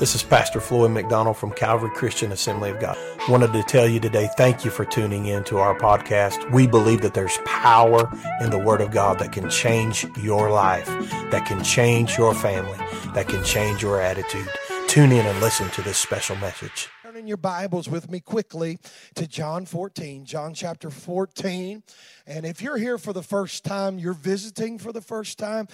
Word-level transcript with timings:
This 0.00 0.14
is 0.14 0.22
Pastor 0.22 0.62
Floyd 0.62 0.92
McDonald 0.92 1.36
from 1.36 1.52
Calvary 1.52 1.90
Christian 1.90 2.32
Assembly 2.32 2.70
of 2.70 2.80
God. 2.80 2.96
Wanted 3.28 3.52
to 3.52 3.62
tell 3.62 3.86
you 3.86 4.00
today, 4.00 4.30
thank 4.34 4.64
you 4.64 4.70
for 4.70 4.86
tuning 4.86 5.26
in 5.26 5.44
to 5.44 5.58
our 5.58 5.78
podcast. 5.78 6.50
We 6.52 6.66
believe 6.66 7.02
that 7.02 7.12
there's 7.12 7.36
power 7.44 8.10
in 8.40 8.48
the 8.48 8.58
Word 8.58 8.80
of 8.80 8.92
God 8.92 9.18
that 9.18 9.32
can 9.32 9.50
change 9.50 10.06
your 10.16 10.50
life, 10.50 10.86
that 11.30 11.44
can 11.44 11.62
change 11.62 12.16
your 12.16 12.34
family, 12.34 12.78
that 13.12 13.28
can 13.28 13.44
change 13.44 13.82
your 13.82 14.00
attitude. 14.00 14.48
Tune 14.88 15.12
in 15.12 15.26
and 15.26 15.38
listen 15.38 15.68
to 15.68 15.82
this 15.82 15.98
special 15.98 16.36
message. 16.36 16.88
Turn 17.02 17.16
in 17.16 17.26
your 17.26 17.36
Bibles 17.36 17.86
with 17.86 18.10
me 18.10 18.20
quickly 18.20 18.78
to 19.16 19.26
John 19.26 19.66
14, 19.66 20.24
John 20.24 20.54
chapter 20.54 20.88
14. 20.88 21.82
And 22.26 22.46
if 22.46 22.62
you're 22.62 22.78
here 22.78 22.96
for 22.96 23.12
the 23.12 23.22
first 23.22 23.66
time, 23.66 23.98
you're 23.98 24.14
visiting 24.14 24.78
for 24.78 24.94
the 24.94 25.02
first 25.02 25.38
time, 25.38 25.68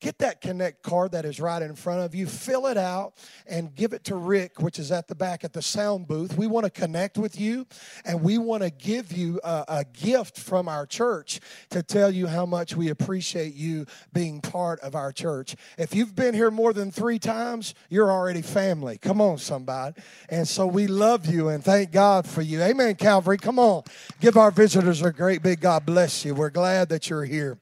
Get 0.00 0.18
that 0.20 0.40
Connect 0.40 0.82
card 0.82 1.12
that 1.12 1.26
is 1.26 1.40
right 1.40 1.60
in 1.60 1.74
front 1.74 2.00
of 2.00 2.14
you, 2.14 2.26
fill 2.26 2.66
it 2.66 2.78
out, 2.78 3.12
and 3.46 3.74
give 3.74 3.92
it 3.92 4.02
to 4.04 4.16
Rick, 4.16 4.60
which 4.62 4.78
is 4.78 4.90
at 4.90 5.08
the 5.08 5.14
back 5.14 5.44
at 5.44 5.52
the 5.52 5.60
sound 5.60 6.08
booth. 6.08 6.38
We 6.38 6.46
want 6.46 6.64
to 6.64 6.70
connect 6.70 7.18
with 7.18 7.38
you, 7.38 7.66
and 8.06 8.22
we 8.22 8.38
want 8.38 8.62
to 8.62 8.70
give 8.70 9.12
you 9.12 9.40
a, 9.44 9.64
a, 9.68 9.84
gift 9.92 10.38
from 10.38 10.68
our 10.68 10.86
church 10.86 11.40
to 11.70 11.82
tell 11.82 12.10
you 12.10 12.26
how 12.26 12.46
much 12.46 12.74
we 12.74 12.88
appreciate 12.88 13.54
you 13.54 13.84
being 14.14 14.40
part 14.40 14.80
of 14.80 14.94
our 14.94 15.12
church. 15.12 15.54
If 15.76 15.94
you've 15.94 16.16
been 16.16 16.32
here 16.32 16.50
more 16.50 16.72
than 16.72 16.90
three 16.90 17.18
times, 17.18 17.74
you're 17.90 18.10
already 18.10 18.40
family. 18.40 18.96
Come 18.96 19.20
on, 19.20 19.36
somebody. 19.36 20.00
And 20.30 20.48
so 20.48 20.66
we 20.66 20.86
love 20.86 21.26
you 21.26 21.48
and 21.48 21.62
thank 21.62 21.92
God 21.92 22.26
for 22.26 22.40
you. 22.40 22.62
Amen, 22.62 22.94
Calvary. 22.94 23.36
Come 23.36 23.58
on. 23.58 23.82
Give 24.20 24.38
our 24.38 24.50
visitors 24.50 25.02
a 25.02 25.12
great 25.12 25.42
big 25.42 25.60
God 25.60 25.84
bless 25.84 26.24
you. 26.24 26.34
We're 26.34 26.50
glad 26.50 26.88
that 26.88 27.10
you're 27.10 27.24
here. 27.24 27.58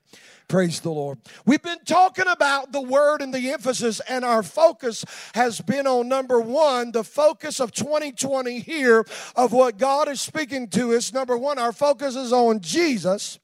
Praise 0.48 0.80
the 0.80 0.88
Lord. 0.88 1.18
We've 1.44 1.60
been 1.60 1.84
talking 1.84 2.26
about 2.26 2.72
the 2.72 2.80
word 2.80 3.20
and 3.20 3.34
the 3.34 3.50
emphasis, 3.52 4.00
and 4.08 4.24
our 4.24 4.42
focus 4.42 5.04
has 5.34 5.60
been 5.60 5.86
on 5.86 6.08
number 6.08 6.40
one, 6.40 6.90
the 6.92 7.04
focus 7.04 7.60
of 7.60 7.70
2020 7.70 8.60
here 8.60 9.04
of 9.36 9.52
what 9.52 9.76
God 9.76 10.08
is 10.08 10.22
speaking 10.22 10.68
to 10.68 10.94
us. 10.94 11.12
Number 11.12 11.36
one, 11.36 11.58
our 11.58 11.72
focus 11.72 12.16
is 12.16 12.32
on 12.32 12.60
Jesus, 12.60 13.38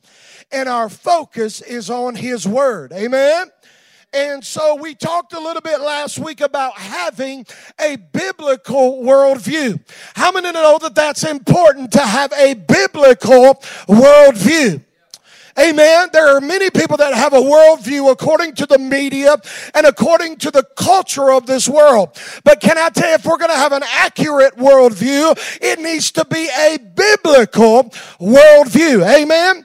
and 0.50 0.66
our 0.66 0.88
focus 0.88 1.60
is 1.60 1.90
on 1.90 2.14
His 2.14 2.48
word. 2.48 2.90
Amen. 2.94 3.50
And 4.14 4.42
so 4.42 4.76
we 4.76 4.94
talked 4.94 5.34
a 5.34 5.40
little 5.40 5.60
bit 5.60 5.82
last 5.82 6.18
week 6.18 6.40
about 6.40 6.78
having 6.78 7.44
a 7.78 7.96
biblical 7.96 9.02
worldview. 9.02 9.78
How 10.14 10.32
many 10.32 10.52
know 10.52 10.78
that 10.78 10.94
that's 10.94 11.24
important 11.24 11.92
to 11.92 12.00
have 12.00 12.32
a 12.32 12.54
biblical 12.54 13.56
worldview? 13.88 14.82
Amen. 15.58 16.08
There 16.12 16.36
are 16.36 16.40
many 16.40 16.68
people 16.70 16.96
that 16.96 17.14
have 17.14 17.32
a 17.32 17.40
worldview 17.40 18.10
according 18.10 18.54
to 18.56 18.66
the 18.66 18.78
media 18.78 19.36
and 19.72 19.86
according 19.86 20.36
to 20.38 20.50
the 20.50 20.64
culture 20.76 21.30
of 21.30 21.46
this 21.46 21.68
world. 21.68 22.18
But 22.42 22.60
can 22.60 22.76
I 22.76 22.88
tell 22.88 23.08
you, 23.08 23.14
if 23.14 23.24
we're 23.24 23.38
going 23.38 23.50
to 23.50 23.56
have 23.56 23.72
an 23.72 23.84
accurate 23.84 24.56
worldview, 24.56 25.36
it 25.62 25.78
needs 25.78 26.10
to 26.12 26.24
be 26.24 26.48
a 26.58 26.78
biblical 26.78 27.84
worldview. 28.20 29.06
Amen. 29.06 29.64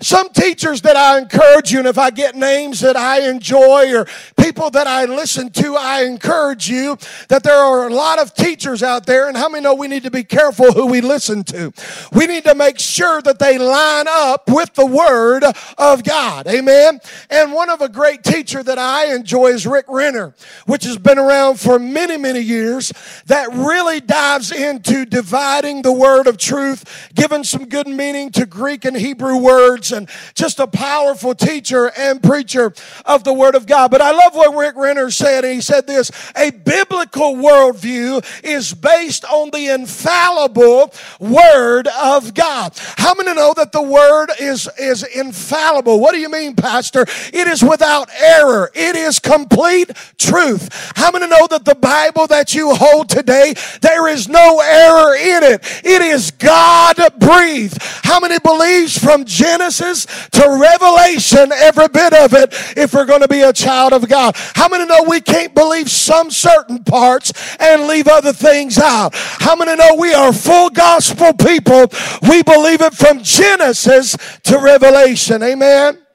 Some 0.00 0.28
teachers 0.30 0.82
that 0.82 0.96
I 0.96 1.18
encourage 1.18 1.72
you, 1.72 1.80
and 1.80 1.88
if 1.88 1.98
I 1.98 2.10
get 2.10 2.36
names 2.36 2.80
that 2.80 2.96
I 2.96 3.28
enjoy 3.28 3.92
or 3.96 4.06
people 4.36 4.70
that 4.70 4.86
I 4.86 5.06
listen 5.06 5.50
to, 5.50 5.76
I 5.76 6.04
encourage 6.04 6.68
you 6.70 6.96
that 7.28 7.42
there 7.42 7.56
are 7.56 7.88
a 7.88 7.92
lot 7.92 8.20
of 8.20 8.32
teachers 8.32 8.84
out 8.84 9.06
there, 9.06 9.28
and 9.28 9.36
how 9.36 9.48
many 9.48 9.64
know 9.64 9.74
we 9.74 9.88
need 9.88 10.04
to 10.04 10.10
be 10.10 10.22
careful 10.22 10.72
who 10.72 10.86
we 10.86 11.00
listen 11.00 11.42
to? 11.44 11.72
We 12.12 12.28
need 12.28 12.44
to 12.44 12.54
make 12.54 12.78
sure 12.78 13.20
that 13.22 13.40
they 13.40 13.58
line 13.58 14.06
up 14.08 14.48
with 14.48 14.72
the 14.74 14.86
Word 14.86 15.42
of 15.76 16.04
God. 16.04 16.46
Amen. 16.46 17.00
And 17.28 17.52
one 17.52 17.68
of 17.68 17.80
a 17.80 17.88
great 17.88 18.22
teacher 18.22 18.62
that 18.62 18.78
I 18.78 19.12
enjoy 19.12 19.48
is 19.48 19.66
Rick 19.66 19.86
Renner, 19.88 20.32
which 20.66 20.84
has 20.84 20.96
been 20.96 21.18
around 21.18 21.58
for 21.58 21.80
many, 21.80 22.16
many 22.16 22.40
years, 22.40 22.92
that 23.26 23.52
really 23.52 24.00
dives 24.00 24.52
into 24.52 25.04
dividing 25.04 25.82
the 25.82 25.92
Word 25.92 26.28
of 26.28 26.36
truth, 26.36 27.10
giving 27.16 27.42
some 27.42 27.68
good 27.68 27.88
meaning 27.88 28.30
to 28.30 28.46
Greek 28.46 28.84
and 28.84 28.96
Hebrew 28.96 29.36
words 29.36 29.87
and 29.92 30.08
just 30.34 30.58
a 30.58 30.66
powerful 30.66 31.34
teacher 31.34 31.90
and 31.96 32.22
preacher 32.22 32.72
of 33.04 33.24
the 33.24 33.32
Word 33.32 33.54
of 33.54 33.66
God. 33.66 33.90
But 33.90 34.00
I 34.00 34.12
love 34.12 34.34
what 34.34 34.56
Rick 34.56 34.76
Renner 34.76 35.10
said. 35.10 35.44
He 35.44 35.60
said 35.60 35.86
this 35.86 36.10
a 36.36 36.50
biblical 36.50 37.34
worldview 37.34 38.24
is 38.44 38.74
based 38.74 39.24
on 39.24 39.50
the 39.50 39.68
infallible 39.68 40.92
Word 41.20 41.88
of 42.00 42.34
God. 42.34 42.72
How 42.96 43.14
many 43.14 43.34
know 43.34 43.54
that 43.54 43.72
the 43.72 43.82
Word 43.82 44.28
is, 44.40 44.68
is 44.78 45.02
infallible? 45.02 46.00
What 46.00 46.12
do 46.12 46.18
you 46.18 46.30
mean, 46.30 46.54
Pastor? 46.54 47.02
It 47.32 47.48
is 47.48 47.62
without 47.62 48.10
error, 48.20 48.70
it 48.74 48.96
is 48.96 49.18
complete 49.18 49.90
truth. 50.18 50.92
How 50.94 51.10
many 51.10 51.28
know 51.28 51.46
that 51.48 51.64
the 51.64 51.74
Bible 51.74 52.26
that 52.28 52.54
you 52.54 52.74
hold 52.74 53.08
today, 53.08 53.54
there 53.80 54.08
is 54.08 54.28
no 54.28 54.60
error 54.60 55.14
in 55.14 55.42
it? 55.42 55.60
It 55.84 56.02
is 56.02 56.30
God 56.30 56.96
breathed. 57.18 57.78
How 57.80 58.20
many 58.20 58.38
believes 58.38 58.96
from 58.96 59.24
Genesis? 59.24 59.77
Genesis 59.78 60.28
to 60.30 60.58
Revelation, 60.60 61.52
every 61.52 61.88
bit 61.88 62.12
of 62.12 62.34
it, 62.34 62.52
if 62.76 62.94
we're 62.94 63.04
going 63.04 63.20
to 63.20 63.28
be 63.28 63.42
a 63.42 63.52
child 63.52 63.92
of 63.92 64.08
God. 64.08 64.34
How 64.54 64.68
many 64.68 64.86
know 64.86 65.04
we 65.08 65.20
can't 65.20 65.54
believe 65.54 65.90
some 65.90 66.30
certain 66.30 66.82
parts 66.84 67.32
and 67.58 67.86
leave 67.86 68.08
other 68.08 68.32
things 68.32 68.78
out? 68.78 69.10
How 69.14 69.56
many 69.56 69.76
know 69.76 69.96
we 69.98 70.14
are 70.14 70.32
full 70.32 70.70
gospel 70.70 71.32
people? 71.32 71.86
We 72.28 72.42
believe 72.42 72.80
it 72.80 72.94
from 72.94 73.22
Genesis 73.22 74.16
to 74.44 74.58
Revelation. 74.58 75.42
Amen. 75.42 76.07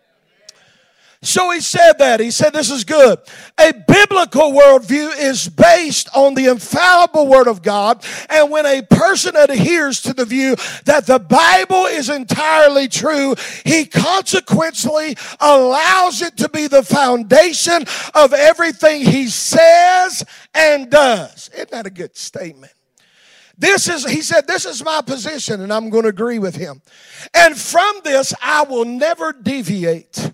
So 1.23 1.51
he 1.51 1.61
said 1.61 1.93
that. 1.99 2.19
He 2.19 2.31
said 2.31 2.53
this 2.53 2.69
is 2.69 2.83
good. 2.83 3.17
A 3.57 3.73
biblical 3.73 4.51
worldview 4.51 5.17
is 5.17 5.47
based 5.47 6.09
on 6.13 6.33
the 6.33 6.45
infallible 6.45 7.27
word 7.27 7.47
of 7.47 7.61
God. 7.61 8.05
And 8.29 8.51
when 8.51 8.65
a 8.65 8.81
person 8.81 9.35
adheres 9.35 10.01
to 10.01 10.13
the 10.13 10.25
view 10.25 10.55
that 10.85 11.05
the 11.05 11.19
Bible 11.19 11.85
is 11.85 12.09
entirely 12.09 12.87
true, 12.87 13.35
he 13.65 13.85
consequently 13.85 15.15
allows 15.39 16.21
it 16.21 16.37
to 16.37 16.49
be 16.49 16.67
the 16.67 16.83
foundation 16.83 17.85
of 18.13 18.33
everything 18.33 19.01
he 19.01 19.27
says 19.27 20.25
and 20.53 20.89
does. 20.89 21.49
Isn't 21.53 21.71
that 21.71 21.85
a 21.85 21.91
good 21.91 22.17
statement? 22.17 22.73
This 23.57 23.87
is, 23.87 24.05
he 24.09 24.21
said, 24.21 24.47
this 24.47 24.65
is 24.65 24.83
my 24.83 25.01
position, 25.01 25.61
and 25.61 25.71
I'm 25.71 25.89
going 25.89 26.03
to 26.03 26.09
agree 26.09 26.39
with 26.39 26.55
him. 26.55 26.81
And 27.33 27.55
from 27.55 28.01
this, 28.03 28.33
I 28.41 28.63
will 28.63 28.85
never 28.85 29.31
deviate 29.31 30.33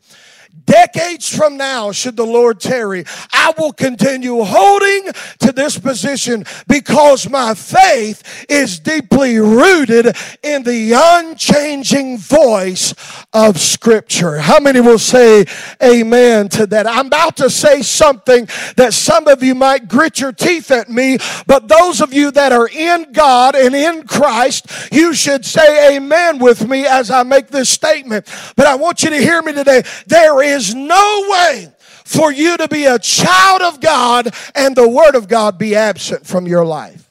decades 0.70 1.36
from 1.36 1.58
now, 1.58 1.92
should 1.92 2.16
the 2.16 2.26
Lord 2.26 2.60
tarry, 2.60 3.04
I 3.34 3.54
will 3.58 3.74
continue 3.74 4.44
holding 4.44 5.12
to 5.40 5.52
this 5.52 5.80
position 5.80 6.46
because 6.68 7.28
my 7.28 7.56
faith 7.56 8.46
is 8.48 8.80
deeply 8.80 9.40
rooted 9.40 10.16
in 10.44 10.64
the 10.64 10.94
unchanging 10.96 12.20
voice 12.20 12.94
of 13.34 13.60
Scripture. 13.60 14.38
How 14.38 14.60
many 14.60 14.80
will 14.80 15.00
say 15.00 15.46
amen 15.82 16.50
to 16.50 16.68
that? 16.68 16.86
I'm 16.86 17.08
about 17.08 17.38
to 17.38 17.50
say 17.50 17.82
something 17.82 18.48
that 18.76 18.94
some 18.94 19.28
of 19.28 19.42
you 19.42 19.56
might 19.56 19.88
grit 19.88 20.20
your 20.20 20.32
teeth 20.32 20.70
at 20.70 20.88
me, 20.88 21.18
but 21.48 21.68
those 21.68 22.00
of 22.00 22.14
you 22.14 22.30
that 22.32 22.52
are 22.52 22.70
in 22.70 23.12
God 23.12 23.56
and 23.56 23.74
in 23.74 24.06
Christ, 24.06 24.68
you 24.92 25.16
should 25.16 25.46
say 25.46 25.96
amen 25.96 26.38
with 26.38 26.68
me 26.68 26.86
as 26.86 27.10
I 27.10 27.24
make 27.24 27.48
this 27.48 27.70
statement. 27.70 28.28
But 28.56 28.68
I 28.68 28.76
want 28.76 29.02
you 29.02 29.10
to 29.10 29.18
hear 29.18 29.42
me 29.42 29.54
today. 29.54 29.82
There 30.06 30.39
is 30.42 30.60
is 30.60 30.76
no 30.76 31.26
way 31.30 31.72
for 32.06 32.32
you 32.32 32.58
to 32.58 32.68
be 32.68 32.86
a 32.86 33.00
child 33.00 33.62
of 33.62 33.80
God 33.80 34.34
and 34.56 34.76
the 34.76 34.88
Word 34.88 35.16
of 35.16 35.28
God 35.28 35.58
be 35.58 35.76
absent 35.76 36.26
from 36.26 36.48
your 36.48 36.66
life. 36.66 37.10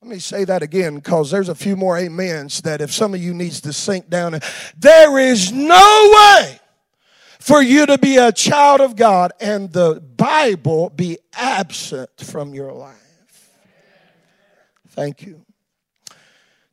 Let 0.00 0.10
me 0.10 0.18
say 0.18 0.44
that 0.44 0.62
again 0.62 0.96
because 0.96 1.30
there's 1.30 1.48
a 1.48 1.54
few 1.54 1.76
more 1.76 1.96
amens 1.96 2.62
that 2.62 2.80
if 2.80 2.92
some 2.92 3.14
of 3.14 3.22
you 3.22 3.34
needs 3.34 3.60
to 3.62 3.72
sink 3.72 4.08
down. 4.08 4.38
There 4.76 5.18
is 5.18 5.52
no 5.52 6.12
way 6.16 6.58
for 7.38 7.62
you 7.62 7.86
to 7.86 7.98
be 7.98 8.16
a 8.16 8.32
child 8.32 8.80
of 8.80 8.96
God 8.96 9.32
and 9.40 9.72
the 9.72 10.00
Bible 10.00 10.90
be 10.90 11.18
absent 11.34 12.10
from 12.18 12.52
your 12.52 12.72
life. 12.72 12.96
Thank 14.88 15.22
you. 15.22 15.44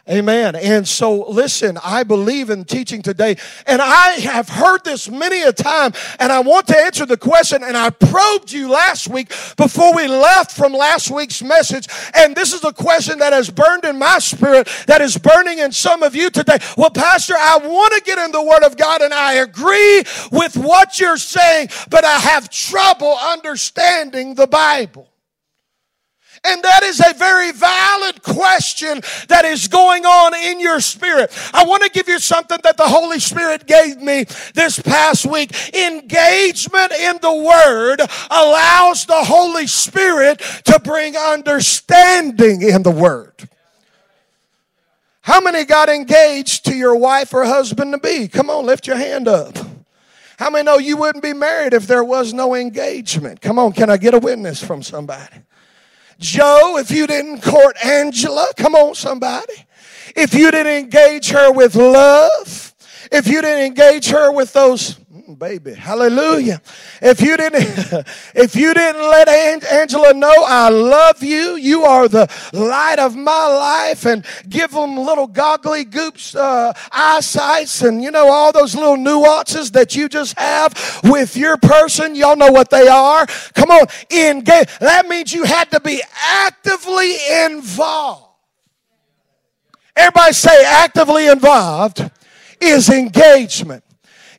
Amen. 0.08 0.54
And 0.54 0.86
so, 0.86 1.28
listen, 1.28 1.78
I 1.82 2.04
believe 2.04 2.48
in 2.48 2.64
teaching 2.64 3.02
today, 3.02 3.36
and 3.66 3.82
I 3.82 4.10
have 4.20 4.48
heard 4.48 4.84
this 4.84 5.10
many 5.10 5.42
a 5.42 5.52
time, 5.52 5.94
and 6.20 6.30
I 6.30 6.38
want 6.40 6.68
to 6.68 6.78
answer 6.78 7.06
the 7.06 7.16
question, 7.16 7.64
and 7.64 7.76
I 7.76 7.90
probed 7.90 8.52
you 8.52 8.70
last 8.70 9.08
week 9.08 9.30
before 9.56 9.92
we 9.96 10.06
left 10.06 10.52
from 10.52 10.72
last 10.72 11.10
week's 11.10 11.42
message, 11.42 11.88
and 12.14 12.36
this 12.36 12.52
is 12.52 12.62
a 12.62 12.72
question 12.72 13.18
that 13.18 13.32
has 13.32 13.50
burned 13.50 13.84
in 13.84 13.98
my 13.98 14.20
spirit, 14.20 14.68
that 14.86 15.00
is 15.00 15.18
burning 15.18 15.58
in 15.58 15.72
some 15.72 16.04
of 16.04 16.14
you 16.14 16.30
today. 16.30 16.58
Well, 16.76 16.90
Pastor, 16.90 17.34
I 17.34 17.58
want 17.64 17.94
to 17.94 18.00
get 18.02 18.16
in 18.18 18.30
the 18.30 18.42
Word 18.42 18.62
of 18.62 18.76
God, 18.76 19.02
and 19.02 19.12
I 19.12 19.34
agree 19.34 20.04
with 20.30 20.56
what 20.56 21.00
you're 21.00 21.16
saying, 21.16 21.70
but 21.90 22.04
I 22.04 22.18
have 22.18 22.48
trouble 22.48 23.16
understanding 23.20 24.36
the 24.36 24.46
Bible. 24.46 25.10
And 26.46 26.62
that 26.62 26.82
is 26.82 27.00
a 27.00 27.12
very 27.14 27.52
valid 27.52 28.22
question 28.22 29.00
that 29.28 29.44
is 29.44 29.69
going 29.69 30.06
on 30.06 30.34
in 30.34 30.60
your 30.60 30.81
spirit. 30.81 31.31
I 31.52 31.64
want 31.64 31.82
to 31.82 31.90
give 31.90 32.08
you 32.08 32.19
something 32.19 32.58
that 32.62 32.76
the 32.76 32.87
Holy 32.87 33.19
Spirit 33.19 33.66
gave 33.66 34.00
me 34.00 34.25
this 34.54 34.81
past 34.81 35.26
week. 35.26 35.50
Engagement 35.75 36.93
in 36.93 37.19
the 37.20 37.34
Word 37.34 38.00
allows 38.31 39.06
the 39.06 39.25
Holy 39.25 39.66
Spirit 39.66 40.38
to 40.64 40.81
bring 40.81 41.16
understanding 41.16 42.62
in 42.62 42.82
the 42.82 42.90
Word. 42.90 43.49
How 45.22 45.40
many 45.40 45.64
got 45.64 45.88
engaged 45.88 46.66
to 46.66 46.75
your 46.76 46.94
wife 46.94 47.34
or 47.34 47.44
husband 47.44 47.92
to 47.92 47.99
be? 47.99 48.28
Come 48.28 48.49
on, 48.49 48.64
lift 48.64 48.87
your 48.87 48.96
hand 48.96 49.26
up. 49.26 49.56
How 50.38 50.50
many 50.50 50.64
know 50.64 50.78
you 50.78 50.96
wouldn't 50.96 51.25
be 51.25 51.32
married 51.32 51.72
if 51.72 51.88
there 51.88 52.04
was 52.04 52.32
no 52.32 52.54
engagement? 52.54 53.40
Come 53.40 53.58
on, 53.58 53.72
can 53.72 53.90
I 53.90 53.96
get 53.96 54.14
a 54.14 54.19
witness 54.19 54.62
from 54.62 54.82
somebody? 54.82 55.34
Joe, 56.18 56.78
if 56.78 56.90
you 56.90 57.06
didn't 57.06 57.42
court 57.42 57.76
Angela, 57.84 58.46
come 58.56 58.74
on, 58.74 58.94
somebody. 58.94 59.66
If 60.14 60.34
you 60.34 60.50
didn't 60.50 60.72
engage 60.72 61.30
her 61.30 61.52
with 61.52 61.74
love, 61.74 62.74
if 63.12 63.26
you 63.26 63.42
didn't 63.42 63.64
engage 63.64 64.08
her 64.08 64.32
with 64.32 64.52
those 64.52 64.98
baby. 65.34 65.75
Hallelujah. 65.75 66.61
If 67.02 67.20
you 67.20 67.37
didn't 67.37 67.64
if 68.34 68.55
you 68.55 68.73
didn't 68.73 69.02
let 69.02 69.28
angela 69.28 70.14
know 70.14 70.32
i 70.46 70.69
love 70.69 71.23
you 71.23 71.56
you 71.56 71.82
are 71.84 72.08
the 72.08 72.31
light 72.52 72.99
of 72.99 73.17
my 73.17 73.46
life 73.46 74.06
and 74.06 74.25
give 74.49 74.70
them 74.70 74.96
little 74.96 75.26
goggly 75.26 75.84
goops 75.84 76.34
uh, 76.34 76.73
eyesights 76.93 77.82
and 77.82 78.02
you 78.02 78.11
know 78.11 78.31
all 78.31 78.52
those 78.52 78.75
little 78.75 78.96
nuances 78.96 79.70
that 79.73 79.96
you 79.96 80.08
just 80.08 80.38
have 80.38 81.00
with 81.05 81.37
your 81.37 81.56
person. 81.56 82.14
Y'all 82.14 82.37
know 82.37 82.50
what 82.50 82.70
they 82.70 82.88
are. 82.88 83.26
Come 83.55 83.70
on 83.70 83.87
engage 84.11 84.69
that 84.78 85.06
means 85.08 85.32
you 85.32 85.44
had 85.44 85.70
to 85.70 85.81
be 85.81 86.02
actively 86.23 87.17
involved. 87.44 88.25
Everybody 89.96 90.32
say 90.32 90.64
actively 90.67 91.28
involved 91.28 92.11
is 92.61 92.88
engagement. 92.88 93.82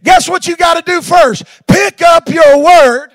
Guess 0.08 0.30
what 0.30 0.48
you 0.48 0.56
got 0.56 0.76
to 0.76 0.90
do 0.90 1.02
first? 1.02 1.44
Pick 1.68 2.02
up 2.02 2.30
your 2.30 2.64
word 2.64 3.10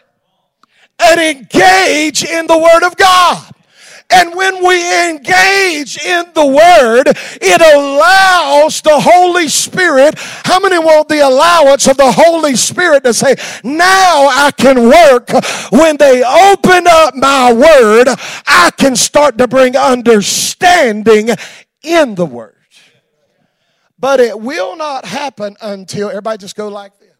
and 1.02 1.18
engage 1.18 2.22
in 2.22 2.46
the 2.46 2.58
word 2.58 2.86
of 2.86 2.98
God. 2.98 3.50
And 4.10 4.34
when 4.34 4.62
we 4.62 5.08
engage 5.08 5.98
in 6.04 6.26
the 6.34 6.44
Word, 6.44 7.08
it 7.40 7.60
allows 7.62 8.82
the 8.82 9.00
Holy 9.00 9.48
Spirit. 9.48 10.16
How 10.18 10.60
many 10.60 10.78
want 10.78 11.08
the 11.08 11.26
allowance 11.26 11.88
of 11.88 11.96
the 11.96 12.12
Holy 12.12 12.54
Spirit 12.54 13.04
to 13.04 13.14
say, 13.14 13.36
now 13.64 14.28
I 14.28 14.50
can 14.54 14.82
work? 14.82 15.30
When 15.70 15.96
they 15.96 16.22
open 16.22 16.86
up 16.86 17.14
my 17.14 17.54
Word, 17.54 18.08
I 18.46 18.70
can 18.76 18.96
start 18.96 19.38
to 19.38 19.48
bring 19.48 19.78
understanding 19.78 21.30
in 21.82 22.14
the 22.14 22.26
Word. 22.26 22.51
But 24.02 24.18
it 24.18 24.40
will 24.40 24.74
not 24.74 25.04
happen 25.04 25.56
until 25.60 26.08
everybody 26.08 26.36
just 26.36 26.56
go 26.56 26.66
like 26.66 26.98
this. 26.98 27.14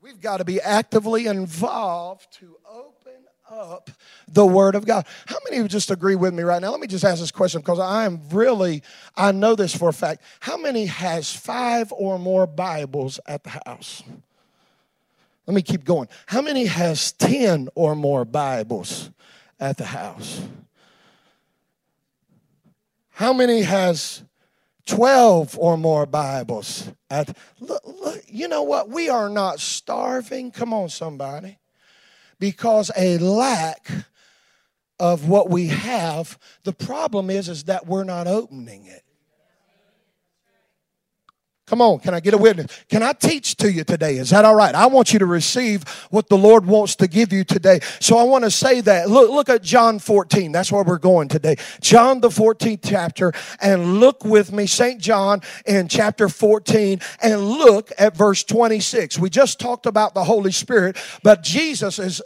We've 0.00 0.18
got 0.18 0.38
to 0.38 0.46
be 0.46 0.62
actively 0.62 1.26
involved 1.26 2.32
to 2.38 2.56
open 2.66 3.26
up 3.50 3.90
the 4.28 4.46
Word 4.46 4.74
of 4.74 4.86
God. 4.86 5.04
How 5.26 5.36
many 5.44 5.58
of 5.58 5.64
you 5.64 5.68
just 5.68 5.90
agree 5.90 6.14
with 6.14 6.32
me 6.32 6.42
right 6.42 6.62
now? 6.62 6.70
Let 6.70 6.80
me 6.80 6.86
just 6.86 7.04
ask 7.04 7.20
this 7.20 7.30
question 7.30 7.60
because 7.60 7.78
I 7.78 8.06
am 8.06 8.22
really, 8.32 8.82
I 9.14 9.32
know 9.32 9.54
this 9.54 9.76
for 9.76 9.90
a 9.90 9.92
fact. 9.92 10.22
How 10.40 10.56
many 10.56 10.86
has 10.86 11.30
five 11.30 11.92
or 11.92 12.18
more 12.18 12.46
Bibles 12.46 13.20
at 13.26 13.44
the 13.44 13.60
house? 13.66 14.02
Let 15.44 15.54
me 15.54 15.60
keep 15.60 15.84
going. 15.84 16.08
How 16.28 16.40
many 16.40 16.64
has 16.64 17.12
10 17.12 17.68
or 17.74 17.94
more 17.94 18.24
Bibles 18.24 19.10
at 19.60 19.76
the 19.76 19.84
house? 19.84 20.40
How 23.10 23.34
many 23.34 23.60
has 23.60 24.22
12 24.90 25.56
or 25.58 25.76
more 25.76 26.04
Bibles. 26.04 26.90
At, 27.08 27.36
look, 27.60 27.82
look, 27.84 28.22
you 28.26 28.48
know 28.48 28.62
what? 28.62 28.88
We 28.88 29.08
are 29.08 29.28
not 29.28 29.60
starving. 29.60 30.50
Come 30.50 30.74
on, 30.74 30.88
somebody. 30.88 31.58
Because 32.40 32.90
a 32.96 33.18
lack 33.18 33.88
of 34.98 35.28
what 35.28 35.48
we 35.48 35.68
have, 35.68 36.38
the 36.64 36.72
problem 36.72 37.30
is, 37.30 37.48
is 37.48 37.64
that 37.64 37.86
we're 37.86 38.04
not 38.04 38.26
opening 38.26 38.86
it. 38.86 39.04
Come 41.70 41.82
on, 41.82 42.00
can 42.00 42.14
I 42.14 42.18
get 42.18 42.34
a 42.34 42.36
witness? 42.36 42.66
Can 42.88 43.00
I 43.04 43.12
teach 43.12 43.54
to 43.58 43.70
you 43.70 43.84
today? 43.84 44.16
Is 44.16 44.30
that 44.30 44.44
all 44.44 44.56
right? 44.56 44.74
I 44.74 44.86
want 44.86 45.12
you 45.12 45.20
to 45.20 45.26
receive 45.26 45.84
what 46.10 46.28
the 46.28 46.36
Lord 46.36 46.66
wants 46.66 46.96
to 46.96 47.06
give 47.06 47.32
you 47.32 47.44
today. 47.44 47.78
So 48.00 48.18
I 48.18 48.24
want 48.24 48.42
to 48.42 48.50
say 48.50 48.80
that. 48.80 49.08
Look, 49.08 49.30
look 49.30 49.48
at 49.48 49.62
John 49.62 50.00
14. 50.00 50.50
That's 50.50 50.72
where 50.72 50.82
we're 50.82 50.98
going 50.98 51.28
today. 51.28 51.54
John, 51.80 52.20
the 52.20 52.28
14th 52.28 52.80
chapter, 52.82 53.32
and 53.60 54.00
look 54.00 54.24
with 54.24 54.50
me, 54.50 54.66
St. 54.66 55.00
John 55.00 55.42
in 55.64 55.86
chapter 55.86 56.28
14, 56.28 56.98
and 57.22 57.48
look 57.48 57.92
at 57.98 58.16
verse 58.16 58.42
26. 58.42 59.20
We 59.20 59.30
just 59.30 59.60
talked 59.60 59.86
about 59.86 60.12
the 60.12 60.24
Holy 60.24 60.50
Spirit, 60.50 60.96
but 61.22 61.44
Jesus 61.44 62.00
is 62.00 62.20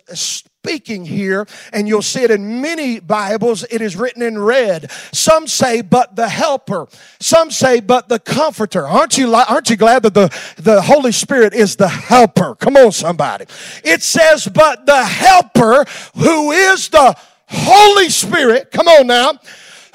speaking 0.64 1.04
here, 1.04 1.46
and 1.74 1.86
you'll 1.86 2.00
see 2.00 2.22
it 2.22 2.30
in 2.30 2.62
many 2.62 2.98
Bibles, 2.98 3.66
it 3.70 3.82
is 3.82 3.96
written 3.96 4.22
in 4.22 4.38
red. 4.38 4.90
Some 5.12 5.46
say, 5.46 5.82
but 5.82 6.16
the 6.16 6.26
helper. 6.26 6.88
Some 7.20 7.50
say, 7.50 7.80
but 7.80 8.08
the 8.08 8.18
comforter. 8.18 8.86
Aren't 8.86 9.18
you, 9.18 9.34
aren't 9.34 9.68
you 9.68 9.76
glad 9.76 10.04
that 10.04 10.14
the, 10.14 10.34
the 10.56 10.80
Holy 10.80 11.12
Spirit 11.12 11.52
is 11.52 11.76
the 11.76 11.88
helper? 11.88 12.54
Come 12.54 12.78
on, 12.78 12.92
somebody. 12.92 13.44
It 13.84 14.02
says, 14.02 14.48
but 14.48 14.86
the 14.86 15.04
helper, 15.04 15.84
who 16.16 16.52
is 16.52 16.88
the 16.88 17.14
Holy 17.46 18.08
Spirit, 18.08 18.70
come 18.70 18.88
on 18.88 19.06
now, 19.06 19.32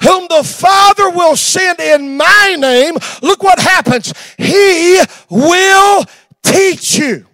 whom 0.04 0.28
the 0.28 0.44
Father 0.44 1.10
will 1.10 1.34
send 1.34 1.80
in 1.80 2.16
my 2.16 2.56
name, 2.56 2.94
look 3.22 3.42
what 3.42 3.58
happens. 3.58 4.14
He 4.38 5.00
will 5.28 6.04
teach 6.44 6.96
you. 6.96 7.26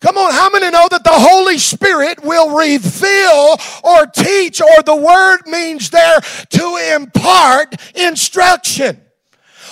Come 0.00 0.16
on, 0.16 0.32
how 0.32 0.48
many 0.50 0.70
know 0.70 0.86
that 0.90 1.02
the 1.02 1.10
Holy 1.12 1.58
Spirit 1.58 2.22
will 2.22 2.56
reveal 2.56 3.56
or 3.82 4.06
teach, 4.06 4.60
or 4.60 4.82
the 4.84 4.94
word 4.94 5.40
means 5.46 5.90
there 5.90 6.20
to 6.50 6.94
impart 6.94 7.74
instruction? 7.96 9.00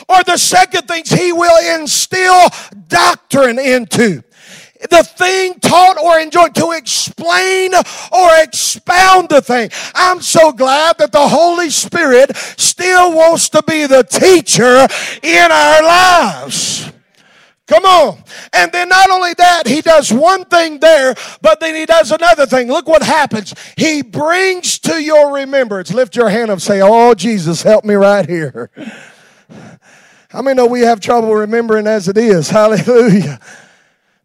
Or 0.08 0.24
the 0.24 0.36
second 0.36 0.88
thing, 0.88 1.04
He 1.06 1.32
will 1.32 1.80
instill 1.80 2.48
doctrine 2.88 3.58
into 3.58 4.22
the 4.90 5.02
thing 5.02 5.54
taught 5.60 5.98
or 5.98 6.18
enjoyed 6.18 6.54
to 6.54 6.72
explain 6.72 7.72
or 7.74 8.28
expound 8.42 9.28
the 9.28 9.40
thing. 9.40 9.70
I'm 9.94 10.20
so 10.20 10.52
glad 10.52 10.98
that 10.98 11.12
the 11.12 11.28
Holy 11.28 11.70
Spirit 11.70 12.36
still 12.36 13.12
wants 13.14 13.48
to 13.50 13.62
be 13.62 13.86
the 13.86 14.02
teacher 14.02 14.86
in 15.22 15.50
our 15.50 15.82
lives. 15.82 16.92
Come 17.66 17.84
on. 17.84 18.22
And 18.52 18.70
then 18.70 18.88
not 18.88 19.10
only 19.10 19.34
that, 19.34 19.66
he 19.66 19.80
does 19.80 20.12
one 20.12 20.44
thing 20.44 20.78
there, 20.78 21.16
but 21.42 21.58
then 21.58 21.74
he 21.74 21.84
does 21.84 22.12
another 22.12 22.46
thing. 22.46 22.68
Look 22.68 22.86
what 22.86 23.02
happens. 23.02 23.54
He 23.76 24.02
brings 24.02 24.78
to 24.80 25.02
your 25.02 25.34
remembrance. 25.34 25.92
Lift 25.92 26.14
your 26.14 26.28
hand 26.28 26.50
up 26.52 26.60
say, 26.60 26.80
Oh, 26.80 27.14
Jesus, 27.14 27.62
help 27.62 27.84
me 27.84 27.94
right 27.94 28.28
here. 28.28 28.70
How 30.28 30.42
many 30.42 30.56
know 30.56 30.66
we 30.66 30.80
have 30.80 31.00
trouble 31.00 31.34
remembering 31.34 31.86
as 31.86 32.08
it 32.08 32.16
is? 32.16 32.50
Hallelujah. 32.50 33.40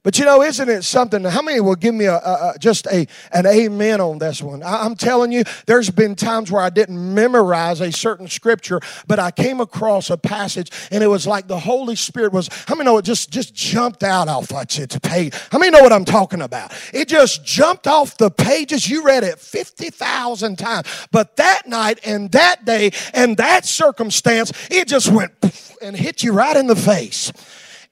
But 0.03 0.17
you 0.17 0.25
know, 0.25 0.41
isn't 0.41 0.67
it 0.67 0.81
something? 0.83 1.23
How 1.23 1.43
many 1.43 1.59
will 1.59 1.75
give 1.75 1.93
me 1.93 2.05
a, 2.05 2.15
a, 2.15 2.53
a 2.55 2.59
just 2.59 2.87
a 2.87 3.05
an 3.31 3.45
amen 3.45 4.01
on 4.01 4.17
this 4.17 4.41
one? 4.41 4.63
I, 4.63 4.83
am 4.83 4.95
telling 4.95 5.31
you, 5.31 5.43
there's 5.67 5.91
been 5.91 6.15
times 6.15 6.51
where 6.51 6.63
I 6.63 6.71
didn't 6.71 7.13
memorize 7.13 7.81
a 7.81 7.91
certain 7.91 8.27
scripture, 8.27 8.79
but 9.05 9.19
I 9.19 9.29
came 9.29 9.61
across 9.61 10.09
a 10.09 10.17
passage, 10.17 10.71
and 10.89 11.03
it 11.03 11.07
was 11.07 11.27
like 11.27 11.47
the 11.47 11.59
Holy 11.59 11.95
Spirit 11.95 12.33
was. 12.33 12.49
How 12.67 12.73
many 12.73 12.85
know 12.85 12.97
it 12.97 13.05
just 13.05 13.29
just 13.29 13.53
jumped 13.53 14.01
out 14.01 14.27
off 14.27 14.51
its 14.51 14.97
page? 14.99 15.35
How 15.51 15.59
many 15.59 15.69
know 15.69 15.83
what 15.83 15.93
I'm 15.93 16.05
talking 16.05 16.41
about? 16.41 16.73
It 16.93 17.07
just 17.07 17.45
jumped 17.45 17.85
off 17.85 18.17
the 18.17 18.31
pages. 18.31 18.89
You 18.89 19.03
read 19.03 19.23
it 19.23 19.37
fifty 19.37 19.91
thousand 19.91 20.57
times, 20.57 20.87
but 21.11 21.35
that 21.35 21.67
night 21.67 21.99
and 22.03 22.31
that 22.31 22.65
day 22.65 22.89
and 23.13 23.37
that 23.37 23.65
circumstance, 23.65 24.51
it 24.71 24.87
just 24.87 25.11
went 25.11 25.31
and 25.79 25.95
hit 25.95 26.23
you 26.23 26.33
right 26.33 26.57
in 26.57 26.65
the 26.65 26.75
face 26.75 27.31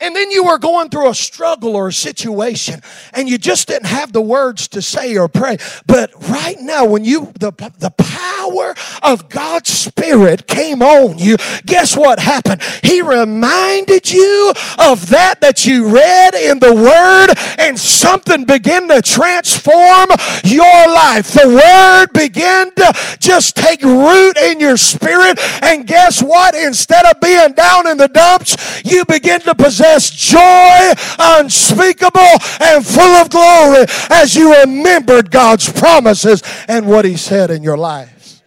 and 0.01 0.15
then 0.15 0.31
you 0.31 0.45
were 0.45 0.57
going 0.57 0.89
through 0.89 1.09
a 1.09 1.13
struggle 1.13 1.75
or 1.75 1.89
a 1.89 1.93
situation 1.93 2.81
and 3.13 3.27
you 3.27 3.37
just 3.37 3.67
didn't 3.67 3.87
have 3.87 4.13
the 4.13 4.21
words 4.21 4.69
to 4.69 4.81
say 4.81 5.17
or 5.17 5.27
pray. 5.27 5.57
But 5.87 6.11
right 6.29 6.55
now, 6.59 6.85
when 6.85 7.03
you, 7.03 7.33
the, 7.37 7.51
the 7.79 7.91
power 7.97 8.75
of 9.03 9.27
God's 9.27 9.69
Spirit 9.69 10.47
came 10.47 10.81
on 10.81 11.17
you, 11.17 11.35
guess 11.65 11.97
what 11.97 12.19
happened? 12.19 12.61
He 12.81 13.01
reminded 13.01 14.09
you 14.09 14.53
of 14.77 15.09
that 15.09 15.41
that 15.41 15.65
you 15.65 15.89
read 15.89 16.33
in 16.33 16.59
the 16.59 16.73
Word 16.73 17.35
and 17.59 17.77
something 17.77 18.45
began 18.45 18.87
to 18.87 19.01
transform 19.01 20.09
your 20.45 20.87
life. 20.87 21.33
The 21.33 21.49
Word 21.49 22.13
began 22.17 22.71
to 22.75 23.17
just 23.19 23.57
take 23.57 23.81
root 23.81 24.37
in 24.37 24.61
your 24.61 24.77
spirit. 24.77 25.39
And 25.61 25.85
guess 25.85 26.23
what? 26.23 26.55
Instead 26.55 27.05
of 27.05 27.19
being 27.19 27.51
down 27.51 27.87
in 27.87 27.97
the 27.97 28.07
dumps, 28.07 28.81
you 28.85 29.03
begin 29.03 29.41
to 29.41 29.55
possess 29.55 29.88
possess 29.89 30.09
joy 30.09 30.93
unspeakable 31.19 32.21
and 32.61 32.85
full 32.85 33.01
of 33.01 33.29
glory 33.29 33.85
as 34.09 34.35
you 34.35 34.59
remembered 34.61 35.31
God's 35.31 35.71
promises 35.71 36.43
and 36.67 36.87
what 36.87 37.05
He 37.05 37.17
said 37.17 37.51
in 37.51 37.63
your 37.63 37.77
lives. 37.77 38.43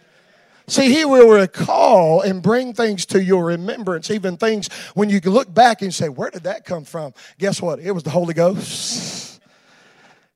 See, 0.67 0.93
He 0.93 1.05
will 1.05 1.29
recall 1.29 2.21
and 2.21 2.41
bring 2.41 2.73
things 2.73 3.05
to 3.07 3.23
your 3.23 3.45
remembrance, 3.45 4.09
even 4.09 4.37
things 4.37 4.69
when 4.93 5.09
you 5.09 5.19
look 5.21 5.53
back 5.53 5.81
and 5.81 5.93
say, 5.93 6.09
Where 6.09 6.29
did 6.29 6.43
that 6.43 6.65
come 6.65 6.85
from? 6.85 7.13
Guess 7.37 7.61
what? 7.61 7.79
It 7.79 7.91
was 7.91 8.03
the 8.03 8.09
Holy 8.09 8.33
Ghost. 8.33 9.41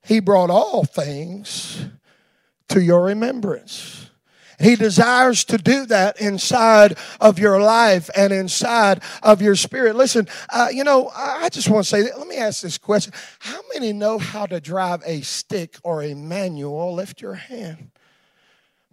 He 0.04 0.20
brought 0.20 0.50
all 0.50 0.86
things 0.86 1.86
to 2.70 2.82
your 2.82 3.06
remembrance. 3.06 4.07
He 4.60 4.76
desires 4.76 5.44
to 5.46 5.58
do 5.58 5.86
that 5.86 6.20
inside 6.20 6.98
of 7.20 7.38
your 7.38 7.62
life 7.62 8.10
and 8.16 8.34
inside 8.34 9.04
of 9.22 9.42
your 9.42 9.56
spirit. 9.56 9.96
Listen, 9.96 10.28
uh, 10.50 10.70
you 10.72 10.84
know, 10.84 11.12
I 11.16 11.50
just 11.50 11.70
want 11.70 11.86
to 11.86 11.90
say, 11.90 12.04
let 12.18 12.28
me 12.28 12.38
ask 12.38 12.62
this 12.62 12.78
question. 12.78 13.14
How 13.40 13.60
many 13.74 13.94
know 13.94 14.18
how 14.18 14.48
to 14.48 14.60
drive 14.60 15.04
a 15.06 15.22
stick 15.22 15.78
or 15.84 16.02
a 16.02 16.16
manual? 16.16 16.96
Lift 16.96 17.22
your 17.22 17.36
hand. 17.36 17.92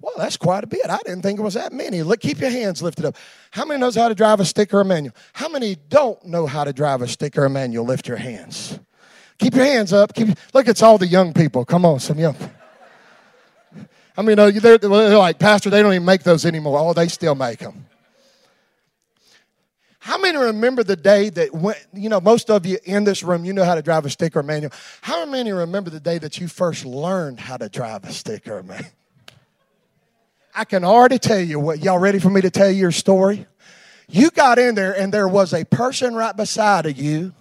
Well, 0.01 0.13
that's 0.19 0.37
quite 0.37 0.65
a 0.65 0.67
bit. 0.67 0.85
I 0.87 0.99
didn't 0.99 1.23
think 1.23 1.39
it 1.39 1.43
was 1.43 1.55
that 1.55 1.73
many. 1.73 2.03
Look, 2.03 2.21
keep 2.21 2.41
your 2.41 2.51
hands 2.51 2.83
lifted 2.83 3.07
up. 3.07 3.17
How 3.51 3.65
many 3.65 3.81
knows 3.81 3.95
how 3.95 4.09
to 4.09 4.15
drive 4.15 4.41
a 4.41 4.45
stick 4.45 4.75
or 4.75 4.83
a 4.83 4.85
manual? 4.85 5.15
How 5.33 5.49
many 5.49 5.77
don't 5.89 6.23
know 6.27 6.47
how 6.47 6.65
to 6.65 6.75
drive 6.75 7.01
a 7.01 7.09
stick 7.09 7.39
or 7.39 7.47
a 7.47 7.51
manual? 7.51 7.87
Lift 7.87 8.07
your 8.07 8.19
hands. 8.19 8.79
Keep 9.39 9.55
your 9.55 9.65
hands 9.65 9.95
up. 9.95 10.13
Keep, 10.13 10.37
look, 10.53 10.69
it's 10.69 10.83
all 10.83 10.99
the 10.99 11.07
young 11.07 11.33
people. 11.33 11.65
Come 11.65 11.87
on, 11.87 12.01
some 12.01 12.19
young. 12.19 12.37
I 14.17 14.23
mean, 14.23 14.37
they're, 14.37 14.79
they're 14.79 15.19
like, 15.19 15.39
Pastor, 15.39 15.71
they 15.71 15.83
don't 15.83 15.93
even 15.93 16.05
make 16.05 16.23
those 16.23 16.47
anymore. 16.47 16.79
Oh, 16.79 16.93
they 16.93 17.09
still 17.09 17.35
make 17.35 17.59
them. 17.59 17.87
How 19.99 20.19
many 20.19 20.37
remember 20.37 20.85
the 20.85 20.97
day 20.97 21.31
that 21.31 21.55
when, 21.55 21.77
you 21.95 22.11
know, 22.11 22.21
most 22.21 22.51
of 22.51 22.67
you 22.67 22.77
in 22.85 23.05
this 23.05 23.23
room, 23.23 23.45
you 23.45 23.55
know 23.55 23.65
how 23.65 23.75
to 23.75 23.81
drive 23.81 24.05
a 24.05 24.11
stick 24.11 24.37
or 24.37 24.43
manual. 24.43 24.71
How 25.01 25.25
many 25.25 25.51
remember 25.51 25.89
the 25.89 25.99
day 25.99 26.19
that 26.19 26.39
you 26.39 26.47
first 26.47 26.85
learned 26.85 27.41
how 27.41 27.57
to 27.57 27.71
drive 27.71 28.05
a 28.05 28.13
stick 28.13 28.47
or 28.47 28.63
manual? 28.63 28.91
I 30.55 30.67
can 30.67 30.85
already 30.85 31.19
tell 31.19 31.41
you 31.41 31.59
what, 31.59 31.83
y'all 31.83 31.99
ready 31.99 32.19
for 32.19 32.29
me 32.29 32.43
to 32.43 32.51
tell 32.51 32.71
you 32.71 32.77
your 32.77 32.93
story? 32.93 33.47
You 34.07 34.31
got 34.31 34.59
in 34.59 34.75
there 34.75 34.97
and 34.97 35.13
there 35.13 35.27
was 35.27 35.55
a 35.55 35.65
person 35.65 36.15
right 36.15 36.37
beside 36.37 36.85
of 36.85 36.99
you 36.99 37.33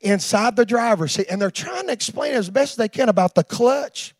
inside 0.00 0.56
the 0.56 0.64
driver's 0.64 1.12
seat 1.12 1.26
and 1.30 1.40
they're 1.40 1.50
trying 1.50 1.86
to 1.86 1.92
explain 1.92 2.32
as 2.32 2.48
best 2.48 2.78
they 2.78 2.88
can 2.88 3.10
about 3.10 3.34
the 3.34 3.44
clutch 3.44 4.15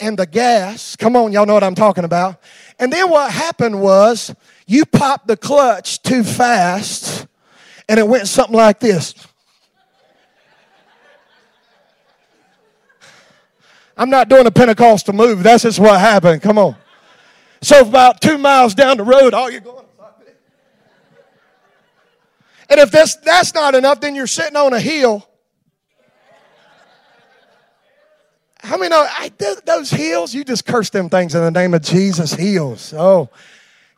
and 0.00 0.18
the 0.18 0.26
gas. 0.26 0.96
Come 0.96 1.16
on, 1.16 1.32
y'all 1.32 1.46
know 1.46 1.54
what 1.54 1.64
I'm 1.64 1.74
talking 1.74 2.04
about. 2.04 2.40
And 2.78 2.92
then 2.92 3.10
what 3.10 3.30
happened 3.30 3.80
was 3.80 4.34
you 4.66 4.84
popped 4.86 5.26
the 5.26 5.36
clutch 5.36 6.02
too 6.02 6.24
fast 6.24 7.26
and 7.88 7.98
it 7.98 8.06
went 8.06 8.28
something 8.28 8.56
like 8.56 8.80
this. 8.80 9.14
I'm 13.96 14.08
not 14.08 14.28
doing 14.28 14.46
a 14.46 14.50
Pentecostal 14.50 15.12
move. 15.12 15.42
That's 15.42 15.64
just 15.64 15.78
what 15.78 16.00
happened. 16.00 16.40
Come 16.40 16.56
on. 16.56 16.76
So 17.60 17.82
about 17.82 18.22
two 18.22 18.38
miles 18.38 18.74
down 18.74 18.96
the 18.96 19.04
road, 19.04 19.34
all 19.34 19.50
you're 19.50 19.60
going. 19.60 19.84
And 22.70 22.78
if 22.78 22.90
that's, 22.92 23.16
that's 23.16 23.52
not 23.52 23.74
enough, 23.74 24.00
then 24.00 24.14
you're 24.14 24.28
sitting 24.28 24.56
on 24.56 24.72
a 24.72 24.80
hill 24.80 25.28
How 28.62 28.76
many 28.76 28.90
know 28.90 29.06
I, 29.08 29.32
those 29.64 29.90
heels? 29.90 30.34
You 30.34 30.44
just 30.44 30.66
curse 30.66 30.90
them 30.90 31.08
things 31.08 31.34
in 31.34 31.42
the 31.42 31.50
name 31.50 31.74
of 31.74 31.82
Jesus. 31.82 32.34
Heels. 32.34 32.92
Oh. 32.96 33.30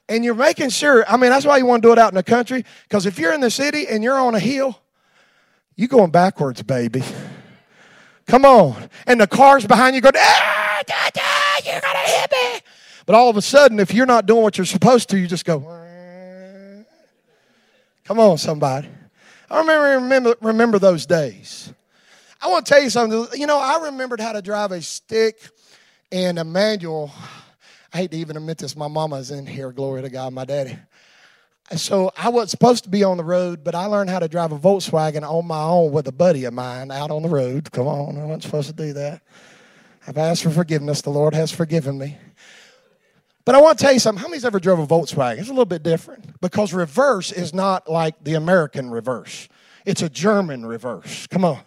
And 0.09 0.25
you're 0.25 0.35
making 0.35 0.71
sure, 0.71 1.05
I 1.09 1.17
mean, 1.17 1.31
that's 1.31 1.47
why 1.47 1.57
you 1.59 1.67
want 1.67 1.83
to 1.83 1.89
do 1.89 1.93
it 1.93 1.99
out 1.99 2.13
in 2.13 2.17
the 2.17 2.23
country. 2.23 2.65
Because 2.85 3.07
if 3.07 3.19
you're 3.19 3.33
in 3.33 3.41
the 3.41 3.51
city 3.51 3.87
and 3.89 4.05
you're 4.05 4.19
on 4.19 4.35
a 4.35 4.41
hill, 4.41 4.79
you're 5.77 5.89
going 5.89 6.11
backwards, 6.11 6.63
baby. 6.63 7.03
Come 8.27 8.45
on. 8.45 8.89
And 9.07 9.21
the 9.21 9.27
car's 9.27 9.67
behind 9.67 9.95
you 9.95 10.01
go, 10.01 10.11
ah, 10.15 10.83
you're 11.65 11.81
going 11.81 11.95
to 11.95 12.11
hit 12.11 12.31
me. 12.31 12.61
But 13.07 13.15
all 13.15 13.29
of 13.29 13.37
a 13.37 13.43
sudden, 13.43 13.81
if 13.81 13.93
you're 13.93 14.07
not 14.07 14.27
doing 14.27 14.43
what 14.43 14.59
you're 14.59 14.65
supposed 14.65 15.09
to, 15.11 15.19
you 15.19 15.27
just 15.27 15.45
go, 15.45 15.61
come 18.05 18.21
on, 18.21 18.39
somebody. 18.39 18.89
I 19.51 19.59
remember, 19.59 20.05
remember, 20.05 20.37
remember 20.41 20.79
those 20.79 21.05
days. 21.05 21.73
I 22.43 22.49
want 22.49 22.67
to 22.67 22.73
tell 22.73 22.83
you 22.83 22.91
something. 22.91 23.39
You 23.39 23.47
know, 23.47 23.59
I 23.59 23.85
remembered 23.85 24.21
how 24.21 24.33
to 24.33 24.43
drive 24.43 24.73
a 24.73 24.83
stick 24.83 25.41
and 26.11 26.41
a 26.41 26.45
manual. 26.45 27.13
I 27.93 27.99
hate 27.99 28.11
to 28.11 28.17
even 28.17 28.37
admit 28.37 28.59
this. 28.59 28.75
My 28.75 28.89
mama's 28.89 29.31
in 29.31 29.47
here. 29.47 29.71
Glory 29.71 30.03
to 30.03 30.11
God, 30.11 30.33
my 30.33 30.45
daddy. 30.45 30.77
So 31.77 32.11
I 32.17 32.31
wasn't 32.31 32.51
supposed 32.51 32.85
to 32.85 32.91
be 32.91 33.05
on 33.05 33.17
the 33.17 33.25
road, 33.25 33.63
but 33.63 33.77
I 33.77 33.87
learned 33.87 34.11
how 34.11 34.19
to 34.19 34.29
drive 34.29 34.51
a 34.51 34.59
Volkswagen 34.59 35.23
on 35.23 35.47
my 35.47 35.63
own 35.63 35.93
with 35.93 36.09
a 36.09 36.13
buddy 36.13 36.45
of 36.45 36.53
mine 36.53 36.91
out 36.91 37.13
on 37.13 37.23
the 37.23 37.29
road. 37.29 37.71
Come 37.71 37.87
on, 37.87 38.19
I 38.19 38.25
wasn't 38.25 38.43
supposed 38.43 38.69
to 38.69 38.75
do 38.75 38.93
that. 38.95 39.23
I've 40.07 40.19
asked 40.19 40.43
for 40.43 40.51
forgiveness. 40.51 41.01
The 41.01 41.11
Lord 41.11 41.35
has 41.35 41.53
forgiven 41.53 41.97
me. 41.97 42.19
But 43.45 43.55
I 43.55 43.61
want 43.61 43.79
to 43.79 43.85
tell 43.85 43.93
you 43.93 44.01
something. 44.01 44.21
How 44.21 44.29
many's 44.29 44.45
ever 44.45 44.59
drove 44.59 44.81
a 44.81 44.87
Volkswagen? 44.87 45.39
It's 45.39 45.49
a 45.49 45.53
little 45.53 45.65
bit 45.65 45.85
different 45.85 46.41
because 46.41 46.73
reverse 46.73 47.31
is 47.31 47.55
not 47.55 47.89
like 47.89 48.23
the 48.25 48.35
American 48.35 48.91
reverse. 48.91 49.49
It's 49.87 50.03
a 50.03 50.09
German 50.09 50.67
reverse. 50.67 51.27
Come 51.29 51.45
on. 51.45 51.61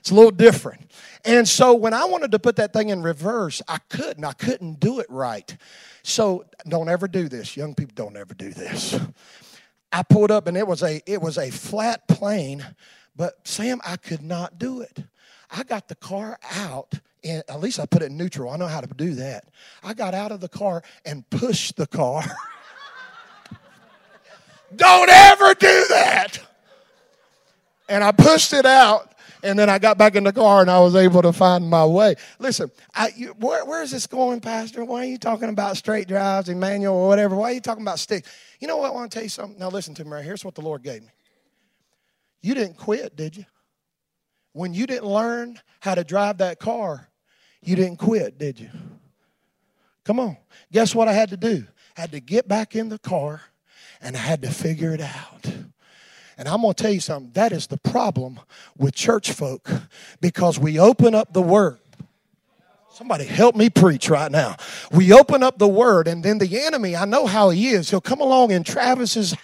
It's 0.00 0.10
a 0.10 0.14
little 0.14 0.30
different. 0.30 0.90
And 1.26 1.46
so 1.46 1.74
when 1.74 1.92
I 1.92 2.06
wanted 2.06 2.32
to 2.32 2.38
put 2.38 2.56
that 2.56 2.72
thing 2.72 2.88
in 2.88 3.02
reverse, 3.02 3.60
I 3.68 3.78
couldn't. 3.90 4.24
I 4.24 4.32
couldn't 4.32 4.80
do 4.80 4.98
it 4.98 5.06
right. 5.10 5.54
So 6.02 6.46
don't 6.66 6.88
ever 6.88 7.06
do 7.06 7.28
this. 7.28 7.56
Young 7.56 7.74
people 7.74 7.92
don't 7.94 8.16
ever 8.16 8.32
do 8.32 8.50
this. 8.50 8.98
I 9.92 10.02
pulled 10.02 10.30
up 10.30 10.46
and 10.46 10.56
it 10.56 10.66
was 10.66 10.82
a 10.82 11.02
it 11.04 11.20
was 11.20 11.36
a 11.36 11.50
flat 11.50 12.08
plane, 12.08 12.64
but 13.14 13.46
Sam, 13.46 13.80
I 13.84 13.96
could 13.96 14.22
not 14.22 14.58
do 14.58 14.80
it. 14.80 15.04
I 15.50 15.64
got 15.64 15.88
the 15.88 15.96
car 15.96 16.38
out 16.54 16.94
and 17.22 17.42
at 17.48 17.60
least 17.60 17.78
I 17.78 17.84
put 17.84 18.00
it 18.00 18.06
in 18.06 18.16
neutral. 18.16 18.50
I 18.50 18.56
know 18.56 18.68
how 18.68 18.80
to 18.80 18.86
do 18.86 19.14
that. 19.16 19.44
I 19.82 19.92
got 19.92 20.14
out 20.14 20.32
of 20.32 20.40
the 20.40 20.48
car 20.48 20.82
and 21.04 21.28
pushed 21.28 21.76
the 21.76 21.86
car. 21.86 22.24
don't 24.76 25.10
ever 25.10 25.52
do 25.54 25.84
that. 25.90 26.38
And 27.88 28.02
I 28.02 28.12
pushed 28.12 28.54
it 28.54 28.64
out 28.64 29.10
and 29.42 29.58
then 29.58 29.68
I 29.68 29.78
got 29.78 29.98
back 29.98 30.16
in 30.16 30.24
the 30.24 30.32
car 30.32 30.60
and 30.60 30.70
I 30.70 30.80
was 30.80 30.94
able 30.94 31.22
to 31.22 31.32
find 31.32 31.68
my 31.68 31.84
way. 31.84 32.14
Listen, 32.38 32.70
I, 32.94 33.10
you, 33.16 33.28
where, 33.38 33.64
where 33.64 33.82
is 33.82 33.90
this 33.90 34.06
going, 34.06 34.40
Pastor? 34.40 34.84
Why 34.84 35.02
are 35.02 35.08
you 35.08 35.18
talking 35.18 35.48
about 35.48 35.76
straight 35.76 36.08
drives, 36.08 36.48
a 36.48 36.54
manual, 36.54 36.94
or 36.94 37.08
whatever? 37.08 37.36
Why 37.36 37.50
are 37.50 37.54
you 37.54 37.60
talking 37.60 37.82
about 37.82 37.98
sticks? 37.98 38.30
You 38.60 38.68
know 38.68 38.76
what? 38.76 38.90
I 38.90 38.94
want 38.94 39.10
to 39.10 39.14
tell 39.14 39.22
you 39.22 39.28
something. 39.28 39.58
Now, 39.58 39.68
listen 39.68 39.94
to 39.94 40.04
me 40.04 40.10
right. 40.10 40.24
Here's 40.24 40.44
what 40.44 40.54
the 40.54 40.62
Lord 40.62 40.82
gave 40.82 41.02
me. 41.02 41.08
You 42.42 42.54
didn't 42.54 42.76
quit, 42.76 43.16
did 43.16 43.36
you? 43.36 43.44
When 44.52 44.74
you 44.74 44.86
didn't 44.86 45.06
learn 45.06 45.60
how 45.80 45.94
to 45.94 46.04
drive 46.04 46.38
that 46.38 46.58
car, 46.58 47.08
you 47.62 47.76
didn't 47.76 47.98
quit, 47.98 48.38
did 48.38 48.58
you? 48.58 48.70
Come 50.04 50.18
on. 50.18 50.36
Guess 50.72 50.94
what 50.94 51.08
I 51.08 51.12
had 51.12 51.30
to 51.30 51.36
do? 51.36 51.64
I 51.96 52.00
had 52.00 52.12
to 52.12 52.20
get 52.20 52.48
back 52.48 52.74
in 52.74 52.88
the 52.88 52.98
car 52.98 53.42
and 54.00 54.16
I 54.16 54.20
had 54.20 54.42
to 54.42 54.50
figure 54.50 54.92
it 54.92 55.00
out. 55.00 55.46
And 56.40 56.48
I'm 56.48 56.62
going 56.62 56.72
to 56.72 56.82
tell 56.82 56.90
you 56.90 57.00
something 57.00 57.32
that 57.34 57.52
is 57.52 57.66
the 57.66 57.76
problem 57.76 58.40
with 58.78 58.94
church 58.94 59.30
folk 59.30 59.70
because 60.22 60.58
we 60.58 60.78
open 60.78 61.14
up 61.14 61.34
the 61.34 61.42
Word. 61.42 61.78
Somebody 63.00 63.24
help 63.24 63.56
me 63.56 63.70
preach 63.70 64.10
right 64.10 64.30
now. 64.30 64.56
We 64.92 65.14
open 65.14 65.42
up 65.42 65.56
the 65.56 65.66
word, 65.66 66.06
and 66.06 66.22
then 66.22 66.36
the 66.36 66.60
enemy, 66.66 66.94
I 66.94 67.06
know 67.06 67.24
how 67.24 67.48
he 67.48 67.68
is. 67.70 67.88
He'll 67.88 68.02
come 68.02 68.20
along 68.20 68.50
in 68.50 68.62
Travis's 68.62 69.34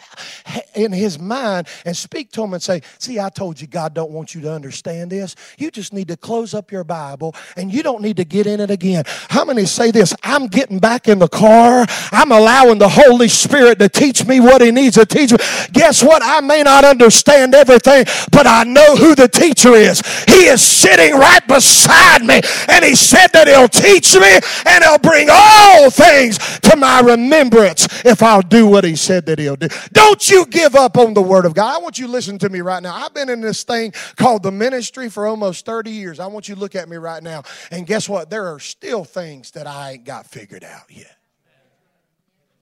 in 0.75 0.93
his 0.93 1.19
mind 1.19 1.67
and 1.85 1.97
speak 1.97 2.31
to 2.33 2.45
him 2.45 2.53
and 2.55 2.63
say, 2.63 2.83
See, 2.99 3.19
I 3.19 3.29
told 3.29 3.61
you 3.61 3.67
God 3.67 3.95
don't 3.95 4.11
want 4.11 4.35
you 4.35 4.41
to 4.43 4.53
understand 4.53 5.11
this. 5.11 5.35
You 5.59 5.71
just 5.71 5.93
need 5.93 6.09
to 6.09 6.17
close 6.17 6.55
up 6.55 6.71
your 6.71 6.85
Bible 6.85 7.35
and 7.57 7.73
you 7.73 7.83
don't 7.83 8.03
need 8.03 8.17
to 8.19 8.25
get 8.25 8.47
in 8.47 8.61
it 8.61 8.71
again. 8.71 9.05
How 9.29 9.45
many 9.45 9.65
say 9.65 9.91
this? 9.91 10.15
I'm 10.23 10.47
getting 10.47 10.79
back 10.79 11.09
in 11.09 11.19
the 11.19 11.29
car. 11.29 11.87
I'm 12.13 12.33
allowing 12.33 12.79
the 12.79 12.89
Holy 12.89 13.29
Spirit 13.29 13.79
to 13.79 13.89
teach 13.89 14.27
me 14.27 14.41
what 14.41 14.61
he 14.61 14.71
needs 14.71 14.97
to 14.97 15.07
teach 15.07 15.33
me. 15.33 15.39
Guess 15.73 16.03
what? 16.03 16.23
I 16.23 16.41
may 16.41 16.63
not 16.63 16.85
understand 16.85 17.55
everything, 17.55 18.05
but 18.31 18.47
I 18.47 18.65
know 18.65 18.97
who 18.97 19.15
the 19.15 19.29
teacher 19.29 19.75
is. 19.75 20.03
He 20.27 20.47
is 20.47 20.63
sitting 20.63 21.15
right 21.15 21.47
beside 21.47 22.23
me, 22.23 22.41
and 22.69 22.85
he 22.85 22.95
said 22.95 23.29
that 23.33 23.46
he'll 23.47 23.69
teach 23.69 24.15
me 24.15 24.39
and 24.67 24.85
he'll 24.85 24.99
bring 24.99 25.29
all 25.31 25.91
things 25.91 26.39
to 26.61 26.77
my 26.77 27.01
remembrance 27.01 27.87
if 28.05 28.23
I'll 28.23 28.43
do 28.43 28.67
what 28.67 28.85
he 28.85 28.97
said 28.97 29.27
that 29.27 29.39
he'll 29.39 29.57
do. 29.57 29.69
Don't 29.93 30.29
you 30.31 30.47
give 30.47 30.75
up 30.75 30.97
on 30.97 31.15
the 31.15 31.23
Word 31.23 31.45
of 31.45 31.55
God. 31.55 31.75
I 31.75 31.79
want 31.79 31.99
you 31.99 32.07
to 32.07 32.13
listen 32.13 32.39
to 32.39 32.49
me 32.49 32.61
right 32.61 32.83
now. 32.83 32.95
I've 32.95 33.15
been 33.15 33.29
in 33.29 33.41
this 33.41 33.65
thing 33.65 33.93
called 34.17 34.43
the 34.43 34.53
ministry 34.53 35.09
for 35.09 35.27
almost 35.27 35.67
30 35.67 35.91
years. 35.91 36.21
I 36.21 36.27
want 36.27 36.49
you 36.49 36.55
to 36.55 36.61
look 36.61 36.75
at 36.75 36.89
me 36.89 36.97
right 36.97 37.23
now. 37.23 37.43
And 37.71 37.87
guess 37.87 38.09
what? 38.09 38.31
There 38.31 38.53
are 38.53 38.61
still 38.61 39.05
things 39.05 39.53
that 39.53 39.67
I 39.67 39.93
ain't 39.93 40.05
got 40.05 40.27
figured 40.27 40.65
out 40.65 40.91
yet. 40.91 41.17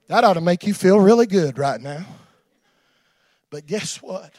That 0.08 0.24
ought 0.24 0.34
to 0.34 0.40
make 0.40 0.66
you 0.66 0.74
feel 0.74 1.00
really 1.00 1.26
good 1.26 1.58
right 1.58 1.80
now. 1.80 2.04
But 3.50 3.66
guess 3.66 4.02
what? 4.02 4.34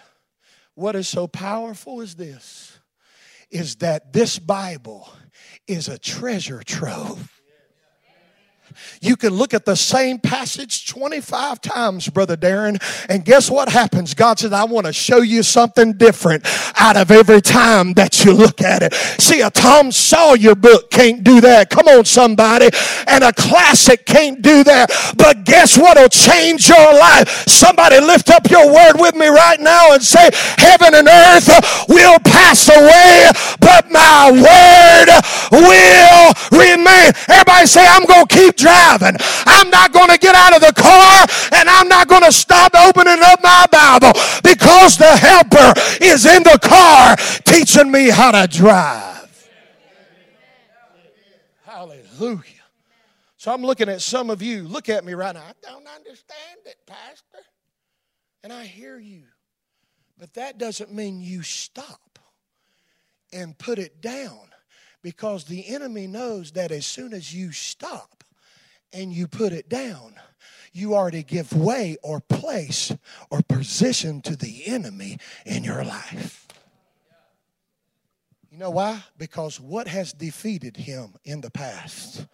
What 0.75 0.96
is 0.96 1.08
so 1.08 1.28
powerful 1.28 2.02
is 2.02 2.16
this 2.16 2.78
is 3.50 3.78
that 3.78 4.12
this 4.12 4.38
Bible 4.38 5.10
is 5.68 5.88
a 5.88 5.98
treasure 5.98 6.62
trove. 6.64 7.35
You 9.01 9.15
can 9.15 9.34
look 9.34 9.53
at 9.53 9.65
the 9.65 9.75
same 9.75 10.20
passage 10.20 10.88
25 10.88 11.62
times, 11.62 12.10
Brother 12.10 12.38
Darren, 12.38 12.82
and 13.10 13.24
guess 13.25 13.50
what 13.50 13.70
happens? 13.70 14.13
God 14.13 14.39
says, 14.39 14.53
I 14.53 14.63
want 14.63 14.86
to 14.86 14.94
show 14.94 15.22
you 15.22 15.44
something 15.44 15.94
different 15.94 16.46
out 16.79 16.98
of 16.98 17.12
every 17.12 17.41
time 17.41 17.94
that 17.94 18.24
you 18.24 18.34
look 18.34 18.62
at 18.62 18.84
it. 18.84 18.94
See, 19.20 19.41
a 19.41 19.50
Tom 19.50 19.91
Sawyer 19.91 20.55
book 20.55 20.89
can't 20.91 21.24
do 21.24 21.41
that. 21.41 21.70
Come 21.70 21.88
on, 21.88 22.05
somebody. 22.05 22.70
And 23.08 23.24
a 23.24 23.34
classic 23.34 24.05
can't 24.05 24.41
do 24.41 24.63
that. 24.63 24.91
But 25.17 25.46
guess 25.46 25.77
what 25.77 25.98
will 25.98 26.10
change 26.10 26.70
your 26.70 26.94
life? 26.94 27.48
Somebody 27.48 28.00
lift 28.00 28.29
up 28.29 28.50
your 28.50 28.72
word 28.72 28.94
with 29.00 29.15
me 29.15 29.27
right 29.27 29.60
now 29.60 29.94
and 29.94 30.01
say, 30.03 30.29
Heaven 30.58 30.94
and 30.96 31.08
earth 31.08 31.50
will 31.88 32.20
pass 32.20 32.70
away, 32.70 33.32
but 33.60 33.91
my 33.91 34.32
word 34.32 35.10
will 35.51 36.34
remain. 36.51 37.12
Everybody 37.29 37.67
say, 37.67 37.86
I'm 37.88 38.05
going 38.05 38.25
to 38.25 38.36
keep 38.36 38.55
driving. 38.66 39.16
I'm 39.46 39.70
not 39.70 39.94
going 39.94 40.10
to 40.10 40.18
get 40.18 40.34
out 40.34 40.56
of 40.56 40.62
the 40.62 40.74
car 40.74 41.28
and 41.54 41.70
I'm 41.70 41.88
not 41.88 42.08
going 42.08 42.24
to 42.24 42.32
stop 42.32 42.74
opening 42.74 43.20
up 43.22 43.40
my 43.44 43.66
Bible 43.72 44.14
because 44.44 44.98
the 44.98 45.16
helper 45.16 45.74
is 46.02 46.26
in 46.26 46.42
the 46.42 46.58
car 46.62 47.16
teaching 47.46 47.92
me 47.92 48.10
how 48.10 48.32
to 48.32 48.48
drive. 48.48 49.14
Hallelujah. 51.64 52.42
So 53.38 53.54
I'm 53.54 53.62
looking 53.62 53.90
at 53.90 54.02
some 54.02 54.32
of 54.32 54.42
you. 54.42 54.64
Look 54.68 54.90
at 54.90 55.06
me 55.06 55.14
right 55.14 55.36
now. 55.36 55.44
I 55.44 55.54
don't 55.62 55.86
understand 55.88 56.60
it, 56.66 56.78
Pastor. 56.88 57.46
And 58.44 58.52
I 58.52 58.64
hear 58.64 58.98
you. 58.98 59.24
But 60.18 60.34
that 60.34 60.58
doesn't 60.58 60.92
mean 60.92 61.22
you 61.22 61.44
stop 61.44 62.18
and 63.32 63.56
put 63.58 63.78
it 63.78 64.02
down 64.02 64.40
because 65.04 65.44
the 65.44 65.68
enemy 65.68 66.08
knows 66.08 66.54
that 66.54 66.72
as 66.72 66.86
soon 66.86 67.14
as 67.14 67.32
you 67.36 67.52
stop 67.52 68.25
and 68.96 69.12
you 69.12 69.28
put 69.28 69.52
it 69.52 69.70
down, 69.70 70.16
you 70.72 70.96
already 70.96 71.24
give 71.24 71.54
way 71.54 71.98
or 72.02 72.20
place 72.20 72.92
or 73.30 73.42
position 73.42 74.22
to 74.22 74.36
the 74.36 74.66
enemy 74.68 75.20
in 75.46 75.64
your 75.64 75.84
life. 75.84 76.48
You 78.50 78.58
know 78.58 78.72
why? 78.72 79.04
Because 79.18 79.60
what 79.60 79.88
has 79.88 80.14
defeated 80.14 80.78
him 80.78 81.14
in 81.25 81.42
the 81.42 81.52
past? 81.52 82.25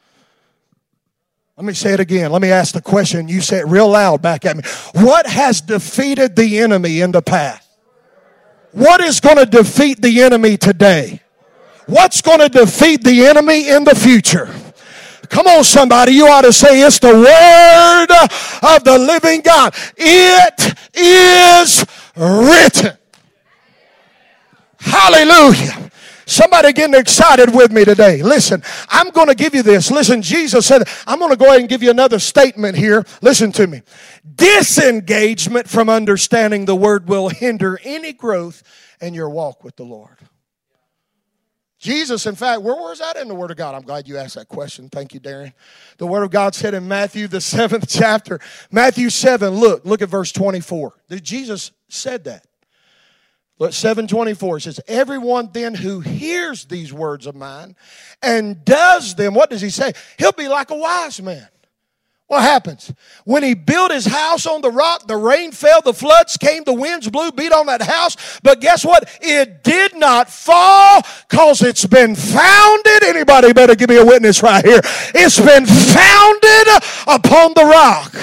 Let 1.57 1.65
me 1.65 1.73
say 1.73 1.93
it 1.93 1.99
again. 1.99 2.31
Let 2.31 2.41
me 2.41 2.51
ask 2.51 2.73
the 2.73 2.81
question. 2.81 3.27
You 3.27 3.41
say 3.41 3.59
it 3.59 3.67
real 3.67 3.89
loud 3.89 4.21
back 4.21 4.45
at 4.45 4.55
me. 4.55 4.63
What 4.93 5.25
has 5.27 5.61
defeated 5.61 6.35
the 6.35 6.59
enemy 6.59 7.01
in 7.01 7.11
the 7.11 7.21
past? 7.21 7.67
What 8.71 9.01
is 9.01 9.19
going 9.19 9.37
to 9.37 9.45
defeat 9.45 10.01
the 10.01 10.21
enemy 10.21 10.57
today? 10.57 11.21
What's 11.87 12.21
going 12.21 12.39
to 12.39 12.49
defeat 12.49 13.03
the 13.03 13.25
enemy 13.25 13.69
in 13.69 13.83
the 13.83 13.95
future? 13.95 14.53
Come 15.31 15.47
on, 15.47 15.63
somebody. 15.63 16.11
You 16.11 16.27
ought 16.27 16.41
to 16.41 16.51
say 16.51 16.81
it's 16.81 16.99
the 16.99 17.07
word 17.07 18.75
of 18.75 18.83
the 18.83 18.99
living 18.99 19.39
God. 19.39 19.73
It 19.95 20.75
is 20.93 21.85
written. 22.17 22.97
Hallelujah. 24.81 25.89
Somebody 26.25 26.73
getting 26.73 26.99
excited 26.99 27.55
with 27.55 27.71
me 27.71 27.85
today. 27.85 28.21
Listen, 28.21 28.61
I'm 28.89 29.09
going 29.11 29.29
to 29.29 29.35
give 29.35 29.55
you 29.55 29.63
this. 29.63 29.89
Listen, 29.89 30.21
Jesus 30.21 30.65
said, 30.65 30.83
I'm 31.07 31.17
going 31.17 31.31
to 31.31 31.37
go 31.37 31.45
ahead 31.45 31.61
and 31.61 31.69
give 31.69 31.81
you 31.81 31.91
another 31.91 32.19
statement 32.19 32.75
here. 32.77 33.05
Listen 33.21 33.53
to 33.53 33.67
me. 33.67 33.83
Disengagement 34.35 35.69
from 35.69 35.89
understanding 35.89 36.65
the 36.65 36.75
word 36.75 37.07
will 37.07 37.29
hinder 37.29 37.79
any 37.85 38.11
growth 38.11 38.63
in 38.99 39.13
your 39.13 39.29
walk 39.29 39.63
with 39.63 39.77
the 39.77 39.85
Lord. 39.85 40.17
Jesus, 41.81 42.27
in 42.27 42.35
fact, 42.35 42.61
where 42.61 42.75
was 42.75 42.99
that 42.99 43.17
in 43.17 43.27
the 43.27 43.33
Word 43.33 43.49
of 43.49 43.57
God? 43.57 43.73
I'm 43.73 43.81
glad 43.81 44.07
you 44.07 44.15
asked 44.17 44.35
that 44.35 44.47
question. 44.47 44.87
Thank 44.87 45.15
you, 45.15 45.19
Darren. 45.19 45.51
The 45.97 46.05
Word 46.05 46.21
of 46.21 46.29
God 46.29 46.53
said 46.53 46.75
in 46.75 46.87
Matthew, 46.87 47.27
the 47.27 47.41
seventh 47.41 47.87
chapter, 47.89 48.39
Matthew 48.69 49.09
7, 49.09 49.49
look, 49.49 49.83
look 49.83 50.03
at 50.03 50.09
verse 50.09 50.31
24. 50.31 50.93
Jesus 51.23 51.71
said 51.89 52.25
that. 52.25 52.45
Look, 53.57 53.73
724 53.73 54.59
says, 54.59 54.79
Everyone 54.87 55.49
then 55.53 55.73
who 55.73 56.01
hears 56.01 56.65
these 56.65 56.93
words 56.93 57.25
of 57.25 57.35
mine 57.35 57.75
and 58.21 58.63
does 58.63 59.15
them, 59.15 59.33
what 59.33 59.49
does 59.49 59.61
he 59.61 59.71
say? 59.71 59.93
He'll 60.19 60.31
be 60.31 60.47
like 60.47 60.69
a 60.69 60.75
wise 60.75 61.19
man 61.19 61.47
what 62.31 62.43
happens? 62.43 62.93
When 63.25 63.43
he 63.43 63.53
built 63.53 63.91
his 63.91 64.05
house 64.05 64.45
on 64.45 64.61
the 64.61 64.71
rock, 64.71 65.05
the 65.05 65.17
rain 65.17 65.51
fell, 65.51 65.81
the 65.81 65.93
floods 65.93 66.37
came, 66.37 66.63
the 66.63 66.71
winds 66.71 67.09
blew, 67.09 67.29
beat 67.33 67.51
on 67.51 67.65
that 67.65 67.81
house. 67.81 68.39
But 68.41 68.61
guess 68.61 68.85
what? 68.85 69.09
It 69.19 69.65
did 69.65 69.97
not 69.97 70.29
fall 70.29 71.01
because 71.29 71.61
it's 71.61 71.85
been 71.85 72.15
founded. 72.15 73.03
Anybody 73.03 73.51
better 73.51 73.75
give 73.75 73.89
me 73.89 73.97
a 73.97 74.05
witness 74.05 74.41
right 74.41 74.63
here. 74.63 74.79
It's 75.13 75.41
been 75.41 75.65
founded 75.65 76.67
upon 77.05 77.53
the 77.53 77.65
rock. 77.65 78.15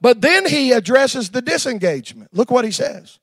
But 0.00 0.20
then 0.20 0.46
he 0.46 0.70
addresses 0.70 1.30
the 1.30 1.42
disengagement. 1.42 2.32
Look 2.32 2.52
what 2.52 2.64
he 2.64 2.70
says. 2.70 3.18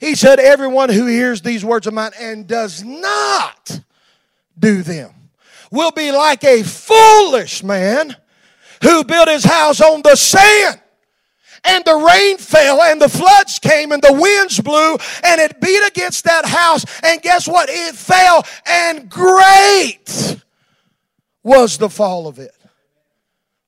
He 0.00 0.14
said, 0.14 0.40
Everyone 0.40 0.88
who 0.88 1.04
hears 1.04 1.42
these 1.42 1.62
words 1.62 1.86
of 1.86 1.92
mine 1.92 2.12
and 2.18 2.46
does 2.46 2.82
not 2.82 3.82
do 4.58 4.82
them 4.82 5.10
will 5.70 5.90
be 5.90 6.10
like 6.10 6.42
a 6.42 6.62
foolish 6.62 7.62
man 7.62 8.16
who 8.82 9.04
built 9.04 9.28
his 9.28 9.44
house 9.44 9.80
on 9.80 10.02
the 10.02 10.16
sand. 10.16 10.80
And 11.64 11.84
the 11.84 11.94
rain 11.94 12.38
fell 12.38 12.82
and 12.82 13.00
the 13.00 13.08
floods 13.08 13.60
came 13.60 13.92
and 13.92 14.02
the 14.02 14.12
winds 14.12 14.60
blew 14.60 14.96
and 15.22 15.40
it 15.40 15.60
beat 15.60 15.86
against 15.86 16.24
that 16.24 16.44
house. 16.44 16.84
And 17.04 17.22
guess 17.22 17.46
what? 17.46 17.68
It 17.70 17.94
fell 17.94 18.44
and 18.66 19.08
great 19.08 20.42
was 21.44 21.78
the 21.78 21.88
fall 21.88 22.26
of 22.26 22.40
it. 22.40 22.52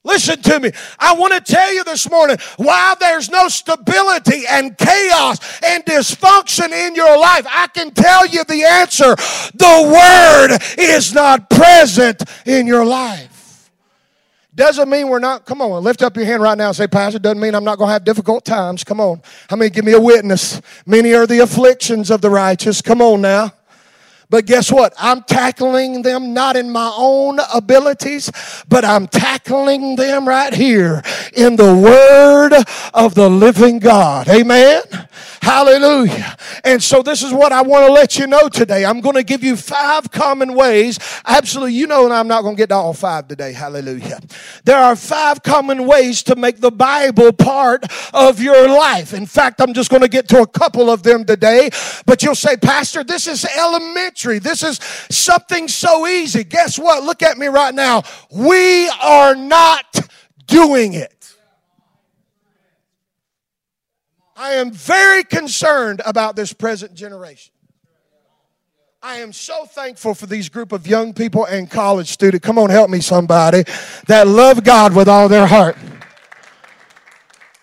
Listen 0.06 0.42
to 0.42 0.60
me. 0.60 0.70
I 0.98 1.14
want 1.14 1.32
to 1.32 1.40
tell 1.40 1.72
you 1.72 1.82
this 1.82 2.10
morning 2.10 2.36
why 2.56 2.94
there's 3.00 3.30
no 3.30 3.48
stability 3.48 4.42
and 4.50 4.76
chaos 4.76 5.62
and 5.64 5.82
dysfunction 5.84 6.72
in 6.72 6.94
your 6.94 7.18
life. 7.18 7.46
I 7.48 7.68
can 7.68 7.90
tell 7.90 8.26
you 8.26 8.44
the 8.44 8.64
answer. 8.64 9.16
The 9.54 9.92
Word 9.94 10.58
is 10.78 11.14
not 11.14 11.48
present 11.48 12.22
in 12.44 12.66
your 12.66 12.84
life. 12.84 13.33
Doesn't 14.54 14.88
mean 14.88 15.08
we're 15.08 15.18
not, 15.18 15.46
come 15.46 15.60
on, 15.60 15.82
lift 15.82 16.02
up 16.02 16.16
your 16.16 16.26
hand 16.26 16.40
right 16.40 16.56
now 16.56 16.68
and 16.68 16.76
say, 16.76 16.86
Pastor, 16.86 17.18
doesn't 17.18 17.40
mean 17.40 17.56
I'm 17.56 17.64
not 17.64 17.76
going 17.76 17.88
to 17.88 17.92
have 17.92 18.04
difficult 18.04 18.44
times. 18.44 18.84
Come 18.84 19.00
on. 19.00 19.20
How 19.50 19.56
many 19.56 19.70
give 19.70 19.84
me 19.84 19.92
a 19.92 20.00
witness? 20.00 20.62
Many 20.86 21.12
are 21.12 21.26
the 21.26 21.40
afflictions 21.40 22.10
of 22.10 22.20
the 22.20 22.30
righteous. 22.30 22.80
Come 22.80 23.02
on 23.02 23.20
now. 23.20 23.52
But 24.30 24.46
guess 24.46 24.72
what? 24.72 24.94
I'm 24.98 25.22
tackling 25.22 26.02
them 26.02 26.32
not 26.32 26.56
in 26.56 26.70
my 26.70 26.92
own 26.96 27.40
abilities, 27.52 28.30
but 28.68 28.84
I'm 28.84 29.06
tackling 29.06 29.96
them 29.96 30.26
right 30.26 30.54
here 30.54 31.02
in 31.34 31.56
the 31.56 31.74
Word 31.74 32.52
of 32.94 33.14
the 33.14 33.28
living 33.28 33.80
God. 33.80 34.28
Amen. 34.28 34.82
Hallelujah. 35.40 36.36
And 36.64 36.82
so 36.82 37.02
this 37.02 37.22
is 37.22 37.32
what 37.32 37.52
I 37.52 37.62
want 37.62 37.86
to 37.86 37.92
let 37.92 38.18
you 38.18 38.26
know 38.26 38.48
today. 38.48 38.84
I'm 38.84 39.00
going 39.00 39.16
to 39.16 39.22
give 39.22 39.42
you 39.42 39.56
five 39.56 40.10
common 40.10 40.54
ways. 40.54 40.98
Absolutely. 41.24 41.74
You 41.74 41.86
know, 41.86 42.04
and 42.04 42.12
I'm 42.12 42.28
not 42.28 42.42
going 42.42 42.56
to 42.56 42.58
get 42.60 42.68
to 42.70 42.74
all 42.74 42.94
five 42.94 43.28
today. 43.28 43.52
Hallelujah. 43.52 44.20
There 44.64 44.78
are 44.78 44.96
five 44.96 45.42
common 45.42 45.86
ways 45.86 46.22
to 46.24 46.36
make 46.36 46.60
the 46.60 46.70
Bible 46.70 47.32
part 47.32 47.84
of 48.12 48.40
your 48.40 48.68
life. 48.68 49.12
In 49.14 49.26
fact, 49.26 49.60
I'm 49.60 49.74
just 49.74 49.90
going 49.90 50.02
to 50.02 50.08
get 50.08 50.28
to 50.28 50.40
a 50.40 50.46
couple 50.46 50.90
of 50.90 51.02
them 51.02 51.24
today. 51.24 51.70
But 52.06 52.22
you'll 52.22 52.34
say, 52.34 52.56
Pastor, 52.56 53.04
this 53.04 53.26
is 53.26 53.44
elementary. 53.44 54.38
This 54.38 54.62
is 54.62 54.78
something 55.10 55.68
so 55.68 56.06
easy. 56.06 56.44
Guess 56.44 56.78
what? 56.78 57.02
Look 57.02 57.22
at 57.22 57.38
me 57.38 57.46
right 57.46 57.74
now. 57.74 58.02
We 58.30 58.88
are 59.02 59.34
not 59.34 60.08
doing 60.46 60.94
it. 60.94 61.13
I 64.36 64.54
am 64.54 64.72
very 64.72 65.22
concerned 65.22 66.02
about 66.04 66.34
this 66.34 66.52
present 66.52 66.94
generation. 66.94 67.52
I 69.00 69.16
am 69.16 69.32
so 69.32 69.66
thankful 69.66 70.14
for 70.14 70.26
these 70.26 70.48
group 70.48 70.72
of 70.72 70.86
young 70.86 71.12
people 71.12 71.44
and 71.44 71.70
college 71.70 72.08
students. 72.08 72.44
Come 72.44 72.58
on, 72.58 72.70
help 72.70 72.88
me, 72.88 73.00
somebody 73.00 73.64
that 74.06 74.26
love 74.26 74.64
God 74.64 74.96
with 74.96 75.08
all 75.08 75.28
their 75.28 75.46
heart. 75.46 75.76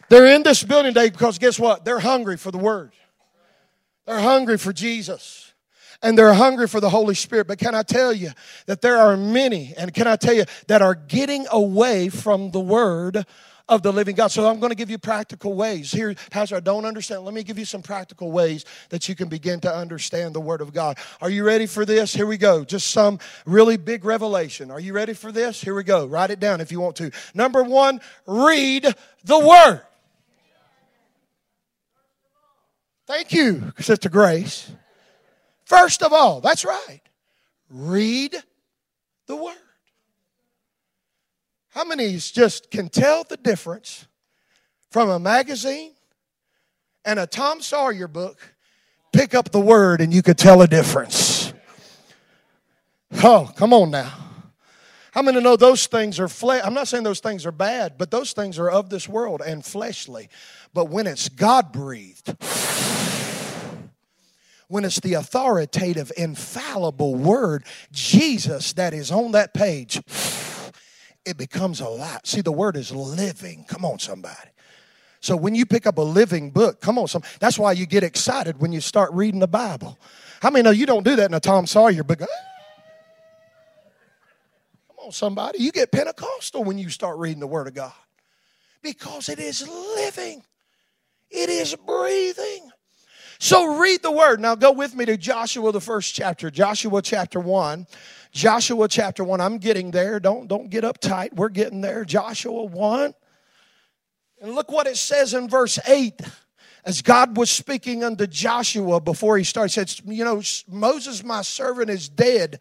They're 0.07 0.27
in 0.27 0.43
this 0.43 0.63
building 0.63 0.93
today 0.93 1.10
because 1.10 1.39
guess 1.39 1.57
what? 1.57 1.84
They're 1.84 1.99
hungry 1.99 2.38
for 2.38 2.51
the 2.51 2.57
Word. 2.57 2.91
They're 4.05 4.19
hungry 4.19 4.57
for 4.57 4.71
Jesus. 4.71 5.53
And 6.03 6.17
they're 6.17 6.34
hungry 6.34 6.67
for 6.67 6.79
the 6.79 6.89
Holy 6.89 7.15
Spirit. 7.15 7.47
But 7.47 7.60
can 7.60 7.75
I 7.75 7.84
tell 7.84 8.13
you 8.13 8.31
that 8.65 8.81
there 8.81 8.97
are 8.97 9.15
many, 9.17 9.73
and 9.77 9.93
can 9.93 10.07
I 10.07 10.15
tell 10.15 10.34
you 10.34 10.45
that 10.67 10.81
are 10.81 10.95
getting 10.95 11.47
away 11.51 12.10
from 12.10 12.51
the 12.51 12.60
Word 12.60 13.25
of 13.71 13.81
the 13.81 13.91
living 13.91 14.15
God. 14.15 14.27
So 14.27 14.47
I'm 14.47 14.60
going 14.60 14.69
to 14.69 14.75
give 14.75 14.89
you 14.91 14.97
practical 14.97 15.53
ways. 15.53 15.91
Here, 15.91 16.13
Pastor, 16.29 16.57
I 16.57 16.60
don't 16.60 16.84
understand. 16.84 17.23
Let 17.23 17.34
me 17.34 17.41
give 17.41 17.57
you 17.57 17.63
some 17.63 17.81
practical 17.81 18.29
ways 18.29 18.65
that 18.89 19.07
you 19.07 19.15
can 19.15 19.29
begin 19.29 19.62
to 19.62 19.73
understand 19.73 20.36
the 20.36 20.41
Word 20.41 20.60
of 20.60 20.73
God. 20.73 20.97
Are 21.21 21.29
you 21.29 21.45
ready 21.45 21.65
for 21.65 21.86
this? 21.86 22.13
Here 22.13 22.25
we 22.27 22.38
go. 22.38 22.65
Just 22.65 22.91
some 22.91 23.17
really 23.45 23.77
big 23.77 24.03
revelation. 24.03 24.69
Are 24.71 24.79
you 24.79 24.91
ready 24.91 25.13
for 25.13 25.31
this? 25.31 25.62
Here 25.62 25.73
we 25.73 25.84
go. 25.84 26.05
Write 26.05 26.31
it 26.31 26.39
down 26.41 26.60
if 26.60 26.69
you 26.69 26.81
want 26.81 26.97
to. 26.97 27.12
Number 27.34 27.63
one, 27.63 28.01
read 28.27 28.93
the 29.23 29.39
Word. 29.39 29.81
Thank 33.07 33.31
you, 33.31 33.71
Sister 33.79 34.10
Grace. 34.10 34.69
First 35.63 36.03
of 36.03 36.12
all, 36.12 36.41
that's 36.41 36.65
right. 36.65 36.99
Read 37.69 38.36
the 39.27 39.38
Word. 39.38 39.55
How 41.71 41.86
many 41.86 42.17
just 42.17 42.69
can 42.69 42.89
tell 42.89 43.23
the 43.23 43.38
difference 43.38 44.05
from 44.89 45.10
a 45.10 45.19
magazine 45.19 45.93
and 47.05 47.17
a 47.17 47.25
Tom 47.25 47.62
Sawyer 47.62 48.10
book? 48.10 48.39
Pick 49.13 49.34
up 49.34 49.51
the 49.51 49.60
word 49.60 50.01
and 50.01 50.13
you 50.13 50.21
could 50.21 50.38
tell 50.38 50.62
a 50.62 50.67
difference. 50.67 51.53
Oh, 53.23 53.49
come 53.55 53.73
on 53.73 53.89
now. 53.91 54.12
How 55.12 55.21
many 55.21 55.41
know 55.41 55.55
those 55.55 55.88
things 55.88 56.19
are 56.19 56.27
flesh? 56.27 56.62
I'm 56.63 56.73
not 56.73 56.89
saying 56.89 57.03
those 57.03 57.19
things 57.21 57.45
are 57.45 57.51
bad, 57.51 57.97
but 57.97 58.12
those 58.12 58.34
things 58.34 58.60
are 58.60 58.69
of 58.69 58.89
this 58.89 59.07
world 59.07 59.41
and 59.45 59.63
fleshly. 59.63 60.29
But 60.73 60.86
when 60.86 61.07
it's 61.07 61.29
God 61.29 61.71
breathed, 61.71 62.36
when 64.67 64.86
it's 64.86 64.99
the 65.01 65.13
authoritative, 65.15 66.12
infallible 66.15 67.15
word, 67.15 67.65
Jesus, 67.91 68.73
that 68.73 68.93
is 68.93 69.12
on 69.12 69.34
that 69.34 69.53
page, 69.53 70.01
it 71.25 71.38
becomes 71.38 71.79
alive. 71.79 72.21
See, 72.23 72.41
the 72.41 72.51
word 72.51 72.75
is 72.75 72.91
living. 72.91 73.65
Come 73.67 73.86
on, 73.86 73.99
somebody. 73.99 74.49
So 75.19 75.36
when 75.36 75.53
you 75.53 75.65
pick 75.67 75.86
up 75.86 75.97
a 75.99 76.01
living 76.01 76.49
book, 76.49 76.81
come 76.81 76.97
on, 76.97 77.07
some 77.07 77.21
that's 77.39 77.60
why 77.60 77.73
you 77.73 77.86
get 77.86 78.03
excited 78.03 78.60
when 78.60 78.71
you 78.71 78.81
start 78.81 79.12
reading 79.13 79.39
the 79.39 79.47
Bible. 79.47 79.99
How 80.41 80.49
many 80.49 80.63
know 80.63 80.71
you 80.71 80.88
don't 80.88 81.03
do 81.03 81.15
that 81.15 81.29
in 81.29 81.34
a 81.36 81.39
Tom 81.39 81.67
Sawyer 81.67 82.03
book? 82.03 82.21
Ah. 82.23 82.27
Come 84.88 85.05
on, 85.05 85.12
somebody. 85.12 85.60
You 85.60 85.71
get 85.71 85.91
Pentecostal 85.91 86.63
when 86.63 86.79
you 86.79 86.89
start 86.89 87.19
reading 87.19 87.39
the 87.39 87.47
Word 87.47 87.67
of 87.67 87.75
God. 87.75 87.93
Because 88.81 89.29
it 89.29 89.38
is 89.38 89.67
living. 89.67 90.43
It 91.29 91.49
is 91.49 91.75
breathing. 91.75 92.70
So 93.41 93.80
read 93.80 94.04
the 94.04 94.12
word. 94.12 94.39
Now 94.39 94.54
go 94.54 94.71
with 94.71 94.95
me 94.95 95.04
to 95.06 95.17
Joshua, 95.17 95.71
the 95.71 95.82
first 95.82 96.13
chapter, 96.13 96.51
Joshua 96.51 97.01
chapter 97.01 97.39
1. 97.39 97.88
Joshua 98.32 98.88
chapter 98.88 99.23
1. 99.23 99.41
I'm 99.41 99.58
getting 99.58 99.89
there. 99.89 100.19
Don't, 100.19 100.47
don't 100.47 100.69
get 100.69 100.84
uptight. 100.84 101.34
We're 101.34 101.49
getting 101.49 101.82
there. 101.82 102.06
Joshua 102.06 102.65
1. 102.65 103.15
And 104.41 104.51
look 104.54 104.71
what 104.71 104.86
it 104.86 104.95
says 104.95 105.34
in 105.34 105.49
verse 105.49 105.80
8. 105.88 106.21
As 106.86 107.01
God 107.01 107.36
was 107.36 107.49
speaking 107.49 108.04
unto 108.04 108.27
Joshua 108.27 109.01
before 109.01 109.39
he 109.39 109.43
started, 109.43 109.71
he 109.71 109.88
said, 109.88 110.06
You 110.06 110.23
know, 110.23 110.43
Moses, 110.69 111.23
my 111.23 111.41
servant, 111.41 111.89
is 111.89 112.10
dead. 112.10 112.60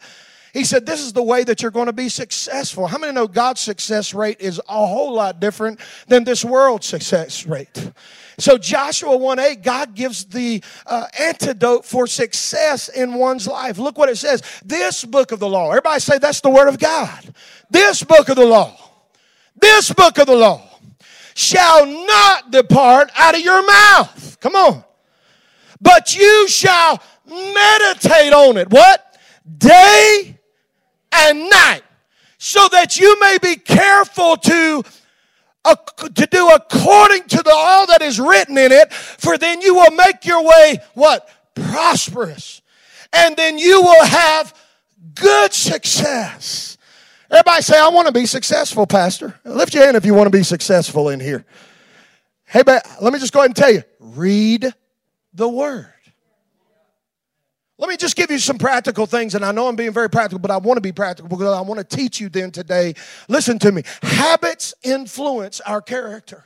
He 0.54 0.64
said, 0.64 0.86
This 0.86 1.00
is 1.00 1.12
the 1.12 1.22
way 1.22 1.44
that 1.44 1.60
you're 1.60 1.70
going 1.70 1.86
to 1.86 1.92
be 1.92 2.08
successful. 2.08 2.86
How 2.86 2.96
many 2.96 3.12
know 3.12 3.28
God's 3.28 3.60
success 3.60 4.14
rate 4.14 4.40
is 4.40 4.58
a 4.66 4.86
whole 4.86 5.12
lot 5.12 5.40
different 5.40 5.80
than 6.08 6.24
this 6.24 6.42
world's 6.42 6.86
success 6.86 7.46
rate? 7.46 7.92
So 8.40 8.58
Joshua 8.58 9.16
1:8, 9.16 9.62
God 9.62 9.94
gives 9.94 10.24
the 10.24 10.62
uh, 10.86 11.06
antidote 11.18 11.84
for 11.84 12.06
success 12.06 12.88
in 12.88 13.14
one's 13.14 13.46
life. 13.46 13.78
Look 13.78 13.98
what 13.98 14.08
it 14.08 14.16
says. 14.16 14.42
This 14.64 15.04
book 15.04 15.32
of 15.32 15.38
the 15.38 15.48
law. 15.48 15.68
Everybody 15.68 16.00
say 16.00 16.18
that's 16.18 16.40
the 16.40 16.50
word 16.50 16.68
of 16.68 16.78
God. 16.78 17.34
This 17.70 18.02
book 18.02 18.28
of 18.28 18.36
the 18.36 18.46
law. 18.46 18.76
This 19.56 19.92
book 19.92 20.18
of 20.18 20.26
the 20.26 20.34
law 20.34 20.62
shall 21.34 21.86
not 21.86 22.50
depart 22.50 23.10
out 23.14 23.34
of 23.34 23.40
your 23.40 23.64
mouth. 23.64 24.38
Come 24.40 24.56
on. 24.56 24.84
But 25.80 26.16
you 26.16 26.48
shall 26.48 27.02
meditate 27.26 28.32
on 28.32 28.56
it. 28.56 28.70
What? 28.70 29.18
Day 29.58 30.38
and 31.12 31.50
night. 31.50 31.82
So 32.38 32.68
that 32.68 32.98
you 32.98 33.20
may 33.20 33.38
be 33.40 33.56
careful 33.56 34.36
to 34.38 34.82
to 35.64 36.26
do 36.30 36.48
according 36.48 37.24
to 37.24 37.42
the, 37.42 37.52
all 37.54 37.86
that 37.86 38.02
is 38.02 38.18
written 38.18 38.56
in 38.56 38.72
it, 38.72 38.92
for 38.92 39.36
then 39.38 39.60
you 39.60 39.74
will 39.74 39.90
make 39.92 40.24
your 40.24 40.42
way 40.42 40.78
what? 40.94 41.28
Prosperous. 41.54 42.62
And 43.12 43.36
then 43.36 43.58
you 43.58 43.82
will 43.82 44.04
have 44.04 44.54
good 45.14 45.52
success. 45.52 46.78
Everybody 47.30 47.62
say, 47.62 47.78
I 47.78 47.88
want 47.88 48.06
to 48.06 48.12
be 48.12 48.26
successful, 48.26 48.86
Pastor. 48.86 49.38
Lift 49.44 49.74
your 49.74 49.84
hand 49.84 49.96
if 49.96 50.04
you 50.04 50.14
want 50.14 50.26
to 50.26 50.36
be 50.36 50.42
successful 50.42 51.10
in 51.10 51.20
here. 51.20 51.44
Hey, 52.44 52.62
but 52.62 52.84
let 53.00 53.12
me 53.12 53.18
just 53.18 53.32
go 53.32 53.40
ahead 53.40 53.50
and 53.50 53.56
tell 53.56 53.72
you 53.72 53.82
read 54.00 54.72
the 55.34 55.48
Word. 55.48 55.92
Let 57.80 57.88
me 57.88 57.96
just 57.96 58.14
give 58.14 58.30
you 58.30 58.38
some 58.38 58.58
practical 58.58 59.06
things, 59.06 59.34
and 59.34 59.42
I 59.42 59.52
know 59.52 59.66
I'm 59.66 59.74
being 59.74 59.94
very 59.94 60.10
practical, 60.10 60.38
but 60.38 60.50
I 60.50 60.58
want 60.58 60.76
to 60.76 60.82
be 60.82 60.92
practical 60.92 61.30
because 61.30 61.46
I 61.46 61.62
want 61.62 61.78
to 61.78 61.96
teach 61.96 62.20
you 62.20 62.28
then 62.28 62.50
today. 62.50 62.92
Listen 63.26 63.58
to 63.60 63.72
me. 63.72 63.84
Habits 64.02 64.74
influence 64.82 65.62
our 65.62 65.80
character. 65.80 66.44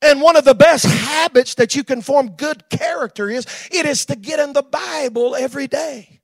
And 0.00 0.22
one 0.22 0.36
of 0.36 0.44
the 0.44 0.54
best 0.54 0.84
habits 0.84 1.56
that 1.56 1.74
you 1.74 1.82
can 1.82 2.00
form 2.00 2.30
good 2.36 2.70
character 2.70 3.28
is 3.28 3.44
it 3.72 3.86
is 3.86 4.06
to 4.06 4.14
get 4.14 4.38
in 4.38 4.52
the 4.52 4.62
Bible 4.62 5.34
every 5.34 5.66
day. 5.66 6.20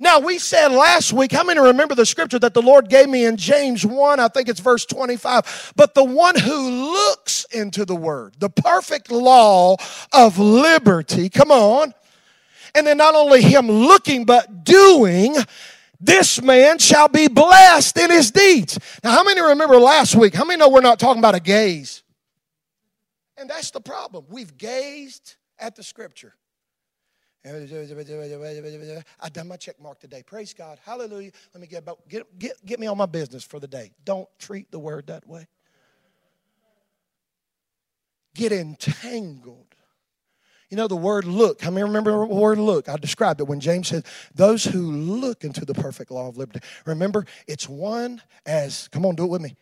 Now, 0.00 0.18
we 0.18 0.38
said 0.38 0.68
last 0.68 1.12
week, 1.12 1.32
how 1.32 1.44
many 1.44 1.60
remember 1.60 1.94
the 1.94 2.06
scripture 2.06 2.38
that 2.38 2.54
the 2.54 2.62
Lord 2.62 2.88
gave 2.88 3.10
me 3.10 3.26
in 3.26 3.36
James 3.36 3.84
1? 3.84 4.20
I 4.20 4.28
think 4.28 4.48
it's 4.48 4.58
verse 4.58 4.86
25. 4.86 5.74
But 5.76 5.94
the 5.94 6.02
one 6.02 6.38
who 6.38 6.92
looks 6.94 7.44
into 7.52 7.84
the 7.84 7.94
word, 7.94 8.36
the 8.38 8.48
perfect 8.48 9.10
law 9.10 9.76
of 10.14 10.38
liberty, 10.38 11.28
come 11.28 11.50
on, 11.50 11.92
and 12.74 12.86
then 12.86 12.96
not 12.96 13.14
only 13.14 13.42
him 13.42 13.68
looking, 13.68 14.24
but 14.24 14.64
doing, 14.64 15.36
this 16.00 16.42
man 16.42 16.78
shall 16.78 17.08
be 17.08 17.28
blessed 17.28 17.98
in 17.98 18.10
his 18.10 18.30
deeds. 18.30 18.78
Now, 19.04 19.12
how 19.12 19.24
many 19.24 19.40
remember 19.40 19.78
last 19.78 20.14
week? 20.14 20.34
How 20.34 20.44
many 20.44 20.58
know 20.58 20.68
we're 20.68 20.80
not 20.80 20.98
talking 20.98 21.20
about 21.20 21.34
a 21.34 21.40
gaze? 21.40 22.02
And 23.36 23.48
that's 23.48 23.70
the 23.70 23.80
problem. 23.80 24.24
We've 24.28 24.56
gazed 24.56 25.36
at 25.58 25.76
the 25.76 25.82
scripture. 25.82 26.34
I 27.44 29.28
done 29.32 29.48
my 29.48 29.56
check 29.56 29.80
mark 29.80 29.98
today. 29.98 30.22
Praise 30.22 30.54
God. 30.54 30.78
Hallelujah. 30.84 31.32
Let 31.52 31.60
me 31.60 31.66
get 31.66 31.80
about 31.80 32.08
get, 32.08 32.38
get 32.38 32.64
get 32.64 32.78
me 32.78 32.86
on 32.86 32.96
my 32.96 33.06
business 33.06 33.42
for 33.42 33.58
the 33.58 33.66
day. 33.66 33.90
Don't 34.04 34.28
treat 34.38 34.70
the 34.70 34.78
word 34.78 35.08
that 35.08 35.26
way. 35.26 35.48
Get 38.34 38.52
entangled 38.52 39.71
you 40.72 40.76
know, 40.76 40.88
the 40.88 40.96
word 40.96 41.26
look. 41.26 41.60
How 41.60 41.70
many 41.70 41.84
remember 41.84 42.12
the 42.12 42.34
word 42.34 42.56
look? 42.56 42.88
I 42.88 42.96
described 42.96 43.40
it 43.40 43.44
when 43.44 43.60
James 43.60 43.88
said, 43.88 44.06
Those 44.34 44.64
who 44.64 44.80
look 44.80 45.44
into 45.44 45.66
the 45.66 45.74
perfect 45.74 46.10
law 46.10 46.28
of 46.28 46.38
liberty. 46.38 46.60
Remember, 46.86 47.26
it's 47.46 47.68
one 47.68 48.22
as, 48.46 48.88
come 48.88 49.04
on, 49.04 49.14
do 49.14 49.24
it 49.24 49.28
with 49.28 49.42
me. 49.42 49.54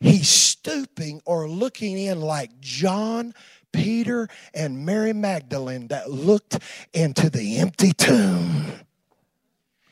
He's 0.00 0.30
stooping 0.30 1.20
or 1.26 1.50
looking 1.50 1.98
in 1.98 2.22
like 2.22 2.58
John, 2.60 3.34
Peter, 3.72 4.28
and 4.54 4.86
Mary 4.86 5.12
Magdalene 5.12 5.88
that 5.88 6.10
looked 6.10 6.58
into 6.94 7.28
the 7.28 7.58
empty 7.58 7.92
tomb. 7.92 8.72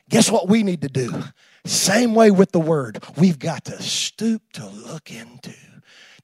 Guess 0.08 0.30
what 0.30 0.48
we 0.48 0.62
need 0.62 0.80
to 0.80 0.88
do? 0.88 1.22
Same 1.66 2.14
way 2.14 2.30
with 2.30 2.52
the 2.52 2.60
word. 2.60 3.04
We've 3.18 3.38
got 3.38 3.66
to 3.66 3.82
stoop 3.82 4.54
to 4.54 4.66
look 4.66 5.10
into 5.10 5.52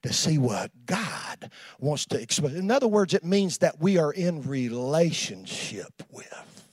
to 0.03 0.13
see 0.13 0.37
what 0.37 0.71
God 0.85 1.51
wants 1.79 2.05
to 2.07 2.21
express. 2.21 2.53
In 2.53 2.71
other 2.71 2.87
words, 2.87 3.13
it 3.13 3.23
means 3.23 3.57
that 3.59 3.79
we 3.79 3.97
are 3.97 4.11
in 4.11 4.41
relationship 4.43 6.03
with. 6.11 6.65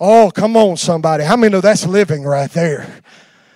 Oh, 0.00 0.30
come 0.34 0.56
on, 0.56 0.76
somebody. 0.76 1.24
How 1.24 1.36
many 1.36 1.52
know 1.52 1.60
that's 1.60 1.86
living 1.86 2.24
right 2.24 2.50
there? 2.50 3.02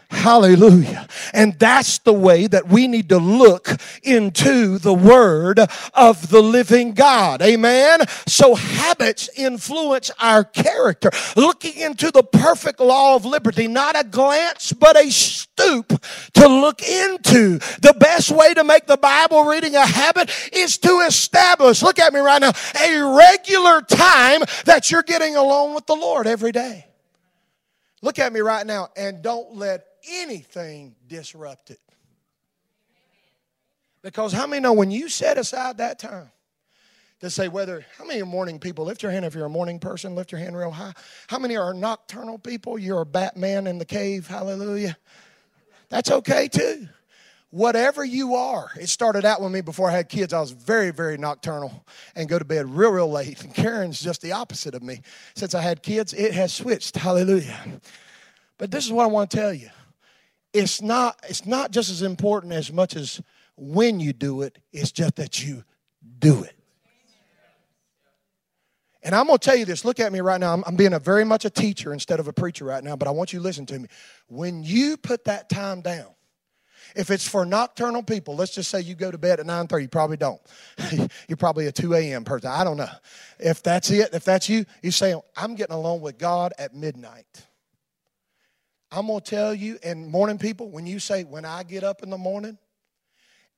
Hallelujah. 0.09 1.09
And 1.35 1.59
that's 1.59 1.99
the 1.99 2.13
way 2.13 2.47
that 2.47 2.69
we 2.69 2.87
need 2.87 3.09
to 3.09 3.19
look 3.19 3.69
into 4.05 4.79
the 4.79 4.95
Word 4.95 5.59
of 5.95 6.29
the 6.31 6.41
living 6.41 6.93
God. 6.93 7.43
Amen. 7.43 8.03
So 8.27 8.55
habits 8.55 9.29
influence 9.37 10.13
our 10.21 10.45
character. 10.45 11.11
Looking 11.35 11.77
into 11.77 12.13
the 12.13 12.23
perfect 12.23 12.79
law 12.79 13.17
of 13.17 13.25
liberty, 13.25 13.67
not 13.67 13.99
a 13.99 14.05
glance, 14.05 14.73
but 14.73 14.97
a 14.97 15.11
stoop 15.11 16.01
to 16.35 16.47
look 16.47 16.83
into. 16.83 17.59
The 17.81 17.97
best 17.99 18.31
way 18.31 18.55
to 18.55 18.63
make 18.63 18.87
the 18.87 18.97
Bible 18.97 19.45
reading 19.45 19.75
a 19.75 19.85
habit 19.85 20.31
is 20.53 20.79
to 20.79 21.01
establish, 21.01 21.83
look 21.83 21.99
at 21.99 22.13
me 22.13 22.21
right 22.21 22.41
now, 22.41 22.53
a 22.81 23.17
regular 23.17 23.81
time 23.83 24.43
that 24.67 24.91
you're 24.91 25.03
getting 25.03 25.35
along 25.35 25.75
with 25.75 25.87
the 25.87 25.97
Lord 25.97 26.29
every 26.29 26.53
day. 26.53 26.87
Look 28.03 28.19
at 28.21 28.33
me 28.33 28.41
right 28.41 28.65
now 28.65 28.91
and 28.97 29.21
don't 29.21 29.57
let 29.57 29.85
anything 30.09 30.95
disrupted. 31.09 31.79
Because 34.03 34.33
how 34.33 34.47
many 34.47 34.61
know 34.61 34.73
when 34.73 34.91
you 34.91 35.09
set 35.09 35.37
aside 35.37 35.79
that 35.79 35.99
time 35.99 36.31
to 37.21 37.31
say 37.31 37.49
whether, 37.49 37.85
how 37.99 38.05
many 38.05 38.23
are 38.23 38.27
morning 38.27 38.59
people? 38.61 38.85
Lift 38.85 39.03
your 39.03 39.11
hand 39.11 39.25
if 39.25 39.35
you're 39.35 39.47
a 39.47 39.51
morning 39.51 39.81
person, 39.81 40.15
lift 40.15 40.31
your 40.31 40.39
hand 40.39 40.57
real 40.57 40.71
high. 40.71 40.93
How 41.27 41.39
many 41.39 41.57
are 41.57 41.75
nocturnal 41.75 42.39
people? 42.39 42.79
You're 42.79 43.01
a 43.01 43.07
Batman 43.07 43.67
in 43.67 43.79
the 43.79 43.85
cave, 43.85 44.27
hallelujah. 44.29 44.97
That's 45.89 46.11
okay 46.11 46.47
too. 46.49 46.89
Whatever 47.51 48.05
you 48.05 48.35
are, 48.35 48.71
it 48.79 48.89
started 48.89 49.25
out 49.25 49.41
with 49.41 49.51
me 49.51 49.61
before 49.61 49.89
I 49.89 49.93
had 49.93 50.09
kids. 50.09 50.33
I 50.33 50.41
was 50.41 50.51
very, 50.51 50.91
very 50.91 51.17
nocturnal 51.17 51.85
and 52.15 52.29
go 52.29 52.39
to 52.39 52.45
bed 52.45 52.69
real, 52.69 52.91
real 52.91 53.11
late. 53.11 53.43
And 53.43 53.55
Karen's 53.55 54.01
just 54.01 54.21
the 54.21 54.33
opposite 54.33 54.75
of 54.75 54.83
me. 54.83 55.01
Since 55.35 55.55
I 55.55 55.63
had 55.63 55.83
kids, 55.83 56.13
it 56.13 56.35
has 56.35 56.53
switched. 56.53 56.97
Hallelujah. 56.97 57.81
But 58.59 58.71
this 58.71 58.85
is 58.85 58.93
what 58.93 59.05
I 59.05 59.07
want 59.07 59.31
to 59.31 59.37
tell 59.37 59.55
you 59.55 59.71
it's 60.57 60.81
not, 60.81 61.19
it's 61.29 61.45
not 61.45 61.71
just 61.71 61.91
as 61.91 62.01
important 62.03 62.55
as 62.55 62.73
much 62.73 62.97
as 62.97 63.21
when 63.57 64.01
you 64.01 64.13
do 64.13 64.41
it, 64.43 64.59
it's 64.73 64.91
just 64.91 65.17
that 65.17 65.45
you 65.45 65.65
do 66.19 66.45
it. 66.45 66.55
And 69.03 69.15
I'm 69.15 69.27
going 69.27 69.39
to 69.39 69.45
tell 69.45 69.55
you 69.55 69.67
this. 69.67 69.85
Look 69.85 70.01
at 70.01 70.13
me 70.13 70.21
right 70.21 70.41
now. 70.41 70.53
I'm, 70.53 70.65
I'm, 70.67 70.75
being 70.75 70.95
a 70.95 70.99
very 70.99 71.25
much 71.25 71.45
a 71.45 71.51
teacher 71.51 71.93
instead 71.93 72.19
of 72.19 72.27
a 72.27 72.33
preacher 72.33 72.65
right 72.65 72.83
now, 72.83 72.97
but 72.97 73.07
I 73.07 73.13
want 73.13 73.33
you 73.33 73.39
to 73.39 73.43
listen 73.43 73.67
to 73.67 73.79
me. 73.79 73.89
When 74.29 74.65
you 74.65 74.97
put 74.97 75.25
that 75.27 75.49
time 75.49 75.81
down, 75.81 76.09
if 76.97 77.11
it's 77.11 77.29
for 77.29 77.45
nocturnal 77.45 78.03
people, 78.03 78.35
let's 78.35 78.55
just 78.55 78.71
say 78.71 78.81
you 78.81 78.95
go 78.95 79.11
to 79.11 79.19
bed 79.19 79.39
at 79.39 79.47
9:30, 79.47 79.83
you 79.83 79.89
probably 79.89 80.17
don't. 80.17 80.41
You're 81.29 81.37
probably 81.37 81.67
a 81.67 81.73
2 81.73 81.95
a.m. 81.95 82.25
person. 82.25 82.51
I 82.51 82.65
don't 82.65 82.79
know. 82.79 82.89
If 83.39 83.63
that's 83.63 83.91
it, 83.91 84.15
if 84.15 84.25
that's 84.25 84.49
you, 84.49 84.65
you 84.83 84.91
say, 84.91 85.15
I'm 85.37 85.55
getting 85.55 85.75
along 85.75 86.01
with 86.01 86.19
God 86.19 86.55
at 86.59 86.75
midnight. 86.75 87.46
I'm 88.91 89.09
going 89.09 89.21
to 89.21 89.31
tell 89.31 89.55
you, 89.55 89.79
and 89.83 90.09
morning 90.09 90.39
people, 90.39 90.71
when 90.71 90.87
you 90.87 90.99
say, 90.99 91.25
when 91.25 91.45
I 91.45 91.63
get 91.63 91.85
up 91.85 92.03
in 92.03 92.11
the 92.11 92.19
morning, 92.19 92.59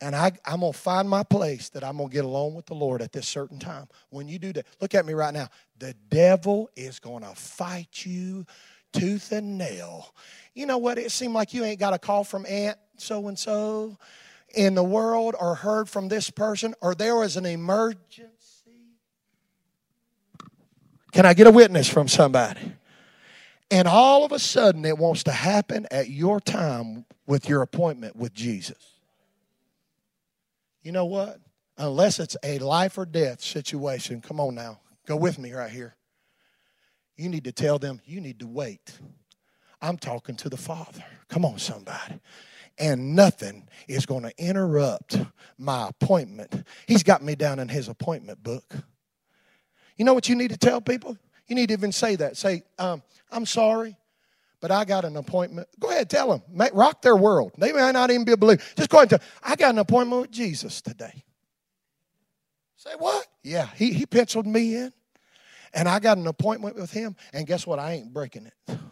and 0.00 0.14
I, 0.14 0.32
I'm 0.44 0.60
going 0.60 0.72
to 0.72 0.78
find 0.78 1.08
my 1.08 1.22
place 1.22 1.70
that 1.70 1.82
I'm 1.82 1.96
going 1.96 2.08
to 2.08 2.14
get 2.14 2.24
along 2.24 2.54
with 2.54 2.66
the 2.66 2.74
Lord 2.74 3.02
at 3.02 3.12
this 3.12 3.26
certain 3.26 3.58
time. 3.58 3.88
When 4.10 4.28
you 4.28 4.38
do 4.38 4.52
that, 4.52 4.66
look 4.80 4.94
at 4.94 5.04
me 5.04 5.12
right 5.12 5.34
now. 5.34 5.48
The 5.78 5.94
devil 6.08 6.70
is 6.76 7.00
going 7.00 7.24
to 7.24 7.34
fight 7.34 8.06
you 8.06 8.46
tooth 8.92 9.32
and 9.32 9.58
nail. 9.58 10.14
You 10.54 10.66
know 10.66 10.78
what? 10.78 10.98
It 10.98 11.10
seemed 11.10 11.34
like 11.34 11.52
you 11.52 11.64
ain't 11.64 11.80
got 11.80 11.94
a 11.94 11.98
call 11.98 12.24
from 12.24 12.46
Aunt 12.46 12.78
so 12.96 13.28
and 13.28 13.38
so 13.38 13.98
in 14.54 14.74
the 14.74 14.84
world 14.84 15.34
or 15.38 15.54
heard 15.54 15.88
from 15.88 16.08
this 16.08 16.30
person 16.30 16.74
or 16.80 16.94
there 16.94 17.16
was 17.16 17.36
an 17.36 17.44
emergency. 17.44 18.22
Can 21.12 21.26
I 21.26 21.34
get 21.34 21.46
a 21.46 21.50
witness 21.50 21.88
from 21.88 22.06
somebody? 22.06 22.72
And 23.70 23.86
all 23.86 24.24
of 24.24 24.32
a 24.32 24.38
sudden, 24.38 24.84
it 24.84 24.96
wants 24.96 25.24
to 25.24 25.32
happen 25.32 25.86
at 25.90 26.08
your 26.08 26.40
time 26.40 27.04
with 27.26 27.48
your 27.48 27.62
appointment 27.62 28.16
with 28.16 28.32
Jesus. 28.32 28.94
You 30.82 30.92
know 30.92 31.04
what? 31.04 31.38
Unless 31.76 32.18
it's 32.18 32.36
a 32.42 32.58
life 32.58 32.96
or 32.96 33.04
death 33.04 33.42
situation, 33.42 34.20
come 34.20 34.40
on 34.40 34.54
now, 34.54 34.80
go 35.06 35.16
with 35.16 35.38
me 35.38 35.52
right 35.52 35.70
here. 35.70 35.94
You 37.16 37.28
need 37.28 37.44
to 37.44 37.52
tell 37.52 37.78
them, 37.78 38.00
you 38.06 38.20
need 38.20 38.40
to 38.40 38.46
wait. 38.46 38.98
I'm 39.82 39.98
talking 39.98 40.36
to 40.36 40.48
the 40.48 40.56
Father. 40.56 41.04
Come 41.28 41.44
on, 41.44 41.58
somebody. 41.58 42.20
And 42.78 43.14
nothing 43.14 43.68
is 43.86 44.06
going 44.06 44.22
to 44.22 44.32
interrupt 44.38 45.18
my 45.58 45.88
appointment. 45.88 46.64
He's 46.86 47.02
got 47.02 47.22
me 47.22 47.34
down 47.34 47.58
in 47.58 47.68
his 47.68 47.88
appointment 47.88 48.42
book. 48.42 48.64
You 49.96 50.04
know 50.04 50.14
what 50.14 50.28
you 50.28 50.36
need 50.36 50.50
to 50.50 50.56
tell 50.56 50.80
people? 50.80 51.18
You 51.48 51.54
need 51.54 51.68
to 51.68 51.72
even 51.72 51.92
say 51.92 52.16
that. 52.16 52.36
Say, 52.36 52.62
um, 52.78 53.02
I'm 53.30 53.46
sorry, 53.46 53.96
but 54.60 54.70
I 54.70 54.84
got 54.84 55.04
an 55.04 55.16
appointment. 55.16 55.68
Go 55.80 55.90
ahead, 55.90 56.10
tell 56.10 56.30
them. 56.30 56.42
Rock 56.72 57.02
their 57.02 57.16
world. 57.16 57.52
They 57.58 57.72
may 57.72 57.90
not 57.92 58.10
even 58.10 58.24
be 58.24 58.32
a 58.32 58.36
believer. 58.36 58.62
Just 58.76 58.90
go 58.90 58.98
ahead 58.98 59.12
and 59.12 59.20
tell 59.20 59.28
I 59.42 59.56
got 59.56 59.70
an 59.70 59.78
appointment 59.78 60.22
with 60.22 60.30
Jesus 60.30 60.80
today. 60.80 61.24
Say 62.76 62.90
what? 62.98 63.26
Yeah, 63.42 63.68
he, 63.74 63.92
he 63.92 64.06
penciled 64.06 64.46
me 64.46 64.76
in. 64.76 64.92
And 65.74 65.88
I 65.88 65.98
got 65.98 66.16
an 66.16 66.26
appointment 66.26 66.76
with 66.76 66.90
him. 66.90 67.16
And 67.32 67.46
guess 67.46 67.66
what? 67.66 67.78
I 67.78 67.92
ain't 67.94 68.12
breaking 68.12 68.46
it. 68.46 68.78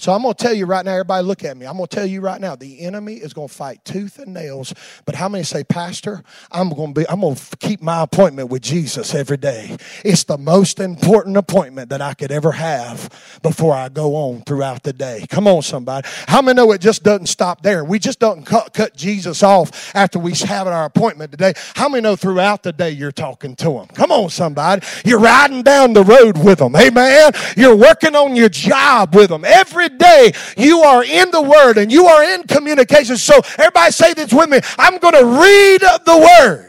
So 0.00 0.12
I'm 0.12 0.22
going 0.22 0.32
to 0.32 0.40
tell 0.40 0.54
you 0.54 0.64
right 0.64 0.84
now, 0.84 0.92
everybody 0.92 1.26
look 1.26 1.42
at 1.42 1.56
me. 1.56 1.66
I'm 1.66 1.74
going 1.76 1.88
to 1.88 1.96
tell 1.96 2.06
you 2.06 2.20
right 2.20 2.40
now, 2.40 2.54
the 2.54 2.82
enemy 2.82 3.14
is 3.14 3.32
going 3.32 3.48
to 3.48 3.54
fight 3.54 3.84
tooth 3.84 4.20
and 4.20 4.32
nails. 4.32 4.72
But 5.04 5.16
how 5.16 5.28
many 5.28 5.42
say, 5.42 5.64
Pastor, 5.64 6.22
I'm 6.52 6.70
going 6.70 6.94
to 6.94 7.00
be, 7.00 7.08
I'm 7.08 7.20
going 7.20 7.34
to 7.34 7.56
keep 7.56 7.82
my 7.82 8.02
appointment 8.04 8.48
with 8.48 8.62
Jesus 8.62 9.12
every 9.12 9.38
day. 9.38 9.76
It's 10.04 10.22
the 10.22 10.38
most 10.38 10.78
important 10.78 11.36
appointment 11.36 11.90
that 11.90 12.00
I 12.00 12.14
could 12.14 12.30
ever 12.30 12.52
have 12.52 13.40
before 13.42 13.74
I 13.74 13.88
go 13.88 14.14
on 14.14 14.42
throughout 14.42 14.84
the 14.84 14.92
day. 14.92 15.26
Come 15.28 15.48
on, 15.48 15.62
somebody. 15.62 16.06
How 16.28 16.42
many 16.42 16.54
know 16.54 16.70
it 16.70 16.80
just 16.80 17.02
doesn't 17.02 17.26
stop 17.26 17.62
there? 17.62 17.84
We 17.84 17.98
just 17.98 18.20
don't 18.20 18.46
cut, 18.46 18.72
cut 18.72 18.96
Jesus 18.96 19.42
off 19.42 19.92
after 19.96 20.20
we 20.20 20.32
have 20.34 20.68
our 20.68 20.84
appointment 20.84 21.32
today. 21.32 21.54
How 21.74 21.88
many 21.88 22.02
know 22.02 22.14
throughout 22.14 22.62
the 22.62 22.72
day 22.72 22.90
you're 22.90 23.10
talking 23.10 23.56
to 23.56 23.72
him? 23.72 23.88
Come 23.88 24.12
on, 24.12 24.30
somebody. 24.30 24.86
You're 25.04 25.18
riding 25.18 25.64
down 25.64 25.92
the 25.92 26.04
road 26.04 26.38
with 26.38 26.60
them. 26.60 26.76
Amen. 26.76 27.32
You're 27.56 27.74
working 27.74 28.14
on 28.14 28.36
your 28.36 28.48
job 28.48 29.12
with 29.16 29.30
them. 29.30 29.44
Every 29.44 29.87
day 29.88 30.32
you 30.56 30.80
are 30.80 31.04
in 31.04 31.30
the 31.30 31.42
Word 31.42 31.78
and 31.78 31.90
you 31.90 32.06
are 32.06 32.22
in 32.22 32.44
communication. 32.44 33.16
So 33.16 33.34
everybody 33.58 33.92
say 33.92 34.14
this 34.14 34.32
with 34.32 34.50
me. 34.50 34.60
I'm 34.78 34.98
going 34.98 35.14
to 35.14 35.24
read 35.24 35.80
the 35.80 36.38
Word. 36.40 36.68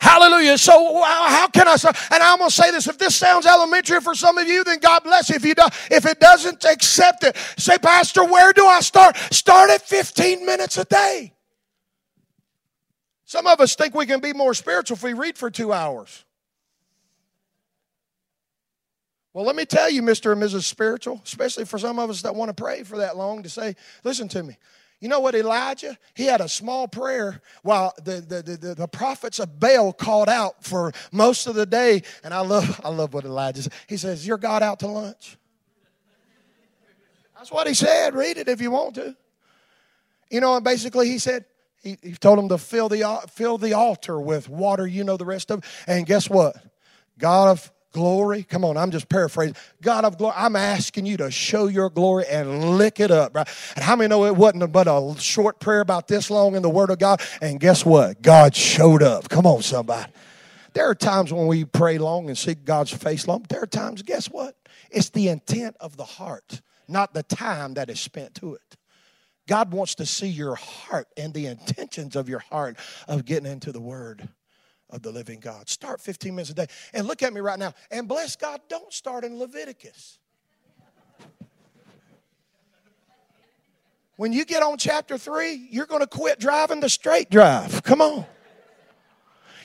Hallelujah. 0.00 0.56
So 0.58 1.02
how 1.02 1.48
can 1.48 1.66
I 1.66 1.76
say? 1.76 1.88
And 2.12 2.22
I'm 2.22 2.38
going 2.38 2.50
to 2.50 2.54
say 2.54 2.70
this. 2.70 2.86
If 2.86 2.98
this 2.98 3.16
sounds 3.16 3.46
elementary 3.46 4.00
for 4.00 4.14
some 4.14 4.38
of 4.38 4.46
you, 4.46 4.62
then 4.62 4.78
God 4.78 5.02
bless 5.02 5.28
you. 5.28 5.36
If 5.36 5.44
you 5.44 5.54
do, 5.54 5.64
if 5.90 6.06
it 6.06 6.20
doesn't, 6.20 6.64
accept 6.64 7.24
it. 7.24 7.36
Say, 7.56 7.78
Pastor, 7.78 8.24
where 8.24 8.52
do 8.52 8.64
I 8.64 8.80
start? 8.80 9.16
Start 9.32 9.70
at 9.70 9.82
15 9.82 10.46
minutes 10.46 10.78
a 10.78 10.84
day. 10.84 11.34
Some 13.24 13.46
of 13.46 13.60
us 13.60 13.74
think 13.74 13.94
we 13.94 14.06
can 14.06 14.20
be 14.20 14.32
more 14.32 14.54
spiritual 14.54 14.96
if 14.96 15.02
we 15.02 15.12
read 15.12 15.36
for 15.36 15.50
two 15.50 15.72
hours. 15.72 16.24
Well, 19.32 19.44
let 19.44 19.56
me 19.56 19.64
tell 19.64 19.90
you, 19.90 20.02
Mr. 20.02 20.32
and 20.32 20.42
Mrs. 20.42 20.64
Spiritual, 20.64 21.20
especially 21.24 21.64
for 21.64 21.78
some 21.78 21.98
of 21.98 22.10
us 22.10 22.22
that 22.22 22.34
want 22.34 22.48
to 22.48 22.54
pray 22.54 22.82
for 22.82 22.98
that 22.98 23.16
long, 23.16 23.42
to 23.42 23.48
say, 23.48 23.76
listen 24.02 24.28
to 24.28 24.42
me. 24.42 24.56
You 25.00 25.08
know 25.08 25.20
what, 25.20 25.36
Elijah? 25.36 25.96
He 26.14 26.24
had 26.24 26.40
a 26.40 26.48
small 26.48 26.88
prayer 26.88 27.40
while 27.62 27.94
the, 28.02 28.20
the, 28.20 28.42
the, 28.42 28.74
the, 28.74 28.88
prophets 28.88 29.38
of 29.38 29.60
Baal 29.60 29.92
called 29.92 30.28
out 30.28 30.64
for 30.64 30.92
most 31.12 31.46
of 31.46 31.54
the 31.54 31.66
day. 31.66 32.02
And 32.24 32.34
I 32.34 32.40
love, 32.40 32.80
I 32.82 32.88
love 32.88 33.14
what 33.14 33.24
Elijah 33.24 33.62
says. 33.62 33.72
He 33.86 33.96
says, 33.96 34.26
Your 34.26 34.38
God 34.38 34.62
out 34.62 34.80
to 34.80 34.88
lunch? 34.88 35.36
That's 37.36 37.52
what 37.52 37.68
he 37.68 37.74
said. 37.74 38.14
Read 38.14 38.38
it 38.38 38.48
if 38.48 38.60
you 38.60 38.72
want 38.72 38.96
to. 38.96 39.16
You 40.30 40.40
know, 40.40 40.56
and 40.56 40.64
basically 40.64 41.08
he 41.08 41.18
said, 41.18 41.44
he, 41.82 41.96
he 42.02 42.12
told 42.14 42.40
him 42.40 42.48
to 42.48 42.58
fill 42.58 42.88
the, 42.88 43.20
fill 43.30 43.56
the 43.56 43.74
altar 43.74 44.20
with 44.20 44.48
water, 44.48 44.84
you 44.84 45.04
know 45.04 45.16
the 45.16 45.24
rest 45.24 45.52
of 45.52 45.60
it. 45.60 45.64
And 45.86 46.04
guess 46.04 46.28
what? 46.28 46.56
God 47.18 47.50
of 47.50 47.72
glory. 47.98 48.44
Come 48.44 48.64
on, 48.64 48.76
I'm 48.76 48.92
just 48.92 49.08
paraphrasing. 49.08 49.56
God 49.82 50.04
of 50.04 50.18
glory, 50.18 50.34
I'm 50.36 50.54
asking 50.54 51.04
you 51.04 51.16
to 51.16 51.32
show 51.32 51.66
your 51.66 51.90
glory 51.90 52.26
and 52.30 52.78
lick 52.78 53.00
it 53.00 53.10
up, 53.10 53.34
right? 53.34 53.48
And 53.74 53.84
how 53.84 53.96
many 53.96 54.08
know 54.08 54.24
it 54.24 54.36
wasn't 54.36 54.70
but 54.70 54.86
a 54.86 55.16
short 55.18 55.58
prayer 55.58 55.80
about 55.80 56.06
this 56.06 56.30
long 56.30 56.54
in 56.54 56.62
the 56.62 56.70
Word 56.70 56.90
of 56.90 57.00
God? 57.00 57.20
And 57.42 57.58
guess 57.58 57.84
what? 57.84 58.22
God 58.22 58.54
showed 58.54 59.02
up. 59.02 59.28
Come 59.28 59.46
on, 59.46 59.62
somebody. 59.62 60.12
There 60.74 60.88
are 60.88 60.94
times 60.94 61.32
when 61.32 61.48
we 61.48 61.64
pray 61.64 61.98
long 61.98 62.28
and 62.28 62.38
seek 62.38 62.64
God's 62.64 62.92
face 62.92 63.26
long. 63.26 63.44
There 63.48 63.62
are 63.62 63.66
times, 63.66 64.02
guess 64.02 64.26
what? 64.26 64.54
It's 64.92 65.10
the 65.10 65.28
intent 65.28 65.76
of 65.80 65.96
the 65.96 66.04
heart, 66.04 66.60
not 66.86 67.14
the 67.14 67.24
time 67.24 67.74
that 67.74 67.90
is 67.90 67.98
spent 67.98 68.36
to 68.36 68.54
it. 68.54 68.76
God 69.48 69.72
wants 69.72 69.96
to 69.96 70.06
see 70.06 70.28
your 70.28 70.54
heart 70.54 71.08
and 71.16 71.34
the 71.34 71.46
intentions 71.46 72.14
of 72.14 72.28
your 72.28 72.38
heart 72.38 72.76
of 73.08 73.24
getting 73.24 73.50
into 73.50 73.72
the 73.72 73.80
Word 73.80 74.28
of 74.90 75.02
the 75.02 75.10
living 75.10 75.40
God. 75.40 75.68
Start 75.68 76.00
15 76.00 76.34
minutes 76.34 76.50
a 76.50 76.54
day. 76.54 76.66
And 76.92 77.06
look 77.06 77.22
at 77.22 77.32
me 77.32 77.40
right 77.40 77.58
now. 77.58 77.74
And 77.90 78.08
bless 78.08 78.36
God, 78.36 78.60
don't 78.68 78.92
start 78.92 79.24
in 79.24 79.38
Leviticus. 79.38 80.18
When 84.16 84.32
you 84.32 84.44
get 84.44 84.64
on 84.64 84.78
chapter 84.78 85.16
three, 85.16 85.68
you're 85.70 85.86
going 85.86 86.00
to 86.00 86.06
quit 86.08 86.40
driving 86.40 86.80
the 86.80 86.88
straight 86.88 87.30
drive. 87.30 87.84
Come 87.84 88.00
on. 88.00 88.26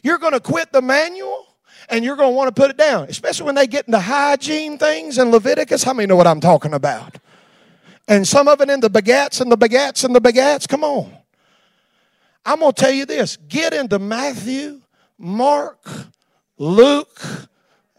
You're 0.04 0.20
going 0.20 0.34
to 0.34 0.40
quit 0.40 0.72
the 0.72 0.82
manual 0.82 1.48
and 1.90 2.06
you're 2.06 2.16
going 2.16 2.30
to 2.30 2.36
want 2.36 2.54
to 2.56 2.62
put 2.62 2.70
it 2.70 2.78
down, 2.78 3.08
especially 3.10 3.48
when 3.48 3.56
they 3.56 3.66
get 3.66 3.88
into 3.88 4.00
hygiene 4.00 4.78
things 4.78 5.18
in 5.18 5.32
Leviticus. 5.32 5.84
How 5.84 5.94
many 5.94 6.06
know 6.06 6.16
what 6.16 6.28
I'm 6.28 6.40
talking 6.40 6.74
about? 6.74 7.18
And 8.08 8.28
some 8.28 8.48
of 8.48 8.62
it 8.62 8.70
in 8.70 8.80
the 8.80 8.92
begats 8.92 9.42
and 9.42 9.52
the 9.52 9.58
begats 9.58 10.04
and 10.04 10.16
the 10.16 10.22
begats. 10.22 10.68
Come 10.68 10.84
on. 10.84 11.12
I'm 12.46 12.60
going 12.60 12.74
to 12.74 12.80
tell 12.80 12.92
you 12.92 13.08
this 13.08 13.38
get 13.38 13.74
into 13.74 13.98
Matthew, 13.98 14.82
Mark, 15.24 15.88
Luke, 16.58 17.48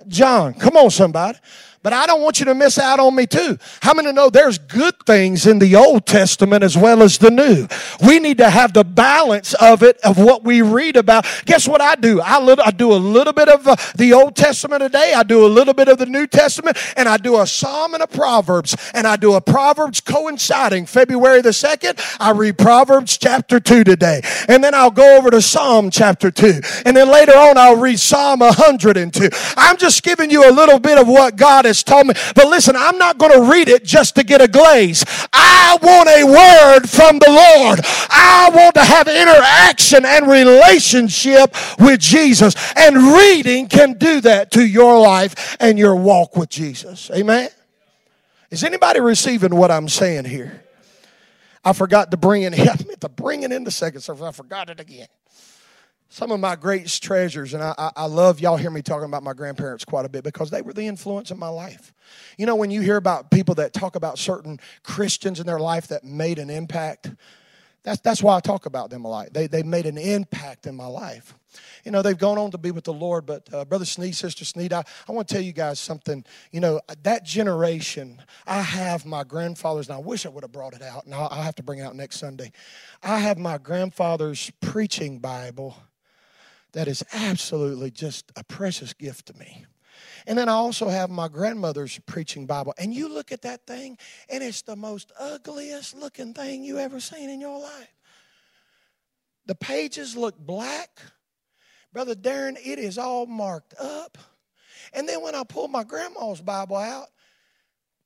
John. 0.06 0.52
Come 0.54 0.76
on, 0.76 0.90
somebody. 0.90 1.38
But 1.84 1.92
I 1.92 2.06
don't 2.06 2.22
want 2.22 2.40
you 2.40 2.46
to 2.46 2.54
miss 2.54 2.78
out 2.78 2.98
on 2.98 3.14
me 3.14 3.26
too. 3.26 3.58
How 3.82 3.92
many 3.92 4.10
know 4.10 4.30
there's 4.30 4.56
good 4.56 4.94
things 5.04 5.46
in 5.46 5.58
the 5.58 5.76
Old 5.76 6.06
Testament 6.06 6.64
as 6.64 6.78
well 6.78 7.02
as 7.02 7.18
the 7.18 7.30
New? 7.30 7.68
We 8.08 8.20
need 8.20 8.38
to 8.38 8.48
have 8.48 8.72
the 8.72 8.84
balance 8.84 9.52
of 9.52 9.82
it, 9.82 9.98
of 9.98 10.16
what 10.16 10.44
we 10.44 10.62
read 10.62 10.96
about. 10.96 11.26
Guess 11.44 11.68
what 11.68 11.82
I 11.82 11.94
do? 11.96 12.22
I, 12.22 12.38
I 12.64 12.70
do 12.70 12.94
a 12.94 12.96
little 12.96 13.34
bit 13.34 13.50
of 13.50 13.68
uh, 13.68 13.76
the 13.96 14.14
Old 14.14 14.34
Testament 14.34 14.80
today. 14.80 15.12
I 15.14 15.24
do 15.24 15.44
a 15.44 15.46
little 15.46 15.74
bit 15.74 15.88
of 15.88 15.98
the 15.98 16.06
New 16.06 16.26
Testament 16.26 16.78
and 16.96 17.06
I 17.06 17.18
do 17.18 17.38
a 17.38 17.46
Psalm 17.46 17.92
and 17.92 18.02
a 18.02 18.06
Proverbs 18.06 18.74
and 18.94 19.06
I 19.06 19.16
do 19.16 19.34
a 19.34 19.42
Proverbs 19.42 20.00
coinciding. 20.00 20.86
February 20.86 21.42
the 21.42 21.50
2nd, 21.50 22.00
I 22.18 22.30
read 22.30 22.56
Proverbs 22.56 23.18
chapter 23.18 23.60
2 23.60 23.84
today. 23.84 24.22
And 24.48 24.64
then 24.64 24.74
I'll 24.74 24.90
go 24.90 25.18
over 25.18 25.30
to 25.30 25.42
Psalm 25.42 25.90
chapter 25.90 26.30
2. 26.30 26.62
And 26.86 26.96
then 26.96 27.10
later 27.10 27.32
on, 27.32 27.58
I'll 27.58 27.76
read 27.76 28.00
Psalm 28.00 28.40
102. 28.40 29.28
I'm 29.58 29.76
just 29.76 30.02
giving 30.02 30.30
you 30.30 30.48
a 30.48 30.52
little 30.52 30.78
bit 30.78 30.96
of 30.96 31.06
what 31.08 31.36
God 31.36 31.66
has 31.66 31.73
has 31.74 31.82
told 31.82 32.06
me. 32.06 32.14
But 32.34 32.46
listen, 32.46 32.76
I'm 32.76 32.98
not 32.98 33.18
going 33.18 33.32
to 33.32 33.50
read 33.50 33.68
it 33.68 33.84
just 33.84 34.14
to 34.16 34.24
get 34.24 34.40
a 34.40 34.48
glaze. 34.48 35.04
I 35.32 35.78
want 35.82 36.08
a 36.08 36.24
word 36.24 36.88
from 36.88 37.18
the 37.18 37.28
Lord. 37.28 37.80
I 38.10 38.50
want 38.54 38.74
to 38.76 38.84
have 38.84 39.08
interaction 39.08 40.04
and 40.04 40.28
relationship 40.28 41.54
with 41.78 42.00
Jesus. 42.00 42.54
And 42.76 42.96
reading 42.96 43.68
can 43.68 43.94
do 43.94 44.20
that 44.22 44.50
to 44.52 44.66
your 44.66 45.00
life 45.00 45.56
and 45.60 45.78
your 45.78 45.96
walk 45.96 46.36
with 46.36 46.48
Jesus. 46.48 47.10
Amen. 47.10 47.50
Is 48.50 48.62
anybody 48.62 49.00
receiving 49.00 49.56
what 49.56 49.70
I'm 49.70 49.88
saying 49.88 50.26
here? 50.26 50.62
I 51.64 51.72
forgot 51.72 52.10
to 52.12 52.16
bring 52.16 52.42
in. 52.42 52.54
I 52.54 52.76
meant 52.86 53.00
to 53.00 53.08
bring 53.08 53.42
it 53.42 53.52
in 53.52 53.64
the 53.64 53.70
second 53.70 54.02
service. 54.02 54.22
I 54.22 54.32
forgot 54.32 54.70
it 54.70 54.80
again 54.80 55.08
some 56.14 56.30
of 56.30 56.38
my 56.38 56.54
greatest 56.54 57.02
treasures, 57.02 57.54
and 57.54 57.62
I, 57.64 57.90
I, 57.96 58.06
love 58.06 58.38
y'all 58.38 58.56
hear 58.56 58.70
me 58.70 58.82
talking 58.82 59.06
about 59.06 59.24
my 59.24 59.32
grandparents 59.32 59.84
quite 59.84 60.04
a 60.04 60.08
bit 60.08 60.22
because 60.22 60.48
they 60.48 60.62
were 60.62 60.72
the 60.72 60.86
influence 60.86 61.32
in 61.32 61.40
my 61.40 61.48
life. 61.48 61.92
You 62.38 62.46
know, 62.46 62.54
when 62.54 62.70
you 62.70 62.82
hear 62.82 62.96
about 62.96 63.32
people 63.32 63.56
that 63.56 63.72
talk 63.72 63.96
about 63.96 64.16
certain 64.16 64.60
Christians 64.84 65.40
in 65.40 65.46
their 65.46 65.58
life 65.58 65.88
that 65.88 66.04
made 66.04 66.38
an 66.38 66.50
impact, 66.50 67.10
that's, 67.82 68.00
that's 68.00 68.22
why 68.22 68.36
I 68.36 68.40
talk 68.40 68.66
about 68.66 68.90
them 68.90 69.04
a 69.04 69.08
lot. 69.08 69.32
They, 69.32 69.48
they 69.48 69.64
made 69.64 69.86
an 69.86 69.98
impact 69.98 70.68
in 70.68 70.76
my 70.76 70.86
life. 70.86 71.34
You 71.84 71.90
know, 71.90 72.00
they've 72.00 72.16
gone 72.16 72.38
on 72.38 72.52
to 72.52 72.58
be 72.58 72.70
with 72.70 72.84
the 72.84 72.92
Lord, 72.92 73.26
but 73.26 73.52
uh, 73.52 73.64
Brother 73.64 73.84
Sneed, 73.84 74.14
Sister 74.14 74.44
Sneed, 74.44 74.72
I, 74.72 74.84
I 75.08 75.12
want 75.12 75.26
to 75.26 75.34
tell 75.34 75.42
you 75.42 75.52
guys 75.52 75.80
something. 75.80 76.24
You 76.52 76.60
know, 76.60 76.80
that 77.02 77.24
generation, 77.24 78.22
I 78.46 78.60
have 78.60 79.04
my 79.04 79.24
grandfather's, 79.24 79.88
and 79.88 79.96
I 79.96 80.00
wish 80.00 80.26
I 80.26 80.28
would 80.28 80.44
have 80.44 80.52
brought 80.52 80.74
it 80.74 80.82
out, 80.82 81.06
and 81.06 81.12
I'll, 81.12 81.26
I'll 81.32 81.42
have 81.42 81.56
to 81.56 81.64
bring 81.64 81.80
it 81.80 81.82
out 81.82 81.96
next 81.96 82.20
Sunday. 82.20 82.52
I 83.02 83.18
have 83.18 83.36
my 83.36 83.58
grandfather's 83.58 84.52
preaching 84.60 85.18
Bible 85.18 85.76
that 86.74 86.88
is 86.88 87.02
absolutely 87.12 87.90
just 87.90 88.30
a 88.36 88.44
precious 88.44 88.92
gift 88.92 89.26
to 89.26 89.38
me. 89.38 89.64
And 90.26 90.36
then 90.36 90.48
I 90.48 90.52
also 90.52 90.88
have 90.88 91.08
my 91.08 91.28
grandmother's 91.28 91.98
preaching 92.06 92.46
Bible. 92.46 92.74
And 92.78 92.92
you 92.92 93.08
look 93.08 93.30
at 93.32 93.42
that 93.42 93.66
thing, 93.66 93.96
and 94.28 94.42
it's 94.42 94.62
the 94.62 94.76
most 94.76 95.12
ugliest 95.18 95.96
looking 95.96 96.34
thing 96.34 96.64
you 96.64 96.78
ever 96.78 97.00
seen 97.00 97.30
in 97.30 97.40
your 97.40 97.60
life. 97.60 97.94
The 99.46 99.54
pages 99.54 100.16
look 100.16 100.36
black. 100.38 101.00
Brother 101.92 102.14
Darren, 102.14 102.56
it 102.64 102.78
is 102.78 102.98
all 102.98 103.26
marked 103.26 103.74
up. 103.78 104.18
And 104.92 105.08
then 105.08 105.22
when 105.22 105.34
I 105.34 105.44
pull 105.44 105.68
my 105.68 105.84
grandma's 105.84 106.40
Bible 106.40 106.76
out, 106.76 107.06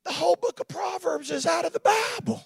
the 0.05 0.13
whole 0.13 0.37
book 0.37 0.61
of 0.61 0.69
Proverbs 0.69 1.31
is 1.31 1.47
out 1.47 1.65
of 1.65 1.73
the 1.73 1.81
Bible. 1.81 2.43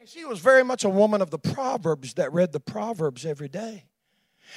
And 0.00 0.08
she 0.08 0.24
was 0.24 0.40
very 0.40 0.64
much 0.64 0.84
a 0.84 0.88
woman 0.88 1.22
of 1.22 1.30
the 1.30 1.38
Proverbs 1.38 2.14
that 2.14 2.32
read 2.32 2.52
the 2.52 2.60
Proverbs 2.60 3.24
every 3.24 3.48
day. 3.48 3.84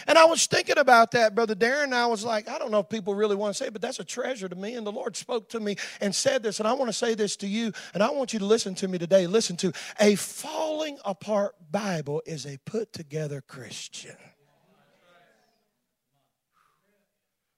And 0.06 0.18
I 0.18 0.26
was 0.26 0.46
thinking 0.46 0.78
about 0.78 1.12
that, 1.12 1.34
Brother 1.34 1.56
Darren, 1.56 1.94
I 1.94 2.06
was 2.06 2.24
like, 2.24 2.48
I 2.48 2.60
don't 2.60 2.72
know 2.72 2.80
if 2.80 2.90
people 2.90 3.16
really 3.16 3.36
want 3.36 3.56
to 3.56 3.58
say 3.58 3.68
it, 3.68 3.74
but 3.74 3.82
that's 3.82 4.00
a 4.00 4.04
treasure 4.04 4.48
to 4.48 4.56
me. 4.56 4.76
And 4.76 4.86
the 4.86 4.92
Lord 4.92 5.16
spoke 5.16 5.50
to 5.50 5.60
me 5.60 5.76
and 6.02 6.14
said 6.14 6.44
this, 6.44 6.60
and 6.60 6.68
I 6.68 6.74
want 6.74 6.90
to 6.90 6.94
say 6.94 7.16
this 7.16 7.36
to 7.38 7.48
you, 7.48 7.72
and 7.94 8.04
I 8.04 8.12
want 8.12 8.34
you 8.34 8.40
to 8.40 8.46
listen 8.46 8.76
to 8.76 8.88
me 8.88 8.98
today. 8.98 9.28
Listen 9.28 9.56
to 9.58 9.72
a 10.00 10.16
falling 10.16 11.00
apart 11.04 11.56
Bible 11.72 12.22
is 12.26 12.46
a 12.46 12.58
put 12.66 12.94
together 12.94 13.42
Christian. 13.42 14.16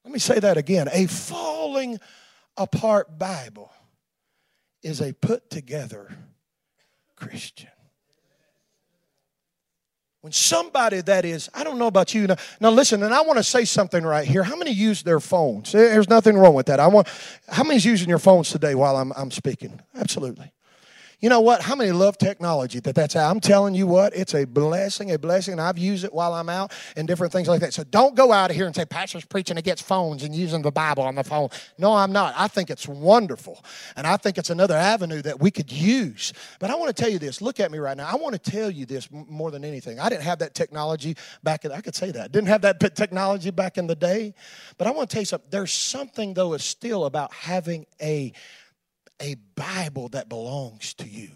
Let 0.04 0.14
me 0.14 0.20
say 0.20 0.40
that 0.40 0.58
again. 0.58 0.88
A 0.92 1.08
falling 1.08 2.00
apart 2.58 3.20
Bible 3.20 3.72
is 4.82 5.02
a 5.02 5.14
put 5.14 5.50
together 5.50 6.10
Christian. 7.16 7.70
When 10.22 10.34
somebody 10.34 11.00
that 11.02 11.24
is, 11.24 11.50
I 11.54 11.64
don't 11.64 11.80
know 11.80 11.88
about 11.88 12.14
you. 12.14 12.28
Now, 12.28 12.36
now, 12.60 12.72
listen, 12.72 13.04
and 13.04 13.14
I 13.14 13.22
want 13.22 13.38
to 13.38 13.44
say 13.44 13.64
something 13.64 14.04
right 14.04 14.28
here. 14.28 14.44
How 14.44 14.58
many 14.58 14.72
use 14.72 15.02
their 15.02 15.22
phones? 15.22 15.72
There's 15.72 16.10
nothing 16.10 16.38
wrong 16.38 16.54
with 16.54 16.66
that. 16.66 16.80
I 16.80 16.88
want 16.88 17.08
how 17.48 17.64
many's 17.64 17.86
using 17.86 18.10
your 18.10 18.20
phones 18.20 18.50
today 18.50 18.76
while 18.76 18.98
I'm 18.98 19.14
I'm 19.14 19.32
speaking? 19.32 19.80
Absolutely. 19.96 20.52
You 21.22 21.28
know 21.28 21.42
what? 21.42 21.62
How 21.62 21.76
many 21.76 21.92
love 21.92 22.18
technology 22.18 22.80
that 22.80 22.96
that's 22.96 23.14
how? 23.14 23.30
I'm 23.30 23.42
telling 23.42 23.76
you 23.76 23.86
what, 23.88 24.16
it's 24.16 24.34
a 24.34 24.46
blessing, 24.46 25.12
a 25.12 25.20
blessing. 25.20 25.60
I've 25.60 25.78
used 25.78 26.06
it 26.06 26.14
while 26.14 26.34
I'm 26.34 26.48
out 26.48 26.72
and 26.96 27.10
different 27.10 27.34
things 27.34 27.50
like 27.50 27.60
that. 27.60 27.74
So 27.74 27.84
don't 27.84 28.16
go 28.16 28.32
out 28.32 28.52
of 28.52 28.56
here 28.56 28.66
and 28.66 28.74
say, 28.74 28.86
Pastor's 28.86 29.26
preaching 29.26 29.58
against 29.58 29.84
phones 29.84 30.24
and 30.24 30.34
using 30.34 30.62
the 30.62 30.72
Bible 30.72 31.04
on 31.04 31.16
the 31.16 31.24
phone. 31.26 31.50
No, 31.78 31.94
I'm 31.94 32.14
not. 32.14 32.36
I 32.38 32.48
think 32.48 32.70
it's 32.70 32.88
wonderful. 32.88 33.62
And 33.98 34.08
I 34.08 34.16
think 34.16 34.38
it's 34.38 34.50
another 34.50 34.76
avenue 34.76 35.22
that 35.24 35.42
we 35.42 35.52
could 35.52 35.70
use. 35.70 36.32
But 36.58 36.70
I 36.70 36.76
want 36.76 36.96
to 36.96 37.02
tell 37.02 37.12
you 37.12 37.20
this. 37.20 37.42
Look 37.42 37.60
at 37.60 37.70
me 37.70 37.80
right 37.80 37.98
now. 37.98 38.08
I 38.08 38.16
want 38.16 38.42
to 38.42 38.52
tell 38.52 38.72
you 38.72 38.86
this 38.86 39.10
more 39.12 39.52
than 39.52 39.66
anything. 39.66 40.00
I 40.00 40.08
didn't 40.08 40.24
have 40.24 40.40
that 40.40 40.54
technology 40.56 41.18
back 41.44 41.66
in, 41.66 41.74
I 41.74 41.82
could 41.82 41.96
say 41.96 42.12
that. 42.12 42.24
I 42.24 42.28
Didn't 42.30 42.48
have 42.48 42.62
that 42.62 42.80
technology 42.96 43.52
back 43.52 43.78
in 43.78 43.88
the 43.88 43.96
day. 43.96 44.34
But 44.78 44.88
I 44.88 44.92
want 44.92 45.10
to 45.10 45.14
tell 45.14 45.22
you 45.22 45.26
something. 45.26 45.50
There's 45.50 45.74
something, 45.74 46.34
though, 46.34 46.54
is 46.54 46.64
still 46.64 47.04
about 47.04 47.34
having 47.34 47.88
a 48.02 48.32
a 49.22 49.36
Bible 49.56 50.10
that 50.10 50.30
belongs 50.30 50.94
to 50.96 51.08
you. 51.08 51.30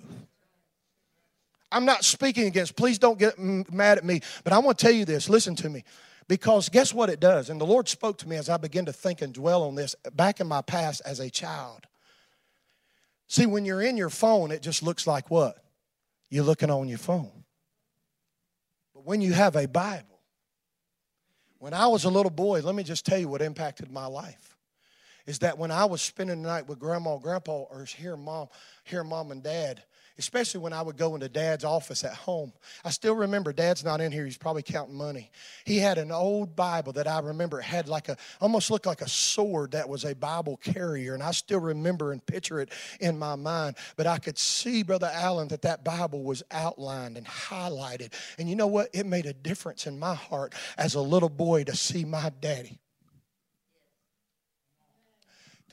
I'm 1.71 1.85
not 1.85 2.03
speaking 2.03 2.45
against, 2.45 2.75
please 2.75 2.99
don't 2.99 3.17
get 3.17 3.39
mad 3.39 3.97
at 3.97 4.05
me, 4.05 4.21
but 4.43 4.53
I 4.53 4.59
want 4.59 4.77
to 4.77 4.85
tell 4.85 4.93
you 4.93 5.05
this. 5.05 5.27
Listen 5.27 5.55
to 5.55 5.69
me. 5.69 5.83
Because 6.27 6.69
guess 6.69 6.93
what 6.93 7.09
it 7.09 7.19
does? 7.19 7.49
And 7.49 7.59
the 7.59 7.65
Lord 7.65 7.89
spoke 7.89 8.17
to 8.19 8.29
me 8.29 8.37
as 8.37 8.47
I 8.47 8.57
began 8.57 8.85
to 8.85 8.93
think 8.93 9.21
and 9.21 9.33
dwell 9.33 9.63
on 9.63 9.75
this 9.75 9.95
back 10.13 10.39
in 10.39 10.47
my 10.47 10.61
past 10.61 11.01
as 11.05 11.19
a 11.19 11.29
child. 11.29 11.87
See, 13.27 13.45
when 13.45 13.65
you're 13.65 13.81
in 13.81 13.97
your 13.97 14.09
phone, 14.09 14.51
it 14.51 14.61
just 14.61 14.83
looks 14.83 15.07
like 15.07 15.29
what? 15.29 15.57
You're 16.29 16.45
looking 16.45 16.69
on 16.69 16.87
your 16.87 16.99
phone. 16.99 17.43
But 18.93 19.05
when 19.05 19.21
you 19.21 19.33
have 19.33 19.55
a 19.55 19.67
Bible, 19.67 20.19
when 21.57 21.73
I 21.73 21.87
was 21.87 22.05
a 22.05 22.09
little 22.09 22.29
boy, 22.29 22.61
let 22.61 22.75
me 22.75 22.83
just 22.83 23.05
tell 23.05 23.17
you 23.17 23.27
what 23.27 23.41
impacted 23.41 23.91
my 23.91 24.05
life 24.05 24.52
is 25.25 25.39
that 25.39 25.57
when 25.57 25.71
I 25.71 25.85
was 25.85 26.01
spending 26.01 26.41
the 26.41 26.47
night 26.47 26.67
with 26.67 26.79
grandma 26.79 27.13
and 27.13 27.23
grandpa 27.23 27.63
or 27.63 27.85
here 27.85 28.17
mom, 28.17 28.47
here 28.83 29.03
mom 29.03 29.31
and 29.31 29.41
dad, 29.41 29.83
especially 30.17 30.59
when 30.59 30.73
I 30.73 30.81
would 30.81 30.97
go 30.97 31.15
into 31.15 31.27
dad's 31.27 31.63
office 31.63 32.03
at 32.03 32.13
home. 32.13 32.53
I 32.85 32.91
still 32.91 33.15
remember 33.15 33.51
dad's 33.51 33.83
not 33.83 34.01
in 34.01 34.11
here, 34.11 34.25
he's 34.25 34.37
probably 34.37 34.61
counting 34.61 34.95
money. 34.95 35.31
He 35.65 35.79
had 35.79 35.97
an 35.97 36.11
old 36.11 36.55
Bible 36.55 36.93
that 36.93 37.07
I 37.07 37.19
remember 37.19 37.59
it 37.59 37.63
had 37.63 37.87
like 37.87 38.09
a 38.09 38.17
almost 38.39 38.69
looked 38.69 38.85
like 38.85 39.01
a 39.01 39.09
sword 39.09 39.71
that 39.71 39.89
was 39.89 40.05
a 40.05 40.13
Bible 40.13 40.57
carrier, 40.57 41.13
and 41.13 41.23
I 41.23 41.31
still 41.31 41.59
remember 41.59 42.11
and 42.11 42.23
picture 42.25 42.59
it 42.59 42.69
in 42.99 43.17
my 43.17 43.35
mind. 43.35 43.75
But 43.95 44.07
I 44.07 44.19
could 44.19 44.37
see, 44.37 44.83
Brother 44.83 45.09
Allen, 45.11 45.47
that 45.49 45.63
that 45.63 45.83
Bible 45.83 46.23
was 46.23 46.43
outlined 46.51 47.17
and 47.17 47.25
highlighted. 47.25 48.13
And 48.37 48.49
you 48.49 48.55
know 48.55 48.67
what? 48.67 48.89
It 48.93 49.05
made 49.05 49.25
a 49.25 49.33
difference 49.33 49.87
in 49.87 49.97
my 49.97 50.13
heart 50.13 50.53
as 50.77 50.95
a 50.95 51.01
little 51.01 51.29
boy 51.29 51.63
to 51.63 51.75
see 51.75 52.05
my 52.05 52.31
daddy 52.41 52.79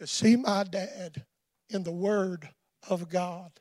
to 0.00 0.06
see 0.06 0.34
my 0.34 0.64
dad 0.64 1.24
in 1.68 1.82
the 1.82 1.92
Word 1.92 2.48
of 2.88 3.08
God. 3.10 3.52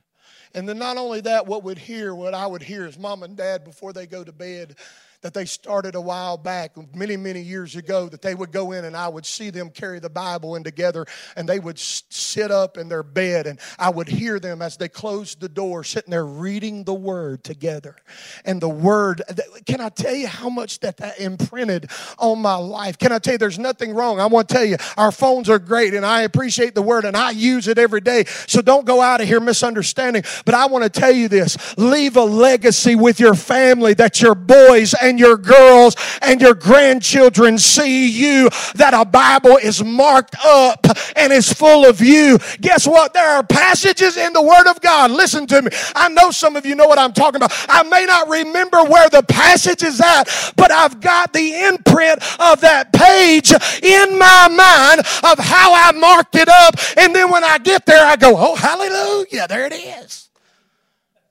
And 0.54 0.68
then 0.68 0.80
not 0.80 0.96
only 0.98 1.20
that, 1.22 1.46
what 1.46 1.64
would 1.66 1.78
hear, 1.78 2.16
what 2.16 2.34
I 2.34 2.48
would 2.48 2.64
hear 2.64 2.88
is 2.88 2.98
mom 2.98 3.24
and 3.24 3.36
dad 3.36 3.66
before 3.66 3.92
they 3.92 4.08
go 4.08 4.24
to 4.24 4.32
bed, 4.32 4.78
that 5.22 5.34
they 5.34 5.46
started 5.46 5.96
a 5.96 6.02
while 6.02 6.38
back, 6.38 6.72
many, 6.96 7.18
many 7.18 7.42
years 7.42 7.76
ago, 7.76 8.08
that 8.08 8.22
they 8.22 8.36
would 8.36 8.52
go 8.52 8.72
in 8.72 8.86
and 8.86 8.96
I 8.96 9.08
would 9.08 9.26
see 9.26 9.50
them 9.50 9.70
carry 9.70 10.00
the 10.00 10.10
Bible 10.10 10.56
in 10.56 10.64
together 10.64 11.06
and 11.36 11.48
they 11.48 11.60
would 11.60 11.78
sit 11.78 12.52
up 12.52 12.78
in 12.78 12.88
their 12.88 13.04
bed 13.04 13.46
and 13.48 13.60
I 13.78 13.90
would 13.90 14.08
hear 14.08 14.40
them 14.40 14.62
as 14.62 14.78
they 14.78 14.88
closed 14.88 15.42
the 15.42 15.50
door 15.50 15.84
sitting 15.84 16.12
there 16.12 16.26
reading 16.26 16.84
the 16.84 16.94
Word 16.94 17.44
together. 17.44 17.98
And 18.46 18.62
the 18.62 18.70
Word, 18.70 19.22
can 19.66 19.82
I 19.82 19.90
tell 19.90 20.16
you 20.16 20.28
how 20.28 20.50
much 20.50 20.80
that, 20.80 20.98
that 20.98 21.20
imprinted 21.20 21.90
on 22.18 22.40
my 22.40 22.56
life? 22.56 22.98
Can 22.98 23.12
I 23.12 23.20
tell 23.20 23.34
you 23.34 23.38
there's 23.38 23.60
nothing 23.60 23.94
wrong? 23.94 24.20
I 24.20 24.28
want 24.28 24.48
to 24.48 24.56
tell 24.56 24.66
you 24.66 24.78
our 24.98 25.12
phones 25.12 25.50
are 25.50 25.60
great 25.60 25.94
and 25.94 26.06
I 26.06 26.22
appreciate 26.22 26.76
the 26.76 26.82
Word 26.82 27.04
and 27.04 27.18
I 27.18 27.32
use 27.32 27.68
it 27.68 27.78
every 27.78 28.02
day. 28.02 28.24
So 28.48 28.62
don't 28.62 28.86
go 28.86 29.02
out 29.02 29.22
of 29.22 29.28
here 29.28 29.40
misunderstanding. 29.40 30.24
But 30.46 30.56
I 30.56 30.68
want 30.68 30.86
to 30.86 30.90
tell 30.90 31.12
you 31.12 31.28
this 31.28 31.78
leave 31.78 32.16
a 32.16 32.24
legacy 32.24 32.96
with 32.96 33.20
your 33.20 33.36
family 33.36 33.94
that 33.96 34.22
your 34.22 34.36
boys 34.36 34.94
and 34.94 35.09
and 35.10 35.20
your 35.20 35.38
girls 35.38 35.96
and 36.22 36.40
your 36.40 36.54
grandchildren 36.54 37.58
see 37.58 38.10
you 38.10 38.50
that 38.76 38.94
a 38.94 39.04
Bible 39.04 39.58
is 39.58 39.84
marked 39.84 40.36
up 40.46 40.86
and 41.16 41.34
is 41.34 41.52
full 41.52 41.86
of 41.86 42.00
you. 42.00 42.38
Guess 42.62 42.88
what? 42.88 43.14
There 43.14 43.28
are 43.28 43.44
passages 43.44 44.16
in 44.16 44.34
the 44.34 44.42
Word 44.42 44.68
of 44.68 44.80
God. 44.82 45.12
Listen 45.12 45.48
to 45.48 45.62
me. 45.62 45.72
I 45.96 46.10
know 46.10 46.32
some 46.32 46.56
of 46.56 46.66
you 46.66 46.76
know 46.76 46.88
what 46.88 47.00
I'm 47.00 47.14
talking 47.14 47.38
about. 47.38 47.52
I 47.68 47.84
may 47.84 48.06
not 48.06 48.30
remember 48.30 48.84
where 48.84 49.10
the 49.10 49.24
passage 49.24 49.84
is 49.84 50.00
at, 50.00 50.54
but 50.56 50.72
I've 50.72 51.02
got 51.02 51.34
the 51.34 51.66
imprint 51.66 52.20
of 52.40 52.62
that 52.62 52.94
page 52.94 53.52
in 53.84 54.18
my 54.18 54.48
mind 54.48 55.00
of 55.00 55.40
how 55.44 55.74
I 55.74 55.92
marked 55.98 56.36
it 56.36 56.48
up. 56.48 56.76
And 56.98 57.16
then 57.16 57.32
when 57.32 57.44
I 57.44 57.58
get 57.58 57.86
there, 57.86 58.06
I 58.06 58.16
go, 58.16 58.36
oh, 58.38 58.56
hallelujah, 58.56 59.48
there 59.48 59.66
it 59.66 59.74
is. 59.74 60.30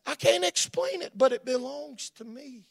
I 0.06 0.14
can't 0.14 0.44
explain 0.44 1.02
it, 1.02 1.12
but 1.14 1.32
it 1.32 1.44
belongs 1.44 2.10
to 2.16 2.24
me. 2.24 2.67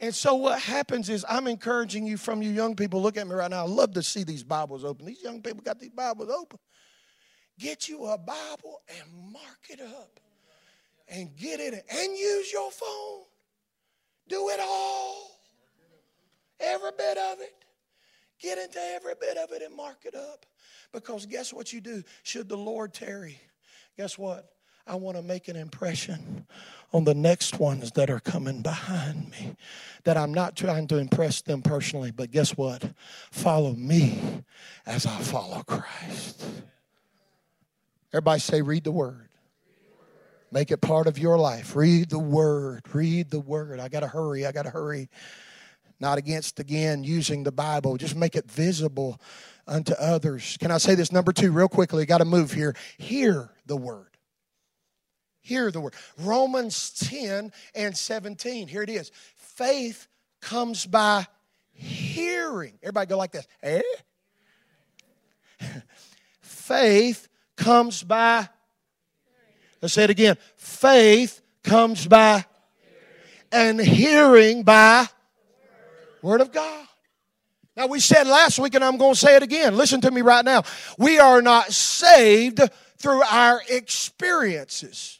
And 0.00 0.14
so 0.14 0.34
what 0.34 0.58
happens 0.60 1.10
is 1.10 1.26
I'm 1.28 1.46
encouraging 1.46 2.06
you 2.06 2.16
from 2.16 2.40
you 2.40 2.50
young 2.50 2.74
people. 2.74 3.02
Look 3.02 3.18
at 3.18 3.26
me 3.26 3.34
right 3.34 3.50
now. 3.50 3.64
I 3.64 3.68
love 3.68 3.92
to 3.94 4.02
see 4.02 4.24
these 4.24 4.42
Bibles 4.42 4.82
open. 4.82 5.04
These 5.04 5.22
young 5.22 5.42
people 5.42 5.60
got 5.62 5.78
these 5.78 5.90
Bibles 5.90 6.30
open. 6.30 6.58
Get 7.58 7.86
you 7.88 8.06
a 8.06 8.16
Bible 8.16 8.80
and 8.88 9.32
mark 9.32 9.68
it 9.68 9.80
up. 9.80 10.18
And 11.08 11.36
get 11.36 11.60
it 11.60 11.74
and 11.74 12.16
use 12.16 12.52
your 12.52 12.70
phone. 12.70 13.24
Do 14.28 14.48
it 14.48 14.60
all. 14.62 15.32
Every 16.60 16.92
bit 16.96 17.18
of 17.18 17.40
it. 17.40 17.54
Get 18.40 18.56
into 18.56 18.80
every 18.80 19.14
bit 19.20 19.36
of 19.36 19.52
it 19.52 19.60
and 19.60 19.76
mark 19.76 20.06
it 20.06 20.14
up. 20.14 20.46
Because 20.92 21.26
guess 21.26 21.52
what 21.52 21.72
you 21.72 21.80
do? 21.82 22.02
Should 22.22 22.48
the 22.48 22.56
Lord 22.56 22.94
tarry, 22.94 23.38
guess 23.98 24.16
what? 24.16 24.48
I 24.86 24.94
want 24.94 25.18
to 25.18 25.22
make 25.22 25.48
an 25.48 25.56
impression 25.56 26.46
on 26.92 27.04
the 27.04 27.14
next 27.14 27.58
ones 27.58 27.92
that 27.92 28.10
are 28.10 28.20
coming 28.20 28.62
behind 28.62 29.30
me. 29.30 29.56
That 30.04 30.16
I'm 30.16 30.32
not 30.32 30.56
trying 30.56 30.88
to 30.88 30.98
impress 30.98 31.42
them 31.42 31.62
personally, 31.62 32.10
but 32.10 32.30
guess 32.30 32.56
what? 32.56 32.92
Follow 33.30 33.74
me 33.74 34.44
as 34.86 35.06
I 35.06 35.18
follow 35.18 35.62
Christ. 35.62 36.44
Everybody 38.12 38.40
say, 38.40 38.62
read 38.62 38.84
the 38.84 38.90
word. 38.90 39.28
Make 40.52 40.72
it 40.72 40.80
part 40.80 41.06
of 41.06 41.16
your 41.16 41.38
life. 41.38 41.76
Read 41.76 42.10
the 42.10 42.18
word. 42.18 42.82
Read 42.92 43.30
the 43.30 43.38
word. 43.38 43.78
I 43.78 43.88
got 43.88 44.00
to 44.00 44.08
hurry. 44.08 44.46
I 44.46 44.52
got 44.52 44.64
to 44.64 44.70
hurry. 44.70 45.08
Not 46.00 46.18
against, 46.18 46.58
again, 46.58 47.04
using 47.04 47.44
the 47.44 47.52
Bible. 47.52 47.96
Just 47.98 48.16
make 48.16 48.34
it 48.34 48.50
visible 48.50 49.20
unto 49.68 49.92
others. 49.92 50.56
Can 50.58 50.72
I 50.72 50.78
say 50.78 50.96
this 50.96 51.12
number 51.12 51.32
two 51.32 51.52
real 51.52 51.68
quickly? 51.68 52.04
Got 52.04 52.18
to 52.18 52.24
move 52.24 52.52
here. 52.52 52.74
Hear 52.98 53.50
the 53.66 53.76
word. 53.76 54.09
Hear 55.40 55.70
the 55.70 55.80
word. 55.80 55.94
Romans 56.18 56.90
10 57.08 57.52
and 57.74 57.96
17. 57.96 58.68
Here 58.68 58.82
it 58.82 58.90
is. 58.90 59.10
Faith 59.36 60.06
comes 60.40 60.86
by 60.86 61.26
hearing. 61.72 62.78
Everybody 62.82 63.06
go 63.06 63.18
like 63.18 63.32
this. 63.32 63.46
Eh? 63.62 63.82
Faith 66.40 67.28
comes 67.56 68.02
by. 68.02 68.48
Let's 69.80 69.94
say 69.94 70.04
it 70.04 70.10
again. 70.10 70.36
Faith 70.56 71.40
comes 71.62 72.06
by 72.06 72.44
and 73.52 73.80
hearing 73.80 74.62
by 74.62 75.06
word 76.22 76.40
of 76.40 76.52
God. 76.52 76.86
Now, 77.76 77.86
we 77.86 78.00
said 78.00 78.26
last 78.26 78.58
week, 78.58 78.74
and 78.74 78.84
I'm 78.84 78.98
going 78.98 79.14
to 79.14 79.18
say 79.18 79.36
it 79.36 79.42
again. 79.42 79.76
Listen 79.76 80.00
to 80.02 80.10
me 80.10 80.20
right 80.20 80.44
now. 80.44 80.64
We 80.98 81.18
are 81.18 81.40
not 81.40 81.72
saved 81.72 82.60
through 82.98 83.22
our 83.22 83.62
experiences. 83.68 85.19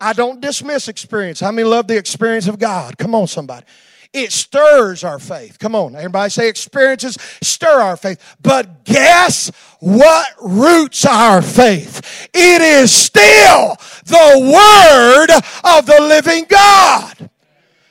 I 0.00 0.12
don't 0.12 0.40
dismiss 0.40 0.88
experience. 0.88 1.40
How 1.40 1.52
many 1.52 1.68
love 1.68 1.86
the 1.86 1.96
experience 1.96 2.48
of 2.48 2.58
God? 2.58 2.96
Come 2.96 3.14
on, 3.14 3.26
somebody. 3.26 3.66
It 4.12 4.32
stirs 4.32 5.04
our 5.04 5.20
faith. 5.20 5.58
Come 5.60 5.76
on, 5.76 5.94
everybody 5.94 6.30
say 6.30 6.48
experiences 6.48 7.16
stir 7.42 7.80
our 7.80 7.96
faith. 7.96 8.36
But 8.42 8.84
guess 8.84 9.52
what 9.78 10.26
roots 10.40 11.04
our 11.04 11.42
faith? 11.42 12.28
It 12.34 12.60
is 12.60 12.92
still 12.92 13.76
the 14.06 14.40
Word 14.40 15.30
of 15.62 15.86
the 15.86 16.00
living 16.00 16.46
God. 16.48 17.30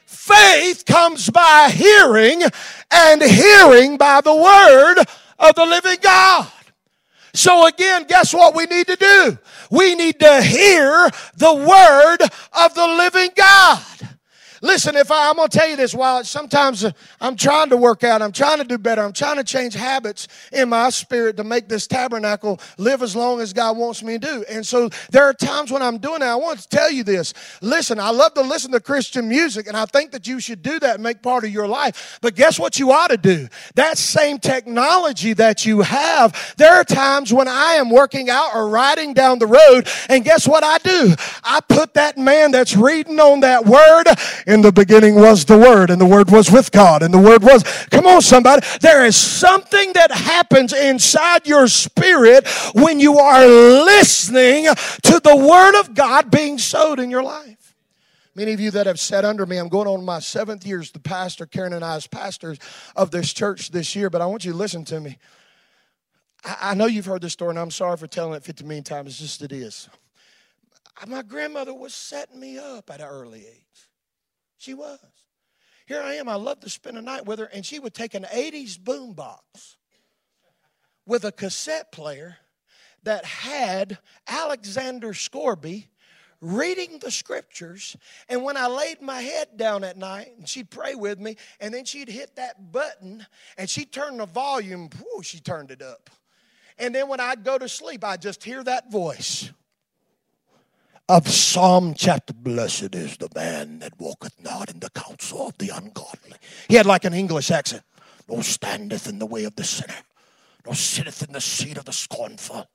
Faith 0.05 0.85
comes 0.85 1.29
by 1.29 1.71
hearing, 1.73 2.43
and 2.91 3.21
hearing 3.21 3.97
by 3.97 4.19
the 4.21 4.35
Word 4.35 4.99
of 5.39 5.55
the 5.55 5.65
living 5.65 5.97
God. 6.01 6.51
So 7.39 7.67
again, 7.67 8.03
guess 8.03 8.33
what 8.33 8.53
we 8.53 8.65
need 8.65 8.87
to 8.87 8.97
do? 8.97 9.37
We 9.71 9.95
need 9.95 10.19
to 10.19 10.41
hear 10.41 11.09
the 11.37 11.53
word 11.53 12.17
of 12.51 12.73
the 12.73 12.85
living 12.85 13.29
God. 13.33 13.79
Listen, 14.61 14.95
if 14.95 15.11
I, 15.11 15.29
am 15.29 15.37
going 15.37 15.47
to 15.47 15.57
tell 15.57 15.69
you 15.69 15.75
this, 15.75 15.93
while 15.93 16.23
sometimes 16.23 16.83
uh, 16.83 16.91
I'm 17.21 17.35
trying 17.35 17.69
to 17.69 17.77
work 17.77 18.03
out, 18.03 18.21
I'm 18.21 18.31
trying 18.31 18.57
to 18.57 18.63
do 18.63 18.77
better, 18.77 19.01
I'm 19.01 19.13
trying 19.13 19.37
to 19.37 19.43
change 19.43 19.73
habits 19.73 20.27
in 20.51 20.69
my 20.69 20.89
spirit 20.89 21.37
to 21.37 21.43
make 21.43 21.69
this 21.69 21.87
tabernacle 21.87 22.59
live 22.77 23.01
as 23.01 23.15
long 23.15 23.39
as 23.39 23.53
God 23.53 23.77
wants 23.77 24.03
me 24.03 24.17
to 24.17 24.19
do. 24.19 24.45
And 24.49 24.65
so 24.65 24.89
there 25.11 25.23
are 25.23 25.33
times 25.33 25.71
when 25.71 25.81
I'm 25.81 25.97
doing 25.97 26.19
that. 26.19 26.29
I 26.29 26.35
want 26.35 26.59
to 26.59 26.67
tell 26.67 26.91
you 26.91 27.03
this. 27.03 27.33
Listen, 27.61 27.99
I 27.99 28.09
love 28.09 28.33
to 28.33 28.41
listen 28.41 28.71
to 28.71 28.79
Christian 28.79 29.29
music, 29.29 29.67
and 29.67 29.77
I 29.77 29.85
think 29.85 30.11
that 30.11 30.27
you 30.27 30.39
should 30.39 30.61
do 30.61 30.79
that 30.79 30.95
and 30.95 31.03
make 31.03 31.21
part 31.21 31.43
of 31.43 31.51
your 31.51 31.67
life. 31.67 32.19
But 32.21 32.35
guess 32.35 32.59
what 32.59 32.79
you 32.79 32.91
ought 32.91 33.09
to 33.09 33.17
do? 33.17 33.47
That 33.75 33.97
same 33.97 34.39
technology 34.39 35.33
that 35.33 35.65
you 35.65 35.81
have, 35.81 36.55
there 36.57 36.73
are 36.73 36.83
times 36.83 37.33
when 37.33 37.47
I 37.47 37.73
am 37.73 37.89
working 37.89 38.29
out 38.29 38.53
or 38.53 38.69
riding 38.69 39.13
down 39.13 39.39
the 39.39 39.47
road, 39.47 39.87
and 40.09 40.23
guess 40.23 40.47
what 40.47 40.63
I 40.63 40.77
do? 40.79 41.15
I 41.43 41.61
put 41.61 41.93
that 41.93 42.17
man 42.17 42.51
that's 42.51 42.75
reading 42.75 43.19
on 43.19 43.41
that 43.41 43.65
word 43.65 44.07
in 44.49 44.61
the 44.61 44.71
beginning 44.71 45.15
was 45.15 45.45
the 45.45 45.57
Word, 45.57 45.89
and 45.89 46.01
the 46.01 46.05
Word 46.05 46.31
was 46.31 46.51
with 46.51 46.71
God, 46.71 47.03
and 47.03 47.13
the 47.13 47.19
Word 47.19 47.43
was. 47.43 47.63
Come 47.91 48.07
on, 48.07 48.21
somebody. 48.21 48.65
There 48.81 49.05
is 49.05 49.15
something 49.15 49.93
that 49.93 50.11
happens 50.11 50.73
inside 50.73 51.47
your 51.47 51.67
spirit 51.67 52.47
when 52.73 52.99
you 52.99 53.19
are 53.19 53.45
listening 53.45 54.65
to 55.03 55.19
the 55.19 55.35
Word 55.35 55.79
of 55.79 55.93
God 55.93 56.31
being 56.31 56.57
sowed 56.57 56.99
in 56.99 57.11
your 57.11 57.23
life. 57.23 57.75
Many 58.35 58.53
of 58.53 58.59
you 58.59 58.71
that 58.71 58.87
have 58.87 58.99
sat 58.99 59.25
under 59.25 59.45
me, 59.45 59.57
I'm 59.57 59.69
going 59.69 59.87
on 59.87 60.03
my 60.03 60.19
seventh 60.19 60.65
year 60.65 60.79
as 60.79 60.91
the 60.91 60.99
pastor, 60.99 61.45
Karen 61.45 61.73
and 61.73 61.83
I 61.83 61.95
as 61.95 62.07
pastors 62.07 62.57
of 62.95 63.11
this 63.11 63.33
church 63.33 63.69
this 63.69 63.95
year, 63.95 64.09
but 64.09 64.21
I 64.21 64.25
want 64.25 64.45
you 64.45 64.51
to 64.51 64.57
listen 64.57 64.85
to 64.85 64.99
me. 64.99 65.17
I, 66.43 66.73
know 66.73 66.85
you've 66.85 67.05
heard 67.05 67.21
this 67.21 67.33
story, 67.33 67.49
and 67.49 67.59
I'm 67.59 67.71
sorry 67.71 67.97
for 67.97 68.07
telling 68.07 68.35
it 68.35 68.43
50 68.43 68.63
million 68.63 68.83
times. 68.83 69.09
It's 69.09 69.19
just 69.19 69.41
it 69.41 69.51
is. 69.51 69.89
My 71.07 71.21
grandmother 71.21 71.73
was 71.73 71.93
setting 71.93 72.39
me 72.39 72.57
up 72.57 72.89
at 72.89 73.01
an 73.01 73.07
early 73.07 73.39
age. 73.39 73.68
She 74.59 74.73
was. 74.73 74.99
Here 75.87 76.01
I 76.01 76.15
am. 76.15 76.29
I 76.29 76.35
love 76.35 76.59
to 76.59 76.69
spend 76.69 76.97
a 76.97 77.01
night 77.01 77.25
with 77.25 77.39
her, 77.39 77.45
and 77.45 77.65
she 77.65 77.79
would 77.79 77.95
take 77.95 78.13
an 78.13 78.25
80s 78.25 78.77
boombox 78.77 79.77
with 81.07 81.23
a 81.23 81.31
cassette 81.31 81.91
player 81.91 82.37
that 83.03 83.25
had 83.25 83.97
Alexander 84.27 85.13
Scourby 85.13 85.87
reading 86.41 86.99
the 86.99 87.09
scriptures. 87.09 87.95
And 88.27 88.43
when 88.43 88.57
I 88.57 88.67
laid 88.67 89.01
my 89.01 89.21
head 89.21 89.57
down 89.57 89.83
at 89.83 89.97
night, 89.97 90.33
and 90.37 90.47
she'd 90.47 90.69
pray 90.69 90.93
with 90.93 91.19
me, 91.19 91.37
and 91.59 91.73
then 91.73 91.85
she'd 91.85 92.09
hit 92.09 92.35
that 92.35 92.71
button 92.71 93.25
and 93.57 93.69
she'd 93.69 93.91
turn 93.91 94.17
the 94.17 94.25
volume, 94.25 94.89
she 95.23 95.39
turned 95.39 95.71
it 95.71 95.81
up. 95.81 96.09
And 96.77 96.93
then 96.93 97.07
when 97.07 97.19
I'd 97.19 97.43
go 97.43 97.57
to 97.57 97.67
sleep, 97.67 98.03
I'd 98.03 98.21
just 98.21 98.43
hear 98.43 98.63
that 98.63 98.91
voice 98.91 99.51
of 101.09 101.27
Psalm 101.27 101.95
chapter. 101.95 102.33
Blessed 102.33 102.93
is 102.93 103.17
the 103.17 103.29
man 103.35 103.79
that 103.79 103.99
walketh 103.99 104.35
not 104.41 104.69
in 104.69 104.79
the 104.79 104.91
counsel 104.91 105.47
of 105.47 105.57
the 105.57 105.69
ungodly. 105.69 106.37
He 106.67 106.75
had 106.75 106.85
like 106.85 107.03
an 107.03 107.13
English 107.13 107.51
accent. 107.51 107.83
Nor 108.29 108.43
standeth 108.43 109.07
in 109.07 109.17
the 109.17 109.25
way 109.25 109.45
of 109.45 109.55
the 109.55 109.63
sinner, 109.63 109.97
nor 110.63 110.75
sitteth 110.75 111.23
in 111.23 111.33
the 111.33 111.41
seat 111.41 111.79
of 111.79 111.85
the 111.85 111.91
scornful. 111.91 112.69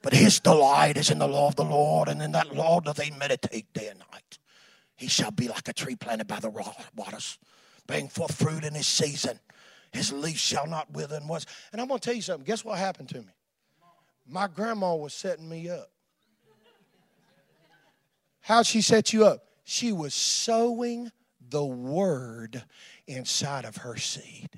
But 0.00 0.14
his 0.14 0.40
delight 0.40 0.96
is 0.96 1.10
in 1.10 1.18
the 1.18 1.28
law 1.28 1.48
of 1.48 1.56
the 1.56 1.66
Lord, 1.66 2.08
and 2.08 2.22
in 2.22 2.32
that 2.32 2.56
law 2.56 2.80
do 2.80 2.94
they 2.94 3.10
meditate 3.10 3.70
day 3.74 3.88
and 3.88 3.98
night. 3.98 4.38
He 4.96 5.06
shall 5.06 5.30
be 5.30 5.48
like 5.48 5.68
a 5.68 5.74
tree 5.74 5.96
planted 5.96 6.28
by 6.28 6.40
the 6.40 6.48
waters, 6.48 7.38
bearing 7.86 8.08
forth 8.08 8.34
fruit 8.34 8.64
in 8.64 8.72
his 8.72 8.86
season. 8.86 9.38
His 9.92 10.14
leaf 10.14 10.38
shall 10.38 10.66
not 10.66 10.90
wither 10.92 11.16
and 11.16 11.28
was. 11.28 11.44
And 11.72 11.80
I'm 11.82 11.88
going 11.88 12.00
to 12.00 12.04
tell 12.06 12.16
you 12.16 12.22
something. 12.22 12.46
Guess 12.46 12.64
what 12.64 12.78
happened 12.78 13.10
to 13.10 13.18
me? 13.18 13.34
My 14.26 14.48
grandma 14.48 14.94
was 14.94 15.12
setting 15.12 15.46
me 15.46 15.68
up. 15.68 15.90
How'd 18.40 18.66
she 18.66 18.80
set 18.80 19.12
you 19.12 19.24
up? 19.26 19.44
She 19.64 19.92
was 19.92 20.14
sowing 20.14 21.12
the 21.48 21.64
word 21.64 22.64
inside 23.06 23.64
of 23.64 23.78
her 23.78 23.96
seed. 23.96 24.48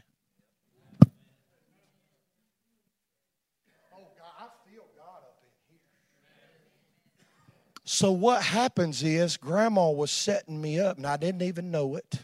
Oh 3.94 4.08
God, 4.16 4.32
I 4.38 4.46
feel 4.70 4.84
God 4.96 5.22
up 5.22 5.38
here. 5.68 5.78
So 7.84 8.12
what 8.12 8.42
happens 8.42 9.02
is 9.02 9.36
grandma 9.36 9.90
was 9.90 10.10
setting 10.10 10.60
me 10.60 10.80
up 10.80 10.96
and 10.96 11.06
I 11.06 11.16
didn't 11.16 11.42
even 11.42 11.70
know 11.70 11.96
it. 11.96 12.20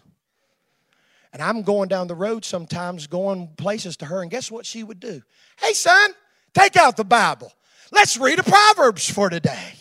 And 1.33 1.43
I'm 1.43 1.63
going 1.63 1.89
down 1.89 2.07
the 2.07 2.15
road 2.15 2.45
sometimes, 2.45 3.07
going 3.07 3.49
places 3.59 3.99
to 3.99 4.07
her, 4.07 4.23
and 4.23 4.31
guess 4.31 4.51
what 4.51 4.65
she 4.65 4.83
would 4.83 4.99
do? 4.99 5.21
Hey, 5.59 5.75
son, 5.75 6.13
take 6.55 6.77
out 6.77 6.97
the 6.97 7.05
Bible. 7.05 7.53
Let's 7.93 8.17
read 8.17 8.39
a 8.39 8.43
Proverbs 8.43 9.11
for 9.11 9.29
today. 9.29 9.75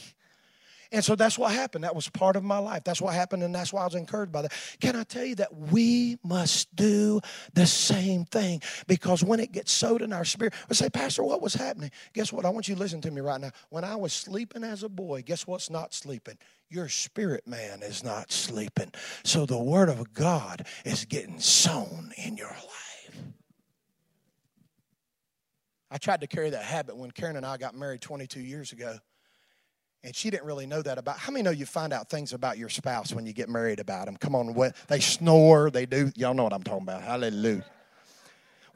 And 0.92 1.04
so 1.04 1.16
that's 1.16 1.38
what 1.38 1.52
happened. 1.52 1.84
That 1.84 1.96
was 1.96 2.10
part 2.10 2.36
of 2.36 2.44
my 2.44 2.58
life. 2.58 2.84
That's 2.84 3.02
what 3.02 3.14
happened, 3.14 3.44
and 3.44 3.54
that's 3.54 3.74
why 3.74 3.82
I 3.82 3.86
was 3.86 3.96
encouraged 3.96 4.32
by 4.32 4.44
that. 4.44 4.54
Can 4.80 4.96
I 4.96 5.04
tell 5.04 5.26
you 5.26 5.36
that 5.36 5.56
we 5.56 6.18
must 6.24 6.74
do 6.76 7.22
the 7.54 7.66
same 7.66 8.26
thing? 8.26 8.62
Because 8.88 9.24
when 9.24 9.40
it 9.40 9.52
gets 9.52 9.72
sowed 9.72 10.02
in 10.02 10.14
our 10.14 10.26
spirit, 10.26 10.54
we 10.70 10.76
say, 10.76 10.90
Pastor, 10.90 11.24
what 11.24 11.42
was 11.42 11.54
happening? 11.54 11.92
Guess 12.14 12.32
what? 12.32 12.46
I 12.46 12.50
want 12.50 12.68
you 12.68 12.76
to 12.76 12.80
listen 12.80 13.02
to 13.02 13.12
me 13.12 13.22
right 13.22 13.40
now. 13.40 13.52
When 13.70 13.84
I 13.84 13.96
was 13.96 14.14
sleeping 14.14 14.64
as 14.64 14.84
a 14.84 14.90
boy, 14.90 15.22
guess 15.22 15.46
what's 15.46 15.70
not 15.70 15.94
sleeping? 15.94 16.38
Your 16.70 16.90
spirit 16.90 17.48
man 17.48 17.82
is 17.82 18.04
not 18.04 18.32
sleeping. 18.32 18.92
So 19.24 19.46
the 19.46 19.58
word 19.58 19.90
of 19.90 20.14
God 20.14 20.66
is 20.86 21.06
getting 21.06 21.40
sown 21.40 22.12
in 22.18 22.38
your 22.38 22.50
life. 22.50 22.88
I 25.90 25.98
tried 25.98 26.22
to 26.22 26.28
carry 26.28 26.50
that 26.50 26.64
habit 26.64 26.98
when 26.98 27.12
Karen 27.12 27.38
and 27.38 27.46
I 27.46 27.58
got 27.58 27.74
married 27.74 28.02
22 28.02 28.42
years 28.42 28.74
ago. 28.74 28.98
And 30.04 30.16
she 30.16 30.30
didn't 30.30 30.46
really 30.46 30.68
know 30.68 30.82
that 30.82 30.98
about. 30.98 31.18
How 31.18 31.32
many 31.32 31.44
know 31.44 31.52
you 31.52 31.66
find 31.66 31.92
out 31.92 32.10
things 32.10 32.32
about 32.32 32.58
your 32.58 32.70
spouse 32.70 33.14
when 33.14 33.26
you 33.26 33.34
get 33.34 33.50
married 33.50 33.80
about 33.80 34.06
them? 34.06 34.16
Come 34.18 34.36
on, 34.36 34.54
what 34.54 34.76
they 34.88 35.00
snore, 35.00 35.70
they 35.70 35.86
do. 35.86 36.12
Y'all 36.16 36.34
know 36.34 36.44
what 36.44 36.54
I'm 36.54 36.64
talking 36.64 36.84
about. 36.84 37.02
Hallelujah. 37.02 37.66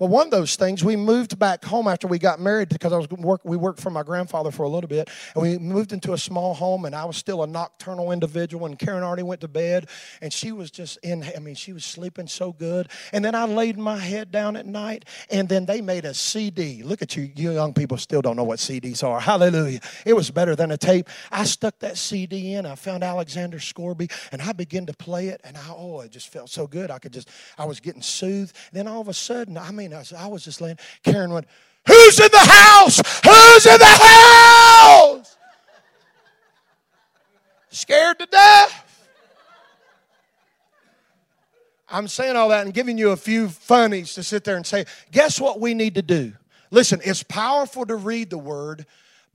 Well, 0.01 0.09
one 0.09 0.25
of 0.25 0.31
those 0.31 0.55
things, 0.55 0.83
we 0.83 0.95
moved 0.95 1.37
back 1.37 1.63
home 1.63 1.87
after 1.87 2.07
we 2.07 2.17
got 2.17 2.39
married 2.39 2.69
because 2.69 2.91
I 2.91 2.97
was 2.97 3.07
work. 3.11 3.41
We 3.43 3.55
worked 3.55 3.79
for 3.79 3.91
my 3.91 4.01
grandfather 4.01 4.49
for 4.49 4.63
a 4.63 4.67
little 4.67 4.87
bit, 4.87 5.11
and 5.35 5.43
we 5.43 5.59
moved 5.59 5.93
into 5.93 6.13
a 6.13 6.17
small 6.17 6.55
home. 6.55 6.85
And 6.85 6.95
I 6.95 7.05
was 7.05 7.17
still 7.17 7.43
a 7.43 7.45
nocturnal 7.45 8.11
individual. 8.11 8.65
And 8.65 8.79
Karen 8.79 9.03
already 9.03 9.21
went 9.21 9.41
to 9.41 9.47
bed, 9.47 9.89
and 10.19 10.33
she 10.33 10.53
was 10.53 10.71
just 10.71 10.97
in. 11.03 11.23
I 11.23 11.37
mean, 11.37 11.53
she 11.53 11.71
was 11.71 11.85
sleeping 11.85 12.25
so 12.25 12.51
good. 12.51 12.89
And 13.13 13.23
then 13.23 13.35
I 13.35 13.45
laid 13.45 13.77
my 13.77 13.99
head 13.99 14.31
down 14.31 14.55
at 14.55 14.65
night, 14.65 15.05
and 15.29 15.47
then 15.47 15.67
they 15.67 15.81
made 15.81 16.03
a 16.05 16.15
CD. 16.15 16.81
Look 16.81 17.03
at 17.03 17.15
you, 17.15 17.31
you 17.35 17.51
young 17.51 17.71
people 17.71 17.97
still 17.97 18.23
don't 18.23 18.35
know 18.35 18.43
what 18.43 18.57
CDs 18.57 19.03
are. 19.03 19.19
Hallelujah! 19.19 19.81
It 20.03 20.13
was 20.15 20.31
better 20.31 20.55
than 20.55 20.71
a 20.71 20.77
tape. 20.77 21.09
I 21.31 21.43
stuck 21.43 21.77
that 21.77 21.95
CD 21.95 22.55
in. 22.55 22.65
I 22.65 22.73
found 22.73 23.03
Alexander 23.03 23.59
Scourby, 23.59 24.09
and 24.31 24.41
I 24.41 24.53
began 24.53 24.87
to 24.87 24.93
play 24.93 25.27
it. 25.27 25.41
And 25.43 25.55
I, 25.55 25.69
oh, 25.69 25.99
it 25.99 26.09
just 26.09 26.29
felt 26.29 26.49
so 26.49 26.65
good. 26.65 26.89
I 26.89 26.97
could 26.97 27.13
just, 27.13 27.29
I 27.55 27.65
was 27.65 27.79
getting 27.79 28.01
soothed. 28.01 28.55
Then 28.73 28.87
all 28.87 29.01
of 29.01 29.07
a 29.07 29.13
sudden, 29.13 29.59
I 29.59 29.69
mean. 29.69 29.90
I, 29.93 30.03
said, 30.03 30.19
I 30.19 30.27
was 30.27 30.43
just 30.43 30.61
laying. 30.61 30.77
Karen 31.03 31.31
went, 31.31 31.47
Who's 31.87 32.19
in 32.19 32.29
the 32.31 32.37
house? 32.37 32.97
Who's 33.23 33.65
in 33.65 33.79
the 33.79 33.85
house? 33.85 35.37
Scared 37.69 38.19
to 38.19 38.25
death. 38.25 38.87
I'm 41.89 42.07
saying 42.07 42.35
all 42.35 42.49
that 42.49 42.65
and 42.65 42.73
giving 42.73 42.97
you 42.97 43.11
a 43.11 43.17
few 43.17 43.49
funnies 43.49 44.13
to 44.13 44.23
sit 44.23 44.43
there 44.43 44.55
and 44.55 44.65
say, 44.65 44.85
guess 45.11 45.41
what 45.41 45.59
we 45.59 45.73
need 45.73 45.95
to 45.95 46.01
do? 46.01 46.33
Listen, 46.69 47.01
it's 47.03 47.23
powerful 47.23 47.85
to 47.85 47.95
read 47.95 48.29
the 48.29 48.37
word, 48.37 48.85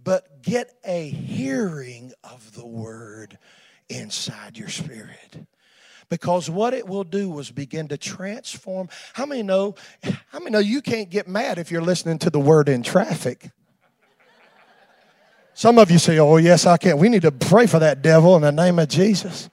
but 0.02 0.42
get 0.42 0.72
a 0.84 1.09
hearing 1.09 2.12
of 2.24 2.54
the 2.54 2.66
word 2.66 3.38
inside 3.90 4.57
your 4.57 4.70
spirit 4.70 5.46
because 6.09 6.48
what 6.48 6.74
it 6.74 6.86
will 6.86 7.04
do 7.04 7.38
is 7.38 7.50
begin 7.50 7.88
to 7.88 7.96
transform. 7.96 8.88
How 9.12 9.26
many 9.26 9.42
know? 9.42 9.74
How 10.30 10.38
many 10.38 10.50
know 10.50 10.59
you 10.59 10.82
can't 10.82 11.11
get 11.11 11.28
mad 11.28 11.59
if 11.59 11.70
you're 11.70 11.82
listening 11.82 12.18
to 12.20 12.30
the 12.30 12.40
word 12.40 12.68
in 12.68 12.82
traffic? 12.82 13.50
Some 15.54 15.78
of 15.78 15.90
you 15.90 15.98
say, 15.98 16.18
"Oh 16.18 16.36
yes, 16.36 16.66
I 16.66 16.76
can." 16.76 16.98
We 16.98 17.09
need 17.09 17.22
to 17.22 17.32
pray 17.32 17.66
for 17.66 17.78
that 17.78 18.02
devil 18.02 18.36
in 18.36 18.42
the 18.42 18.52
name 18.52 18.78
of 18.78 18.88
Jesus. 18.88 19.48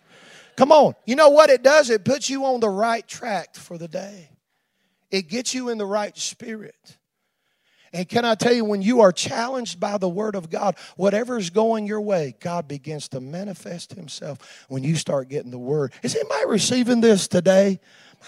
Come 0.55 0.71
on. 0.71 0.95
You 1.05 1.15
know 1.15 1.29
what 1.29 1.49
it 1.49 1.63
does? 1.63 1.89
It 1.89 2.05
puts 2.05 2.29
you 2.29 2.45
on 2.45 2.59
the 2.59 2.69
right 2.69 3.07
track 3.07 3.55
for 3.55 3.77
the 3.77 3.87
day. 3.87 4.29
It 5.09 5.27
gets 5.29 5.53
you 5.53 5.69
in 5.69 5.77
the 5.77 5.85
right 5.85 6.17
spirit. 6.17 6.97
And 7.93 8.09
can 8.09 8.25
I 8.25 8.33
tell 8.33 8.53
you, 8.53 8.65
when 8.65 8.81
you 8.81 9.01
are 9.01 9.11
challenged 9.11 9.79
by 9.79 9.99
the 9.99 10.09
Word 10.09 10.35
of 10.35 10.49
God, 10.49 10.75
whatever's 10.97 11.51
going 11.51 11.85
your 11.85 12.01
way, 12.01 12.35
God 12.39 12.67
begins 12.67 13.07
to 13.09 13.21
manifest 13.21 13.93
Himself 13.93 14.65
when 14.67 14.83
you 14.83 14.95
start 14.95 15.29
getting 15.29 15.51
the 15.51 15.59
Word. 15.59 15.93
Is 16.01 16.15
anybody 16.15 16.45
receiving 16.47 17.01
this 17.01 17.27
today? 17.27 17.79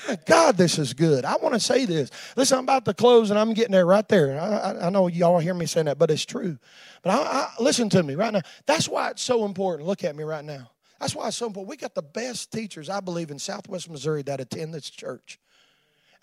My 0.08 0.20
God, 0.26 0.56
this 0.58 0.78
is 0.78 0.94
good. 0.94 1.26
I 1.26 1.38
want 1.38 1.56
to 1.56 1.60
say 1.60 1.86
this. 1.86 2.12
Listen, 2.36 2.60
I'm 2.60 2.66
about 2.66 2.86
to 2.86 2.94
close 2.94 3.32
and 3.32 3.40
I'm 3.40 3.54
getting 3.54 3.72
there 3.72 3.86
right 3.86 4.08
there. 4.08 4.40
I, 4.40 4.46
I, 4.46 4.88
I 4.88 4.90
know 4.90 5.08
y'all 5.08 5.40
hear 5.40 5.54
me 5.54 5.66
saying 5.66 5.88
that, 5.88 5.98
but 5.98 6.12
it's 6.12 6.26
true. 6.26 6.60
But 7.02 7.12
I, 7.12 7.24
I, 7.24 7.50
listen 7.60 7.90
to 7.90 8.04
me 8.04 8.16
right 8.16 8.34
now. 8.34 8.42
That's 8.68 8.88
why 8.88 9.10
it's 9.10 9.22
so 9.22 9.46
important. 9.46 9.88
Look 9.88 10.04
at 10.04 10.16
me 10.16 10.24
right 10.24 10.46
now. 10.46 10.70
That's 11.00 11.16
why 11.16 11.28
it's 11.28 11.38
so 11.38 11.48
important. 11.48 11.70
We 11.70 11.78
got 11.78 11.96
the 11.96 12.02
best 12.02 12.52
teachers, 12.52 12.90
I 12.90 13.00
believe, 13.00 13.32
in 13.32 13.40
Southwest 13.40 13.90
Missouri 13.90 14.22
that 14.24 14.40
attend 14.40 14.74
this 14.74 14.90
church. 14.90 15.40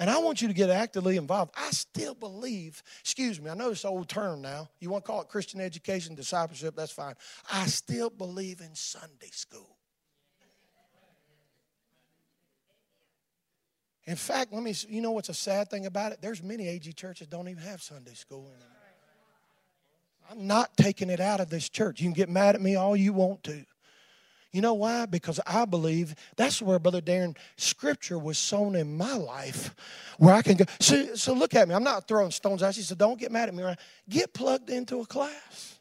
And 0.03 0.11
I 0.11 0.19
want 0.19 0.43
you 0.43 0.49
to 0.49 0.55
get 0.55 0.69
actively 0.69 1.17
involved. 1.17 1.53
I 1.57 1.71
still 1.71 2.15
believe, 2.15 2.83
excuse 2.99 3.41
me, 3.41 3.49
I 3.49 3.55
know 3.55 3.71
it's 3.71 3.85
an 3.85 3.91
old 3.91 4.09
term 4.09 4.43
now. 4.43 4.69
You 4.81 4.91
want 4.91 5.05
to 5.05 5.07
call 5.07 5.21
it 5.23 5.29
Christian 5.29 5.61
education, 5.61 6.17
discipleship, 6.17 6.75
that's 6.75 6.91
fine. 6.91 7.15
I 7.53 7.67
still 7.67 8.11
believe 8.11 8.61
in 8.61 8.75
Sunday 8.75 9.31
school. 9.31 9.77
In 14.07 14.17
fact, 14.17 14.53
let 14.53 14.65
me, 14.65 14.75
you 14.89 15.01
know 15.01 15.13
what's 15.13 15.29
a 15.29 15.35
sad 15.35 15.71
thing 15.71 15.87
about 15.87 16.11
it? 16.11 16.21
There's 16.21 16.43
many 16.43 16.67
AG 16.67 16.93
churches 16.95 17.29
don't 17.29 17.47
even 17.47 17.63
have 17.63 17.81
Sunday 17.81 18.15
school 18.15 18.41
anymore. 18.41 18.67
I'm 20.33 20.49
not 20.49 20.77
taking 20.77 21.11
it 21.11 21.21
out 21.21 21.39
of 21.39 21.49
this 21.49 21.69
church. 21.69 22.01
You 22.01 22.07
can 22.07 22.13
get 22.13 22.29
mad 22.29 22.57
at 22.57 22.61
me 22.61 22.75
all 22.75 22.97
you 22.97 23.13
want 23.13 23.45
to. 23.45 23.65
You 24.53 24.61
know 24.61 24.75
why? 24.75 25.07
Because 25.07 25.41
I 25.47 25.65
believe 25.65 26.15
that's 26.37 26.61
where, 26.61 26.79
Brother 26.79 27.01
Darren, 27.01 27.37
Scripture 27.57 28.19
was 28.19 28.37
sown 28.37 28.77
in 28.77 28.97
my 28.97 29.15
life, 29.15 29.75
where 30.19 30.35
I 30.35 30.43
can 30.43 30.57
go. 30.57 30.67
So, 30.79 31.15
so 31.15 31.33
look 31.33 31.55
at 31.55 31.67
me. 31.69 31.75
I'm 31.75 31.83
not 31.83 32.07
throwing 32.07 32.31
stones 32.31 32.63
at 32.63 32.77
you, 32.77 32.83
so 32.83 32.95
don't 32.95 33.19
get 33.19 33.33
mad 33.33 33.49
at 33.49 33.55
me. 33.55 33.63
Right? 33.63 33.79
Get 34.09 34.35
plugged 34.35 34.69
into 34.69 35.01
a 35.01 35.07
class. 35.07 35.79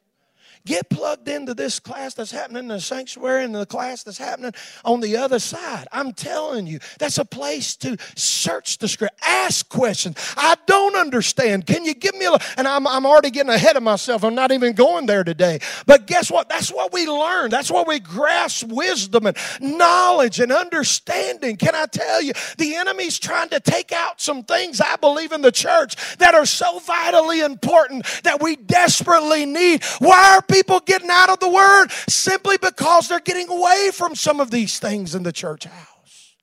Get 0.65 0.89
plugged 0.89 1.27
into 1.27 1.53
this 1.53 1.79
class 1.79 2.13
that's 2.13 2.31
happening 2.31 2.63
in 2.63 2.67
the 2.67 2.79
sanctuary 2.79 3.43
and 3.43 3.55
the 3.55 3.65
class 3.65 4.03
that's 4.03 4.17
happening 4.17 4.53
on 4.85 5.01
the 5.01 5.17
other 5.17 5.39
side. 5.39 5.87
I'm 5.91 6.13
telling 6.13 6.67
you, 6.67 6.79
that's 6.99 7.17
a 7.17 7.25
place 7.25 7.75
to 7.77 7.97
search 8.15 8.77
the 8.77 8.87
script, 8.87 9.15
ask 9.25 9.67
questions. 9.69 10.17
I 10.37 10.55
don't 10.67 10.95
understand. 10.95 11.65
Can 11.65 11.85
you 11.85 11.93
give 11.93 12.15
me 12.15 12.25
a 12.25 12.37
and 12.57 12.67
I'm 12.67 12.87
I'm 12.87 13.05
already 13.05 13.31
getting 13.31 13.51
ahead 13.51 13.75
of 13.75 13.83
myself. 13.83 14.23
I'm 14.23 14.35
not 14.35 14.51
even 14.51 14.73
going 14.73 15.05
there 15.05 15.23
today. 15.23 15.59
But 15.85 16.07
guess 16.07 16.29
what? 16.29 16.49
That's 16.49 16.71
what 16.71 16.93
we 16.93 17.07
learn. 17.07 17.49
That's 17.49 17.71
what 17.71 17.87
we 17.87 17.99
grasp 17.99 18.67
wisdom 18.67 19.25
and 19.25 19.37
knowledge 19.59 20.39
and 20.39 20.51
understanding. 20.51 21.57
Can 21.57 21.75
I 21.75 21.85
tell 21.85 22.21
you, 22.21 22.33
the 22.57 22.75
enemy's 22.75 23.19
trying 23.19 23.49
to 23.49 23.59
take 23.59 23.91
out 23.91 24.21
some 24.21 24.43
things 24.43 24.81
I 24.81 24.95
believe 24.95 25.31
in 25.31 25.41
the 25.41 25.51
church 25.51 25.95
that 26.17 26.35
are 26.35 26.45
so 26.45 26.79
vitally 26.79 27.41
important 27.41 28.05
that 28.23 28.41
we 28.41 28.55
desperately 28.55 29.45
need. 29.45 29.83
Why 29.99 30.35
are 30.35 30.41
people 30.51 30.79
getting 30.81 31.09
out 31.09 31.29
of 31.29 31.39
the 31.39 31.49
word 31.49 31.87
simply 32.09 32.57
because 32.57 33.07
they're 33.07 33.19
getting 33.19 33.49
away 33.49 33.91
from 33.93 34.15
some 34.15 34.39
of 34.39 34.51
these 34.51 34.79
things 34.79 35.15
in 35.15 35.23
the 35.23 35.31
church 35.31 35.63
house. 35.63 36.35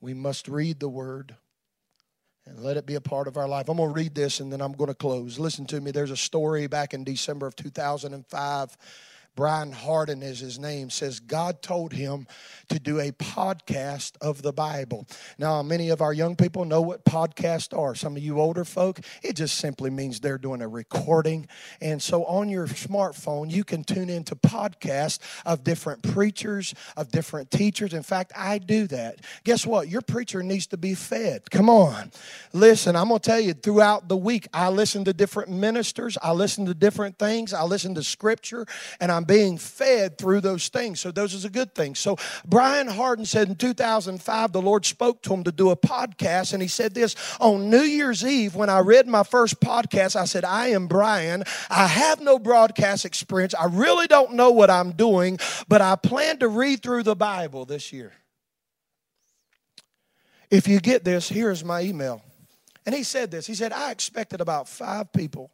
We 0.00 0.14
must 0.14 0.48
read 0.48 0.80
the 0.80 0.88
word 0.88 1.34
and 2.46 2.60
let 2.60 2.76
it 2.76 2.86
be 2.86 2.94
a 2.94 3.00
part 3.00 3.26
of 3.26 3.36
our 3.36 3.48
life. 3.48 3.68
I'm 3.68 3.78
going 3.78 3.88
to 3.88 3.94
read 3.94 4.14
this 4.14 4.40
and 4.40 4.52
then 4.52 4.60
I'm 4.60 4.72
going 4.72 4.88
to 4.88 4.94
close. 4.94 5.38
Listen 5.38 5.64
to 5.66 5.80
me. 5.80 5.90
There's 5.90 6.10
a 6.10 6.16
story 6.16 6.66
back 6.66 6.92
in 6.92 7.04
December 7.04 7.46
of 7.46 7.56
2005 7.56 8.76
Brian 9.36 9.72
Hardin 9.72 10.22
is 10.22 10.40
his 10.40 10.58
name, 10.58 10.90
says 10.90 11.20
God 11.20 11.62
told 11.62 11.92
him 11.92 12.26
to 12.68 12.78
do 12.78 13.00
a 13.00 13.10
podcast 13.12 14.12
of 14.20 14.42
the 14.42 14.52
Bible. 14.52 15.06
Now, 15.38 15.62
many 15.62 15.90
of 15.90 16.00
our 16.00 16.12
young 16.12 16.36
people 16.36 16.64
know 16.64 16.80
what 16.80 17.04
podcasts 17.04 17.76
are. 17.76 17.94
Some 17.94 18.16
of 18.16 18.22
you 18.22 18.40
older 18.40 18.64
folk, 18.64 19.00
it 19.22 19.34
just 19.34 19.58
simply 19.58 19.90
means 19.90 20.20
they're 20.20 20.38
doing 20.38 20.62
a 20.62 20.68
recording. 20.68 21.48
And 21.80 22.00
so 22.00 22.24
on 22.24 22.48
your 22.48 22.66
smartphone, 22.66 23.50
you 23.50 23.64
can 23.64 23.82
tune 23.82 24.08
into 24.08 24.36
podcasts 24.36 25.18
of 25.44 25.64
different 25.64 26.02
preachers, 26.02 26.74
of 26.96 27.10
different 27.10 27.50
teachers. 27.50 27.92
In 27.92 28.02
fact, 28.02 28.32
I 28.36 28.58
do 28.58 28.86
that. 28.88 29.20
Guess 29.44 29.66
what? 29.66 29.88
Your 29.88 30.02
preacher 30.02 30.42
needs 30.42 30.66
to 30.68 30.76
be 30.76 30.94
fed. 30.94 31.50
Come 31.50 31.68
on. 31.68 32.12
Listen, 32.52 32.96
I'm 32.96 33.08
going 33.08 33.20
to 33.20 33.30
tell 33.30 33.40
you, 33.40 33.52
throughout 33.52 34.08
the 34.08 34.16
week, 34.16 34.46
I 34.52 34.68
listen 34.68 35.04
to 35.04 35.12
different 35.12 35.50
ministers, 35.50 36.16
I 36.22 36.32
listen 36.32 36.66
to 36.66 36.74
different 36.74 37.18
things, 37.18 37.52
I 37.52 37.64
listen 37.64 37.94
to 37.96 38.02
scripture, 38.02 38.66
and 39.00 39.10
I'm 39.10 39.23
I'm 39.24 39.26
being 39.26 39.56
fed 39.56 40.18
through 40.18 40.42
those 40.42 40.68
things. 40.68 41.00
So 41.00 41.10
those 41.10 41.32
is 41.32 41.46
a 41.46 41.50
good 41.50 41.74
thing. 41.74 41.94
So 41.94 42.16
Brian 42.44 42.86
Hardin 42.86 43.24
said 43.24 43.48
in 43.48 43.54
2005, 43.54 44.52
the 44.52 44.60
Lord 44.60 44.84
spoke 44.84 45.22
to 45.22 45.32
him 45.32 45.44
to 45.44 45.52
do 45.52 45.70
a 45.70 45.76
podcast, 45.76 46.52
and 46.52 46.60
he 46.60 46.68
said 46.68 46.94
this 46.94 47.16
on 47.40 47.70
New 47.70 47.82
Year's 47.82 48.24
Eve 48.24 48.54
when 48.54 48.68
I 48.68 48.80
read 48.80 49.06
my 49.06 49.22
first 49.22 49.60
podcast. 49.60 50.14
I 50.14 50.26
said, 50.26 50.44
I 50.44 50.68
am 50.68 50.86
Brian. 50.88 51.44
I 51.70 51.86
have 51.86 52.20
no 52.20 52.38
broadcast 52.38 53.06
experience. 53.06 53.54
I 53.54 53.66
really 53.66 54.06
don't 54.06 54.34
know 54.34 54.50
what 54.50 54.68
I'm 54.68 54.92
doing, 54.92 55.38
but 55.68 55.80
I 55.80 55.96
plan 55.96 56.38
to 56.40 56.48
read 56.48 56.82
through 56.82 57.04
the 57.04 57.16
Bible 57.16 57.64
this 57.64 57.92
year. 57.92 58.12
If 60.50 60.68
you 60.68 60.80
get 60.80 61.02
this, 61.02 61.28
here's 61.28 61.64
my 61.64 61.80
email. 61.80 62.22
And 62.84 62.94
he 62.94 63.02
said 63.02 63.30
this. 63.30 63.46
He 63.46 63.54
said, 63.54 63.72
I 63.72 63.90
expected 63.90 64.42
about 64.42 64.68
five 64.68 65.12
people 65.14 65.50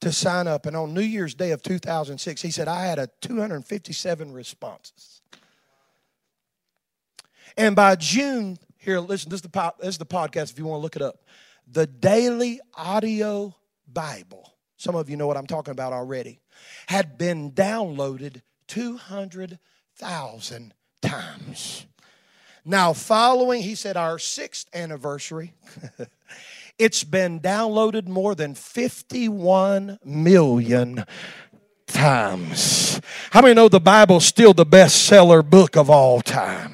to 0.00 0.12
sign 0.12 0.46
up. 0.46 0.66
And 0.66 0.76
on 0.76 0.94
New 0.94 1.00
Year's 1.00 1.34
Day 1.34 1.52
of 1.52 1.62
2006, 1.62 2.42
he 2.42 2.50
said, 2.50 2.68
I 2.68 2.86
had 2.86 2.98
a 2.98 3.08
257 3.20 4.32
responses. 4.32 5.20
And 7.56 7.76
by 7.76 7.96
June, 7.96 8.58
here, 8.78 9.00
listen, 9.00 9.30
this 9.30 9.38
is, 9.38 9.42
the, 9.42 9.74
this 9.78 9.88
is 9.88 9.98
the 9.98 10.06
podcast 10.06 10.52
if 10.52 10.58
you 10.58 10.66
want 10.66 10.80
to 10.80 10.82
look 10.82 10.96
it 10.96 11.02
up. 11.02 11.24
The 11.70 11.86
Daily 11.86 12.60
Audio 12.74 13.54
Bible, 13.86 14.54
some 14.76 14.94
of 14.94 15.10
you 15.10 15.16
know 15.16 15.26
what 15.26 15.36
I'm 15.36 15.46
talking 15.46 15.72
about 15.72 15.92
already, 15.92 16.40
had 16.86 17.18
been 17.18 17.52
downloaded 17.52 18.42
200,000 18.68 20.74
times. 21.02 21.86
Now, 22.64 22.92
following, 22.92 23.62
he 23.62 23.74
said, 23.74 23.96
our 23.96 24.18
sixth 24.18 24.68
anniversary, 24.74 25.54
it's 26.80 27.04
been 27.04 27.40
downloaded 27.40 28.08
more 28.08 28.34
than 28.34 28.54
51 28.54 29.98
million 30.02 31.04
times. 31.86 33.00
How 33.30 33.42
many 33.42 33.52
know 33.52 33.68
the 33.68 33.78
Bible's 33.78 34.24
still 34.24 34.54
the 34.54 34.64
bestseller 34.64 35.48
book 35.48 35.76
of 35.76 35.90
all 35.90 36.22
time? 36.22 36.72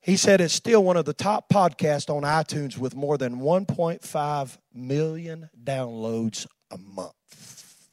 He 0.00 0.16
said 0.16 0.40
it's 0.40 0.54
still 0.54 0.84
one 0.84 0.96
of 0.96 1.04
the 1.04 1.12
top 1.12 1.48
podcasts 1.48 2.08
on 2.08 2.22
iTunes 2.22 2.78
with 2.78 2.94
more 2.94 3.18
than 3.18 3.40
1.5 3.40 4.58
million 4.72 5.50
downloads 5.62 6.46
a 6.70 6.78
month. 6.78 7.90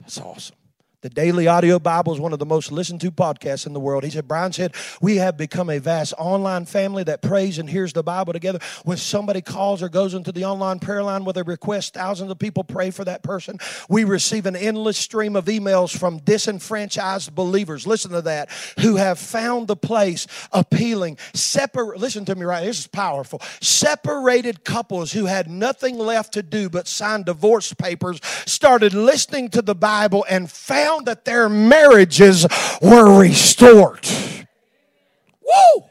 That's 0.00 0.20
awesome. 0.20 0.61
The 1.02 1.10
Daily 1.10 1.48
Audio 1.48 1.80
Bible 1.80 2.14
is 2.14 2.20
one 2.20 2.32
of 2.32 2.38
the 2.38 2.46
most 2.46 2.70
listened 2.70 3.00
to 3.00 3.10
podcasts 3.10 3.66
in 3.66 3.72
the 3.72 3.80
world. 3.80 4.04
He 4.04 4.10
said, 4.10 4.28
Brian 4.28 4.52
said, 4.52 4.72
we 5.00 5.16
have 5.16 5.36
become 5.36 5.68
a 5.68 5.80
vast 5.80 6.14
online 6.16 6.64
family 6.64 7.02
that 7.02 7.22
prays 7.22 7.58
and 7.58 7.68
hears 7.68 7.92
the 7.92 8.04
Bible 8.04 8.32
together. 8.32 8.60
When 8.84 8.96
somebody 8.96 9.40
calls 9.40 9.82
or 9.82 9.88
goes 9.88 10.14
into 10.14 10.30
the 10.30 10.44
online 10.44 10.78
prayer 10.78 11.02
line 11.02 11.24
with 11.24 11.36
a 11.38 11.42
request, 11.42 11.94
thousands 11.94 12.30
of 12.30 12.38
people 12.38 12.62
pray 12.62 12.92
for 12.92 13.04
that 13.04 13.24
person. 13.24 13.58
We 13.88 14.04
receive 14.04 14.46
an 14.46 14.54
endless 14.54 14.96
stream 14.96 15.34
of 15.34 15.46
emails 15.46 15.90
from 15.96 16.18
disenfranchised 16.18 17.34
believers, 17.34 17.84
listen 17.84 18.12
to 18.12 18.22
that, 18.22 18.48
who 18.78 18.94
have 18.94 19.18
found 19.18 19.66
the 19.66 19.74
place 19.74 20.28
appealing. 20.52 21.18
Separate, 21.34 21.98
listen 21.98 22.24
to 22.26 22.36
me 22.36 22.44
right, 22.44 22.64
this 22.64 22.78
is 22.78 22.86
powerful. 22.86 23.42
Separated 23.60 24.62
couples 24.62 25.10
who 25.10 25.26
had 25.26 25.50
nothing 25.50 25.98
left 25.98 26.34
to 26.34 26.44
do 26.44 26.68
but 26.68 26.86
sign 26.86 27.24
divorce 27.24 27.74
papers 27.74 28.20
started 28.46 28.94
listening 28.94 29.48
to 29.48 29.62
the 29.62 29.74
Bible 29.74 30.24
and 30.30 30.48
found 30.48 30.91
found 30.92 31.06
that 31.06 31.24
their 31.24 31.48
marriages 31.48 32.46
were 32.80 33.18
restored. 33.18 34.06
Woo! 35.42 35.84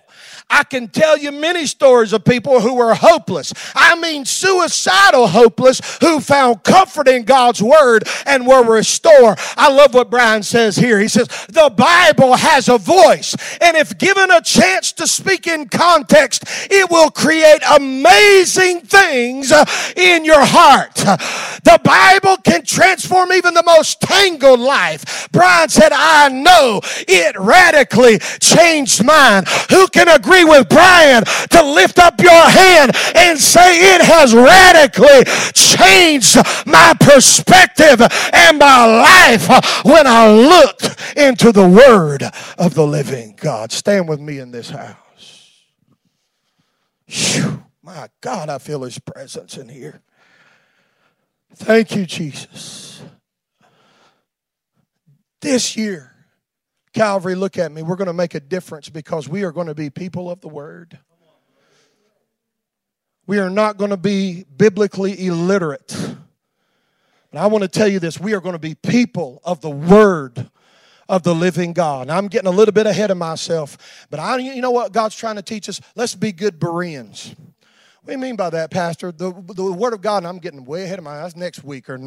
I 0.51 0.63
can 0.65 0.89
tell 0.89 1.17
you 1.17 1.31
many 1.31 1.65
stories 1.65 2.11
of 2.11 2.25
people 2.25 2.59
who 2.59 2.75
were 2.75 2.93
hopeless. 2.93 3.53
I 3.73 3.95
mean, 3.95 4.25
suicidal 4.25 5.27
hopeless, 5.27 5.81
who 6.01 6.19
found 6.19 6.63
comfort 6.63 7.07
in 7.07 7.23
God's 7.23 7.63
word 7.63 8.03
and 8.25 8.45
were 8.45 8.63
restored. 8.63 9.39
I 9.55 9.71
love 9.71 9.93
what 9.93 10.09
Brian 10.09 10.43
says 10.43 10.75
here. 10.75 10.99
He 10.99 11.07
says, 11.07 11.27
The 11.47 11.73
Bible 11.75 12.35
has 12.35 12.67
a 12.67 12.77
voice, 12.77 13.35
and 13.61 13.77
if 13.77 13.97
given 13.97 14.29
a 14.29 14.41
chance 14.41 14.91
to 14.93 15.07
speak 15.07 15.47
in 15.47 15.69
context, 15.69 16.43
it 16.69 16.91
will 16.91 17.09
create 17.09 17.61
amazing 17.73 18.81
things 18.81 19.51
uh, 19.51 19.65
in 19.95 20.25
your 20.25 20.43
heart. 20.43 20.95
The 20.95 21.79
Bible 21.83 22.37
can 22.43 22.65
transform 22.65 23.31
even 23.31 23.53
the 23.53 23.63
most 23.63 24.01
tangled 24.01 24.59
life. 24.59 25.29
Brian 25.31 25.69
said, 25.69 25.91
I 25.93 26.29
know 26.29 26.81
it 27.07 27.39
radically 27.39 28.19
changed 28.39 29.03
mine. 29.05 29.45
Who 29.69 29.87
can 29.87 30.09
agree? 30.09 30.40
Agree 30.41 30.59
with 30.59 30.69
Brian 30.69 31.23
to 31.23 31.63
lift 31.63 31.99
up 31.99 32.19
your 32.21 32.49
hand 32.49 32.91
and 33.15 33.37
say, 33.39 33.95
It 33.95 34.01
has 34.01 34.33
radically 34.33 35.23
changed 35.53 36.37
my 36.65 36.93
perspective 36.99 38.01
and 38.33 38.57
my 38.57 38.85
life 38.85 39.85
when 39.85 40.07
I 40.07 40.31
looked 40.31 41.17
into 41.17 41.51
the 41.51 41.67
Word 41.67 42.23
of 42.57 42.73
the 42.73 42.85
living 42.85 43.35
God. 43.37 43.71
Stand 43.71 44.07
with 44.07 44.19
me 44.19 44.39
in 44.39 44.51
this 44.51 44.69
house. 44.69 45.63
Whew, 47.07 47.63
my 47.81 48.09
God, 48.21 48.49
I 48.49 48.57
feel 48.57 48.83
His 48.83 48.99
presence 48.99 49.57
in 49.57 49.69
here. 49.69 50.01
Thank 51.55 51.95
you, 51.95 52.05
Jesus. 52.05 53.03
This 55.41 55.75
year, 55.75 56.10
Calvary, 56.93 57.35
look 57.35 57.57
at 57.57 57.71
me. 57.71 57.81
We're 57.81 57.95
going 57.95 58.07
to 58.07 58.13
make 58.13 58.35
a 58.35 58.39
difference 58.39 58.89
because 58.89 59.29
we 59.29 59.43
are 59.43 59.51
going 59.51 59.67
to 59.67 59.75
be 59.75 59.89
people 59.89 60.29
of 60.29 60.41
the 60.41 60.49
Word. 60.49 60.99
We 63.27 63.39
are 63.39 63.49
not 63.49 63.77
going 63.77 63.91
to 63.91 63.97
be 63.97 64.45
biblically 64.57 65.25
illiterate. 65.25 65.93
And 65.93 67.39
I 67.39 67.47
want 67.47 67.63
to 67.63 67.69
tell 67.69 67.87
you 67.87 67.99
this 67.99 68.19
we 68.19 68.33
are 68.33 68.41
going 68.41 68.53
to 68.53 68.59
be 68.59 68.75
people 68.75 69.41
of 69.43 69.61
the 69.61 69.69
Word 69.69 70.49
of 71.07 71.23
the 71.23 71.35
living 71.35 71.73
God. 71.73 72.09
I'm 72.09 72.27
getting 72.27 72.47
a 72.47 72.55
little 72.55 72.73
bit 72.73 72.87
ahead 72.87 73.11
of 73.11 73.17
myself, 73.17 74.07
but 74.09 74.19
I, 74.19 74.37
you 74.37 74.61
know 74.61 74.71
what 74.71 74.91
God's 74.93 75.15
trying 75.15 75.35
to 75.35 75.41
teach 75.41 75.67
us? 75.69 75.81
Let's 75.95 76.15
be 76.15 76.31
good 76.31 76.59
Bereans. 76.59 77.35
What 78.03 78.13
do 78.13 78.13
you 78.13 78.17
mean 78.17 78.35
by 78.35 78.49
that, 78.49 78.71
Pastor? 78.71 79.11
The, 79.11 79.31
the 79.31 79.71
Word 79.71 79.93
of 79.93 80.01
God, 80.01 80.25
I'm 80.25 80.39
getting 80.39 80.65
way 80.65 80.85
ahead 80.85 80.97
of 80.97 81.05
my 81.05 81.21
eyes 81.21 81.35
next 81.35 81.63
week 81.63 81.87
or 81.87 81.99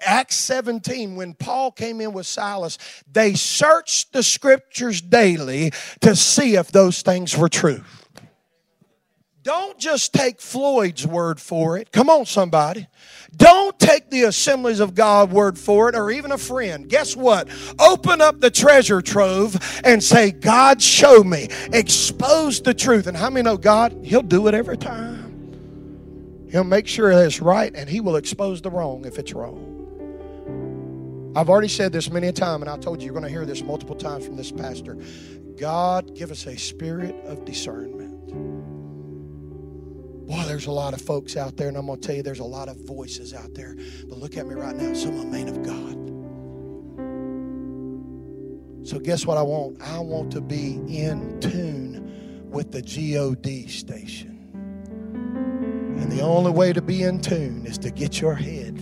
Acts 0.00 0.34
17, 0.34 1.14
when 1.14 1.34
Paul 1.34 1.70
came 1.70 2.00
in 2.00 2.12
with 2.12 2.26
Silas, 2.26 2.76
they 3.10 3.34
searched 3.34 4.12
the 4.12 4.24
scriptures 4.24 5.00
daily 5.00 5.70
to 6.00 6.16
see 6.16 6.56
if 6.56 6.72
those 6.72 7.02
things 7.02 7.36
were 7.36 7.48
true. 7.48 7.84
Don't 9.46 9.78
just 9.78 10.12
take 10.12 10.40
Floyd's 10.40 11.06
word 11.06 11.40
for 11.40 11.78
it. 11.78 11.92
Come 11.92 12.10
on, 12.10 12.26
somebody. 12.26 12.88
Don't 13.36 13.78
take 13.78 14.10
the 14.10 14.22
assemblies 14.24 14.80
of 14.80 14.96
God 14.96 15.30
word 15.30 15.56
for 15.56 15.88
it 15.88 15.94
or 15.94 16.10
even 16.10 16.32
a 16.32 16.36
friend. 16.36 16.88
Guess 16.88 17.14
what? 17.14 17.48
Open 17.78 18.20
up 18.20 18.40
the 18.40 18.50
treasure 18.50 19.00
trove 19.00 19.56
and 19.84 20.02
say, 20.02 20.32
God, 20.32 20.82
show 20.82 21.22
me. 21.22 21.46
Expose 21.72 22.60
the 22.60 22.74
truth. 22.74 23.06
And 23.06 23.16
how 23.16 23.30
many 23.30 23.44
know 23.44 23.56
God? 23.56 23.96
He'll 24.02 24.20
do 24.20 24.48
it 24.48 24.54
every 24.54 24.76
time. 24.76 26.48
He'll 26.50 26.64
make 26.64 26.88
sure 26.88 27.12
it's 27.12 27.40
right 27.40 27.72
and 27.72 27.88
He 27.88 28.00
will 28.00 28.16
expose 28.16 28.60
the 28.60 28.70
wrong 28.72 29.04
if 29.04 29.16
it's 29.16 29.32
wrong. 29.32 29.74
I've 31.36 31.48
already 31.48 31.68
said 31.68 31.92
this 31.92 32.10
many 32.10 32.26
a 32.26 32.32
time, 32.32 32.62
and 32.62 32.68
I 32.68 32.78
told 32.78 33.00
you 33.00 33.04
you're 33.04 33.14
going 33.14 33.22
to 33.22 33.30
hear 33.30 33.46
this 33.46 33.62
multiple 33.62 33.94
times 33.94 34.26
from 34.26 34.36
this 34.36 34.50
pastor. 34.50 34.98
God, 35.56 36.16
give 36.16 36.32
us 36.32 36.48
a 36.48 36.56
spirit 36.56 37.14
of 37.26 37.44
discernment. 37.44 38.15
Boy, 40.26 40.42
there's 40.46 40.66
a 40.66 40.72
lot 40.72 40.92
of 40.92 41.00
folks 41.00 41.36
out 41.36 41.56
there, 41.56 41.68
and 41.68 41.76
I'm 41.76 41.86
going 41.86 42.00
to 42.00 42.06
tell 42.06 42.16
you 42.16 42.22
there's 42.22 42.40
a 42.40 42.44
lot 42.44 42.68
of 42.68 42.76
voices 42.78 43.32
out 43.32 43.54
there. 43.54 43.76
But 44.08 44.18
look 44.18 44.36
at 44.36 44.46
me 44.46 44.54
right 44.54 44.74
now. 44.74 44.92
Some 44.92 45.14
of 45.14 45.20
them 45.20 45.34
ain't 45.34 45.48
of 45.48 45.62
God. 45.62 45.96
So, 48.88 48.98
guess 48.98 49.24
what 49.24 49.36
I 49.36 49.42
want? 49.42 49.80
I 49.82 49.98
want 50.00 50.32
to 50.32 50.40
be 50.40 50.74
in 50.88 51.38
tune 51.40 52.48
with 52.50 52.72
the 52.72 52.82
GOD 52.82 53.70
station. 53.70 54.32
And 55.98 56.10
the 56.10 56.22
only 56.22 56.50
way 56.50 56.72
to 56.72 56.82
be 56.82 57.04
in 57.04 57.20
tune 57.20 57.64
is 57.66 57.78
to 57.78 57.90
get 57.90 58.20
your 58.20 58.34
head 58.34 58.78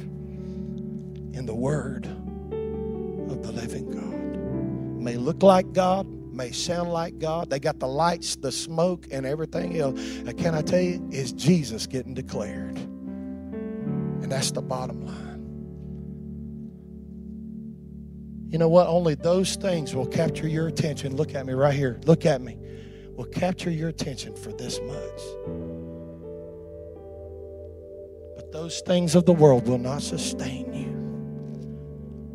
in 1.33 1.45
the 1.47 1.55
Word 1.55 2.07
of 2.07 3.43
the 3.43 3.53
living 3.53 3.91
God. 3.91 4.99
It 4.99 5.03
may 5.03 5.17
look 5.17 5.43
like 5.43 5.73
God, 5.73 6.07
may 6.35 6.53
sound 6.53 6.91
like 6.91 7.19
God. 7.19 7.51
They 7.51 7.59
got 7.59 7.79
the 7.79 7.89
lights, 7.89 8.37
the 8.37 8.53
smoke, 8.53 9.07
and 9.11 9.25
everything 9.25 9.79
else. 9.79 9.99
And 9.99 10.37
can 10.37 10.55
I 10.55 10.63
tell 10.63 10.81
you, 10.81 11.07
is 11.11 11.33
Jesus 11.33 11.87
getting 11.87 12.15
declared? 12.15 12.77
And 12.77 14.31
that's 14.31 14.51
the 14.51 14.63
bottom 14.63 15.07
line. 15.07 15.35
You 18.51 18.59
know 18.59 18.69
what? 18.69 18.87
Only 18.87 19.15
those 19.17 19.57
things 19.57 19.95
will 19.95 20.07
capture 20.07 20.47
your 20.47 20.69
attention. 20.69 21.17
Look 21.17 21.35
at 21.35 21.45
me 21.45 21.55
right 21.55 21.75
here. 21.75 22.01
Look 22.07 22.25
at 22.25 22.41
me. 22.41 22.57
Will 23.17 23.25
capture 23.25 23.71
your 23.71 23.89
attention 23.89 24.37
for 24.37 24.53
this 24.53 24.81
much. 24.81 25.21
But 28.37 28.53
those 28.53 28.81
things 28.81 29.15
of 29.15 29.25
the 29.25 29.33
world 29.33 29.67
will 29.67 29.79
not 29.79 30.03
sustain 30.03 30.73
you. 30.73 30.95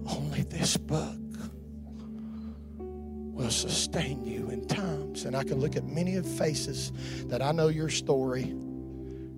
Only 0.10 0.44
this 0.44 0.76
book 0.78 1.19
sustain 3.50 4.26
you 4.26 4.50
in 4.50 4.68
times. 4.68 5.26
And 5.26 5.36
I 5.36 5.44
can 5.44 5.60
look 5.60 5.76
at 5.76 5.84
many 5.86 6.16
of 6.16 6.26
faces 6.26 6.92
that 7.28 7.42
I 7.42 7.52
know 7.52 7.68
your 7.68 7.90
story. 7.90 8.56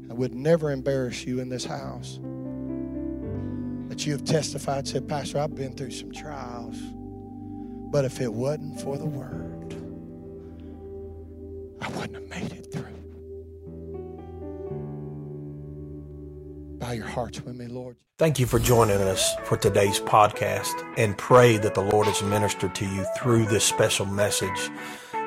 I 0.09 0.13
would 0.13 0.33
never 0.33 0.71
embarrass 0.71 1.25
you 1.25 1.39
in 1.39 1.49
this 1.49 1.65
house. 1.65 2.19
That 3.89 4.05
you 4.05 4.13
have 4.13 4.23
testified, 4.23 4.87
said, 4.87 5.07
Pastor, 5.07 5.39
I've 5.39 5.55
been 5.55 5.73
through 5.73 5.91
some 5.91 6.11
trials. 6.11 6.77
But 7.91 8.05
if 8.05 8.21
it 8.21 8.31
wasn't 8.31 8.79
for 8.79 8.97
the 8.97 9.05
word, 9.05 9.73
I 11.81 11.89
wouldn't 11.89 12.15
have 12.15 12.29
made 12.29 12.51
it 12.53 12.71
through. 12.71 13.00
Your 16.93 17.07
hearts 17.07 17.41
with 17.41 17.55
me, 17.55 17.67
Lord. 17.67 17.97
Thank 18.17 18.39
you 18.39 18.45
for 18.45 18.59
joining 18.59 19.01
us 19.01 19.33
for 19.45 19.55
today's 19.57 19.99
podcast 19.99 20.73
and 20.97 21.17
pray 21.17 21.57
that 21.57 21.73
the 21.73 21.81
Lord 21.81 22.07
has 22.07 22.21
ministered 22.21 22.75
to 22.75 22.85
you 22.85 23.05
through 23.17 23.45
this 23.45 23.63
special 23.63 24.05
message. 24.05 24.69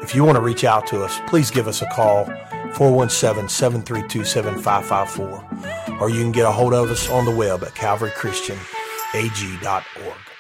If 0.03 0.15
you 0.15 0.25
want 0.25 0.37
to 0.37 0.43
reach 0.43 0.65
out 0.65 0.87
to 0.89 1.03
us, 1.03 1.19
please 1.27 1.51
give 1.51 1.67
us 1.67 1.81
a 1.83 1.87
call, 1.87 2.27
417 2.75 3.49
732 3.49 4.25
7554, 4.25 6.01
or 6.01 6.11
you 6.11 6.21
can 6.21 6.33
get 6.33 6.47
a 6.47 6.53
hold 6.53 6.75
of 6.75 6.91
us 6.91 7.09
on 7.09 7.25
the 7.25 7.35
web 7.35 7.65
at 7.65 7.75
calvarychristianag.org. 7.75 10.34